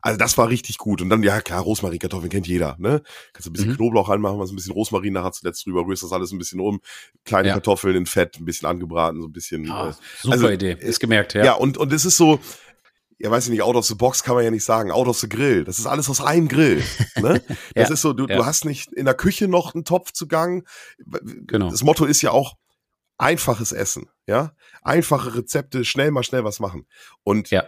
Also 0.02 0.18
das 0.18 0.36
war 0.36 0.50
richtig 0.50 0.76
gut. 0.76 1.00
Und 1.00 1.08
dann, 1.08 1.22
ja 1.22 1.40
klar, 1.40 1.62
Rosmarinkartoffeln 1.62 2.30
kennt 2.30 2.46
jeder, 2.46 2.76
ne? 2.78 3.02
Kannst 3.32 3.46
du 3.46 3.50
ein 3.50 3.54
bisschen 3.54 3.70
mhm. 3.70 3.76
Knoblauch 3.76 4.10
reinmachen, 4.10 4.38
was 4.38 4.50
ein 4.50 4.56
bisschen 4.56 4.74
Rosmarin 4.74 5.14
nachher 5.14 5.32
zuletzt 5.32 5.64
drüber, 5.64 5.86
rührst 5.86 6.02
das 6.02 6.12
alles 6.12 6.32
ein 6.32 6.38
bisschen 6.38 6.60
um. 6.60 6.80
Kleine 7.24 7.48
ja. 7.48 7.54
Kartoffeln 7.54 7.96
in 7.96 8.06
Fett, 8.06 8.38
ein 8.38 8.44
bisschen 8.44 8.68
angebraten, 8.68 9.22
so 9.22 9.26
ein 9.26 9.32
bisschen. 9.32 9.70
Oh, 9.70 9.88
äh, 9.88 9.92
super 10.20 10.34
also, 10.34 10.50
Idee, 10.50 10.76
ist 10.78 11.00
gemerkt, 11.00 11.32
ja. 11.32 11.44
Ja, 11.44 11.52
und, 11.54 11.78
und 11.78 11.92
es 11.94 12.04
ist 12.04 12.18
so, 12.18 12.38
ja, 13.18 13.30
weiß 13.30 13.46
ich 13.46 13.50
nicht, 13.50 13.62
out 13.62 13.74
of 13.74 13.86
the 13.86 13.94
box 13.94 14.22
kann 14.22 14.34
man 14.34 14.44
ja 14.44 14.50
nicht 14.50 14.64
sagen, 14.64 14.92
out 14.92 15.08
of 15.08 15.18
the 15.18 15.28
grill. 15.28 15.64
Das 15.64 15.78
ist 15.78 15.86
alles 15.86 16.10
aus 16.10 16.20
einem 16.20 16.48
Grill. 16.48 16.82
Ne? 17.16 17.42
Das 17.74 17.88
ja, 17.88 17.94
ist 17.94 18.02
so, 18.02 18.12
du, 18.12 18.26
ja. 18.26 18.36
du 18.36 18.46
hast 18.46 18.66
nicht 18.66 18.92
in 18.92 19.06
der 19.06 19.14
Küche 19.14 19.48
noch 19.48 19.74
einen 19.74 19.84
Topf 19.84 20.12
zu 20.12 20.28
Gang. 20.28 20.68
Genau. 21.46 21.70
Das 21.70 21.82
Motto 21.82 22.04
ist 22.04 22.22
ja 22.22 22.30
auch 22.30 22.54
einfaches 23.18 23.72
Essen, 23.72 24.08
ja? 24.26 24.54
Einfache 24.82 25.34
Rezepte, 25.34 25.84
schnell 25.84 26.10
mal 26.10 26.22
schnell 26.22 26.44
was 26.44 26.60
machen. 26.60 26.86
Und 27.24 27.50
ja. 27.50 27.64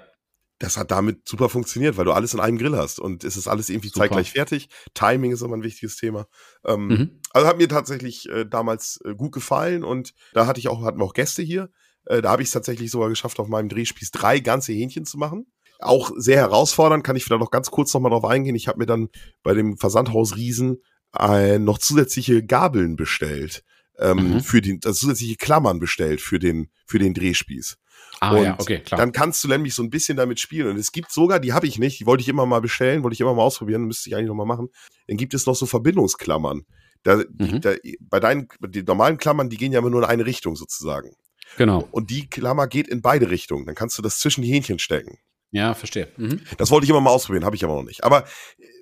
das 0.59 0.77
hat 0.77 0.91
damit 0.91 1.29
super 1.29 1.49
funktioniert, 1.49 1.97
weil 1.97 2.05
du 2.05 2.13
alles 2.13 2.33
in 2.33 2.41
einem 2.41 2.57
Grill 2.57 2.77
hast 2.77 3.01
und 3.01 3.25
es 3.25 3.37
ist 3.37 3.49
alles 3.49 3.69
irgendwie 3.69 3.89
super. 3.89 4.01
zeitgleich 4.01 4.33
fertig. 4.33 4.69
Timing 4.95 5.33
ist 5.33 5.43
immer 5.43 5.57
ein 5.57 5.63
wichtiges 5.63 5.97
Thema. 5.97 6.27
Ähm, 6.65 6.87
mhm. 6.87 7.21
Also 7.33 7.49
hat 7.49 7.59
mir 7.59 7.69
tatsächlich 7.69 8.29
äh, 8.31 8.47
damals 8.47 9.01
äh, 9.05 9.15
gut 9.15 9.33
gefallen 9.33 9.85
und 9.85 10.15
da 10.33 10.47
hatte 10.47 10.61
ich 10.61 10.69
auch, 10.69 10.83
hatten 10.83 10.99
wir 10.99 11.05
auch 11.05 11.15
Gäste 11.15 11.43
hier. 11.43 11.71
Äh, 12.07 12.23
da 12.23 12.31
habe 12.31 12.43
ich 12.43 12.49
es 12.49 12.55
tatsächlich 12.55 12.91
sogar 12.91 13.09
geschafft, 13.09 13.41
auf 13.41 13.49
meinem 13.49 13.69
Drehspieß 13.69 14.13
drei 14.13 14.41
ganze 14.41 14.73
Hähnchen 14.73 15.05
zu 15.05 15.19
machen. 15.19 15.47
Auch 15.81 16.11
sehr 16.17 16.37
herausfordernd, 16.37 17.05
kann 17.05 17.17
ich 17.17 17.25
vielleicht 17.25 17.41
noch 17.41 17.51
ganz 17.51 17.71
kurz 17.71 17.93
nochmal 17.95 18.11
drauf 18.11 18.25
eingehen. 18.25 18.55
Ich 18.55 18.69
habe 18.69 18.79
mir 18.79 18.87
dann 18.87 19.09
bei 19.43 19.55
dem 19.55 19.79
Versandhaus 19.79 20.37
Riesen 20.37 20.83
äh, 21.19 21.59
noch 21.59 21.79
zusätzliche 21.79 22.45
Gabeln 22.45 22.97
bestellt. 22.97 23.65
Ähm, 24.01 24.35
mhm. 24.35 24.41
für 24.41 24.63
die 24.63 24.81
also 24.85 24.99
zusätzliche 24.99 25.37
Klammern 25.37 25.79
bestellt 25.79 26.21
für 26.21 26.39
den 26.39 26.71
für 26.87 26.99
den 26.99 27.13
Drehspieß. 27.13 27.77
Ah, 28.21 28.33
und 28.33 28.45
ja, 28.45 28.57
okay, 28.59 28.81
klar. 28.81 28.99
dann 28.99 29.13
kannst 29.13 29.43
du 29.45 29.49
nämlich 29.49 29.75
so 29.75 29.83
ein 29.83 29.91
bisschen 29.91 30.17
damit 30.17 30.41
spielen. 30.41 30.69
Und 30.69 30.77
es 30.77 30.93
gibt 30.93 31.13
sogar, 31.13 31.41
die 31.41 31.53
habe 31.53 31.67
ich 31.67 31.79
nicht, 31.79 32.01
die 32.01 32.07
wollte 32.07 32.23
ich 32.23 32.29
immer 32.29 32.47
mal 32.47 32.61
bestellen, 32.61 33.03
wollte 33.03 33.15
ich 33.15 33.21
immer 33.21 33.35
mal 33.35 33.43
ausprobieren, 33.43 33.85
müsste 33.85 34.09
ich 34.09 34.17
eigentlich 34.17 34.29
noch 34.29 34.35
mal 34.35 34.45
machen. 34.45 34.69
Dann 35.07 35.17
gibt 35.17 35.35
es 35.35 35.47
noch 35.47 35.55
so 35.55 35.67
Verbindungsklammern. 35.67 36.63
Da, 37.03 37.17
mhm. 37.17 37.61
da, 37.61 37.75
bei 38.01 38.21
deinen, 38.21 38.49
die 38.69 38.83
normalen 38.83 39.17
Klammern, 39.17 39.49
die 39.49 39.57
gehen 39.57 39.73
ja 39.73 39.79
immer 39.79 39.91
nur 39.91 40.03
in 40.03 40.09
eine 40.09 40.27
Richtung 40.27 40.57
sozusagen. 40.57 41.13
Genau. 41.57 41.89
Und 41.91 42.11
die 42.11 42.29
Klammer 42.29 42.67
geht 42.67 42.89
in 42.89 43.01
beide 43.01 43.31
Richtungen. 43.31 43.65
Dann 43.65 43.75
kannst 43.75 43.97
du 43.97 44.03
das 44.03 44.19
zwischen 44.19 44.43
die 44.43 44.53
Hähnchen 44.53 44.79
stecken. 44.79 45.19
Ja, 45.51 45.75
verstehe. 45.75 46.09
Mhm. 46.17 46.43
Das 46.59 46.71
wollte 46.71 46.85
ich 46.85 46.91
immer 46.91 47.01
mal 47.01 47.11
ausprobieren, 47.11 47.45
habe 47.45 47.57
ich 47.57 47.65
aber 47.65 47.75
noch 47.75 47.83
nicht. 47.83 48.05
Aber 48.05 48.25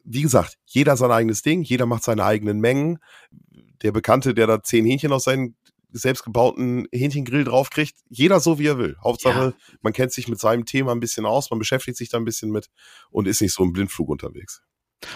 wie 0.04 0.22
gesagt, 0.22 0.56
jeder 0.66 0.96
sein 0.96 1.10
eigenes 1.10 1.42
Ding, 1.42 1.62
jeder 1.62 1.86
macht 1.86 2.02
seine 2.02 2.24
eigenen 2.24 2.60
Mengen. 2.60 2.98
Der 3.82 3.92
Bekannte, 3.92 4.34
der 4.34 4.46
da 4.46 4.62
zehn 4.62 4.84
Hähnchen 4.84 5.12
aus 5.12 5.24
seinen 5.24 5.56
selbstgebauten 5.90 6.86
Hähnchengrill 6.92 7.44
draufkriegt, 7.44 7.96
jeder 8.08 8.40
so 8.40 8.58
wie 8.58 8.66
er 8.66 8.78
will. 8.78 8.96
Hauptsache, 9.02 9.54
ja. 9.56 9.76
man 9.80 9.92
kennt 9.92 10.12
sich 10.12 10.28
mit 10.28 10.38
seinem 10.38 10.66
Thema 10.66 10.92
ein 10.92 11.00
bisschen 11.00 11.24
aus, 11.24 11.50
man 11.50 11.58
beschäftigt 11.58 11.96
sich 11.96 12.10
da 12.10 12.18
ein 12.18 12.24
bisschen 12.24 12.50
mit 12.50 12.68
und 13.10 13.26
ist 13.26 13.40
nicht 13.40 13.54
so 13.54 13.62
im 13.62 13.72
Blindflug 13.72 14.08
unterwegs. 14.08 14.62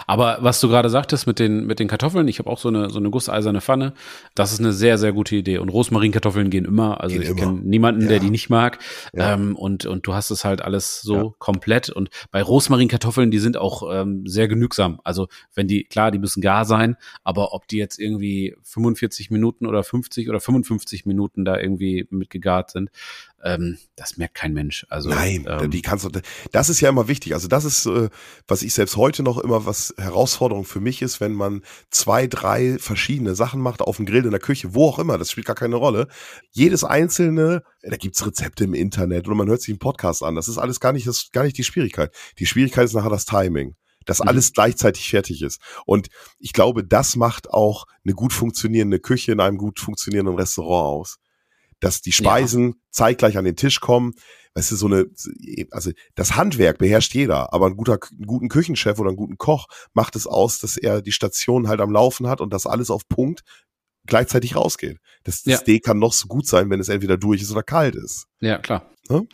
Aber 0.07 0.38
was 0.40 0.61
du 0.61 0.68
gerade 0.68 0.90
sagtest 0.90 1.27
mit 1.27 1.38
den, 1.38 1.66
mit 1.66 1.81
den 1.81 1.88
Kartoffeln, 1.88 2.29
ich 2.29 2.38
habe 2.38 2.49
auch 2.49 2.59
so 2.59 2.68
eine, 2.68 2.90
so 2.90 2.99
eine 2.99 3.11
gusseiserne 3.11 3.61
Pfanne. 3.61 3.95
Das 4.35 4.53
ist 4.53 4.61
eine 4.61 4.73
sehr, 4.73 4.97
sehr 4.99 5.12
gute 5.12 5.35
Idee. 5.37 5.59
Und 5.59 5.68
Rosmarinkartoffeln 5.71 6.51
gehen 6.51 6.64
immer. 6.64 7.01
Also 7.01 7.18
gehen 7.18 7.31
ich 7.31 7.37
kenne 7.37 7.61
niemanden, 7.62 8.03
ja. 8.03 8.09
der 8.09 8.18
die 8.21 8.31
nicht 8.31 8.49
mag. 8.49 8.79
Ja. 9.12 9.35
Ähm, 9.35 9.57
und, 9.57 9.87
und 9.87 10.07
du 10.07 10.14
hast 10.14 10.31
es 10.31 10.45
halt 10.45 10.62
alles 10.62 11.03
so 11.03 11.16
ja. 11.16 11.35
komplett. 11.38 11.90
Und 11.90 12.11
bei 12.31 12.42
Rosmarinkartoffeln, 12.42 13.31
die 13.31 13.38
sind 13.38 13.57
auch 13.57 13.83
ähm, 13.92 14.27
sehr 14.27 14.49
genügsam. 14.49 15.01
Also 15.05 15.29
wenn 15.55 15.66
die, 15.66 15.85
klar, 15.85 16.11
die 16.11 16.18
müssen 16.18 16.40
gar 16.40 16.64
sein, 16.64 16.97
aber 17.25 17.53
ob 17.53 17.66
die 17.66 17.79
jetzt 17.79 17.99
irgendwie 17.99 18.55
45 18.62 19.31
Minuten 19.31 19.66
oder 19.66 19.83
50 19.83 20.29
oder 20.29 20.40
55 20.40 21.07
Minuten 21.07 21.45
da 21.45 21.59
irgendwie 21.59 22.07
mitgegart 22.11 22.71
sind, 22.71 22.90
ähm, 23.42 23.78
das 23.96 24.16
merkt 24.16 24.35
kein 24.35 24.52
Mensch. 24.52 24.87
Also 24.88 25.11
nein, 25.11 25.46
ähm, 25.48 25.70
die 25.70 25.83
kannst 25.83 26.05
du. 26.05 26.11
Das 26.52 26.68
ist 26.68 26.81
ja 26.81 26.88
immer 26.88 27.09
wichtig. 27.09 27.35
Also 27.35 27.48
das 27.48 27.64
ist, 27.64 27.87
äh, 27.87 28.09
was 28.46 28.62
ich 28.62 28.72
selbst 28.72 28.96
heute 28.96 29.22
noch 29.22 29.38
immer 29.38 29.66
was 29.66 29.94
Herausforderung 29.98 30.64
für 30.64 30.81
mich 30.81 31.02
ist, 31.02 31.20
wenn 31.20 31.33
man 31.33 31.62
zwei, 31.90 32.26
drei 32.26 32.78
verschiedene 32.78 33.35
Sachen 33.35 33.61
macht 33.61 33.81
auf 33.81 33.96
dem 33.96 34.07
Grill 34.07 34.24
in 34.24 34.31
der 34.31 34.40
Küche, 34.40 34.74
wo 34.74 34.88
auch 34.88 34.98
immer. 34.98 35.18
Das 35.18 35.31
spielt 35.31 35.46
gar 35.46 35.57
keine 35.57 35.76
Rolle. 35.76 36.09
Jedes 36.50 36.85
einzelne, 36.85 37.62
da 37.83 37.96
gibt's 37.96 38.24
Rezepte 38.24 38.64
im 38.64 38.74
Internet 38.74 39.26
oder 39.26 39.37
man 39.37 39.48
hört 39.48 39.61
sich 39.61 39.70
einen 39.70 39.78
Podcast 39.78 40.22
an. 40.22 40.37
Das 40.37 40.48
ist 40.48 40.59
alles 40.59 40.78
gar 40.78 40.92
nicht, 40.92 41.07
das 41.07 41.31
gar 41.33 41.44
nicht 41.44 41.59
die 41.59 41.64
Schwierigkeit. 41.64 42.14
Die 42.38 42.46
Schwierigkeit 42.46 42.85
ist 42.85 42.94
nachher 42.94 43.11
das 43.11 43.24
Timing 43.24 43.74
dass 44.05 44.18
mhm. 44.18 44.26
alles 44.26 44.52
gleichzeitig 44.52 45.09
fertig 45.09 45.42
ist. 45.42 45.61
Und 45.87 46.09
ich 46.40 46.52
glaube, 46.52 46.83
das 46.83 47.14
macht 47.14 47.50
auch 47.50 47.87
eine 48.05 48.14
gut 48.14 48.33
funktionierende 48.33 48.98
Küche 48.98 49.31
in 49.31 49.38
einem 49.38 49.59
gut 49.59 49.78
funktionierenden 49.78 50.35
Restaurant 50.35 51.00
aus 51.00 51.18
dass 51.83 52.01
die 52.01 52.12
Speisen 52.12 52.68
ja. 52.68 52.75
zeitgleich 52.90 53.37
an 53.37 53.45
den 53.45 53.57
Tisch 53.57 53.81
kommen. 53.81 54.14
Weißt 54.55 54.71
du, 54.71 54.77
so 54.77 54.87
eine, 54.87 55.07
also 55.71 55.90
das 56.14 56.37
Handwerk 56.37 56.79
beherrscht 56.79 57.14
jeder, 57.14 57.53
aber 57.53 57.66
ein 57.66 57.77
guter, 57.77 57.99
einen 58.11 58.27
guten 58.27 58.49
Küchenchef 58.49 58.99
oder 58.99 59.09
einen 59.09 59.16
guten 59.16 59.37
Koch 59.37 59.66
macht 59.92 60.14
es 60.14 60.27
aus, 60.27 60.59
dass 60.59 60.77
er 60.77 61.03
die 61.03 61.12
Station 61.12 61.68
halt 61.68 61.81
am 61.81 61.90
Laufen 61.90 62.29
hat 62.29 62.40
und 62.40 62.53
das 62.53 62.66
alles 62.66 62.90
auf 62.90 63.09
Punkt 63.09 63.42
gleichzeitig 64.07 64.57
rausgeht. 64.57 64.99
Das, 65.25 65.42
das 65.42 65.53
ja. 65.53 65.59
Steak 65.59 65.85
kann 65.85 65.99
noch 65.99 66.12
so 66.12 66.29
gut 66.29 66.47
sein, 66.47 66.71
wenn 66.71 66.81
es 66.81 66.88
entweder 66.88 67.16
durch 67.16 67.42
ist 67.42 67.51
oder 67.51 67.62
kalt 67.62 67.95
ist. 67.97 68.27
Ja, 68.40 68.59
klar. 68.59 68.91
Ne? 69.08 69.26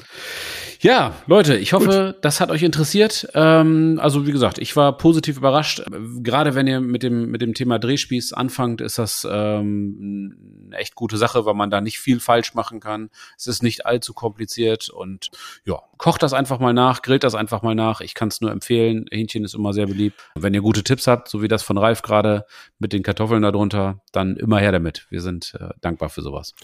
Ja, 0.81 1.15
Leute, 1.27 1.57
ich 1.57 1.73
hoffe, 1.73 2.13
Gut. 2.15 2.25
das 2.25 2.41
hat 2.41 2.51
euch 2.51 2.63
interessiert. 2.63 3.29
Ähm, 3.35 3.99
also 4.01 4.27
wie 4.27 4.33
gesagt, 4.33 4.59
ich 4.59 4.77
war 4.77 4.97
positiv 4.97 5.37
überrascht. 5.37 5.83
Gerade 6.23 6.55
wenn 6.55 6.67
ihr 6.67 6.81
mit 6.81 7.03
dem 7.03 7.31
mit 7.31 7.43
dem 7.43 7.53
Thema 7.53 7.79
Drehspieß 7.79 8.33
anfangt, 8.33 8.81
ist 8.81 8.99
das 8.99 9.27
ähm, 9.31 10.37
eine 10.67 10.77
echt 10.77 10.95
gute 10.95 11.17
Sache, 11.17 11.45
weil 11.45 11.55
man 11.55 11.71
da 11.71 11.81
nicht 11.81 11.99
viel 11.99 12.21
falsch 12.21 12.55
machen 12.55 12.81
kann. 12.81 13.11
Es 13.37 13.47
ist 13.47 13.63
nicht 13.63 13.87
allzu 13.87 14.15
kompliziert 14.15 14.89
und 14.89 15.31
ja, 15.65 15.83
kocht 15.99 16.23
das 16.23 16.33
einfach 16.33 16.61
mal 16.61 16.73
nach, 16.73 17.03
grillt 17.03 17.25
das 17.25 17.35
einfach 17.35 17.63
mal 17.63 17.75
nach. 17.75 18.01
Ich 18.01 18.15
kann 18.15 18.29
es 18.29 18.41
nur 18.41 18.51
empfehlen. 18.51 19.07
Hähnchen 19.11 19.45
ist 19.45 19.55
immer 19.55 19.73
sehr 19.73 19.87
beliebt. 19.87 20.17
Wenn 20.35 20.55
ihr 20.55 20.63
gute 20.63 20.85
Tipps 20.85 21.07
habt, 21.07 21.29
so 21.29 21.43
wie 21.43 21.49
das 21.49 21.63
von 21.63 21.77
Ralf 21.77 22.03
gerade 22.03 22.47
mit 22.79 22.93
den 22.93 23.03
Kartoffeln 23.03 23.43
darunter, 23.43 24.01
dann 24.13 24.37
immer 24.37 24.61
her 24.61 24.73
damit. 24.73 25.07
Wir 25.11 25.21
sind 25.21 25.55
äh, 25.61 25.71
dankbar 25.81 26.09
für 26.09 26.23
sowas. 26.23 26.55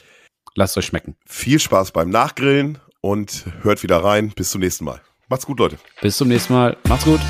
Lasst 0.55 0.79
euch 0.79 0.87
schmecken. 0.87 1.17
Viel 1.27 1.59
Spaß 1.59 1.91
beim 1.91 2.11
Nachgrillen 2.11 2.79
und 3.05 3.45
hört 3.61 3.83
wieder 3.83 4.03
rein. 4.03 4.33
Bis 4.35 4.51
zum 4.51 4.63
nächsten 4.63 4.87
Mal. 4.87 5.01
Macht's 5.29 5.45
gut, 5.45 5.59
Leute. 5.59 5.77
Bis 6.01 6.17
zum 6.17 6.29
nächsten 6.29 6.55
Mal. 6.55 6.77
Macht's 6.89 7.05
gut. 7.05 7.21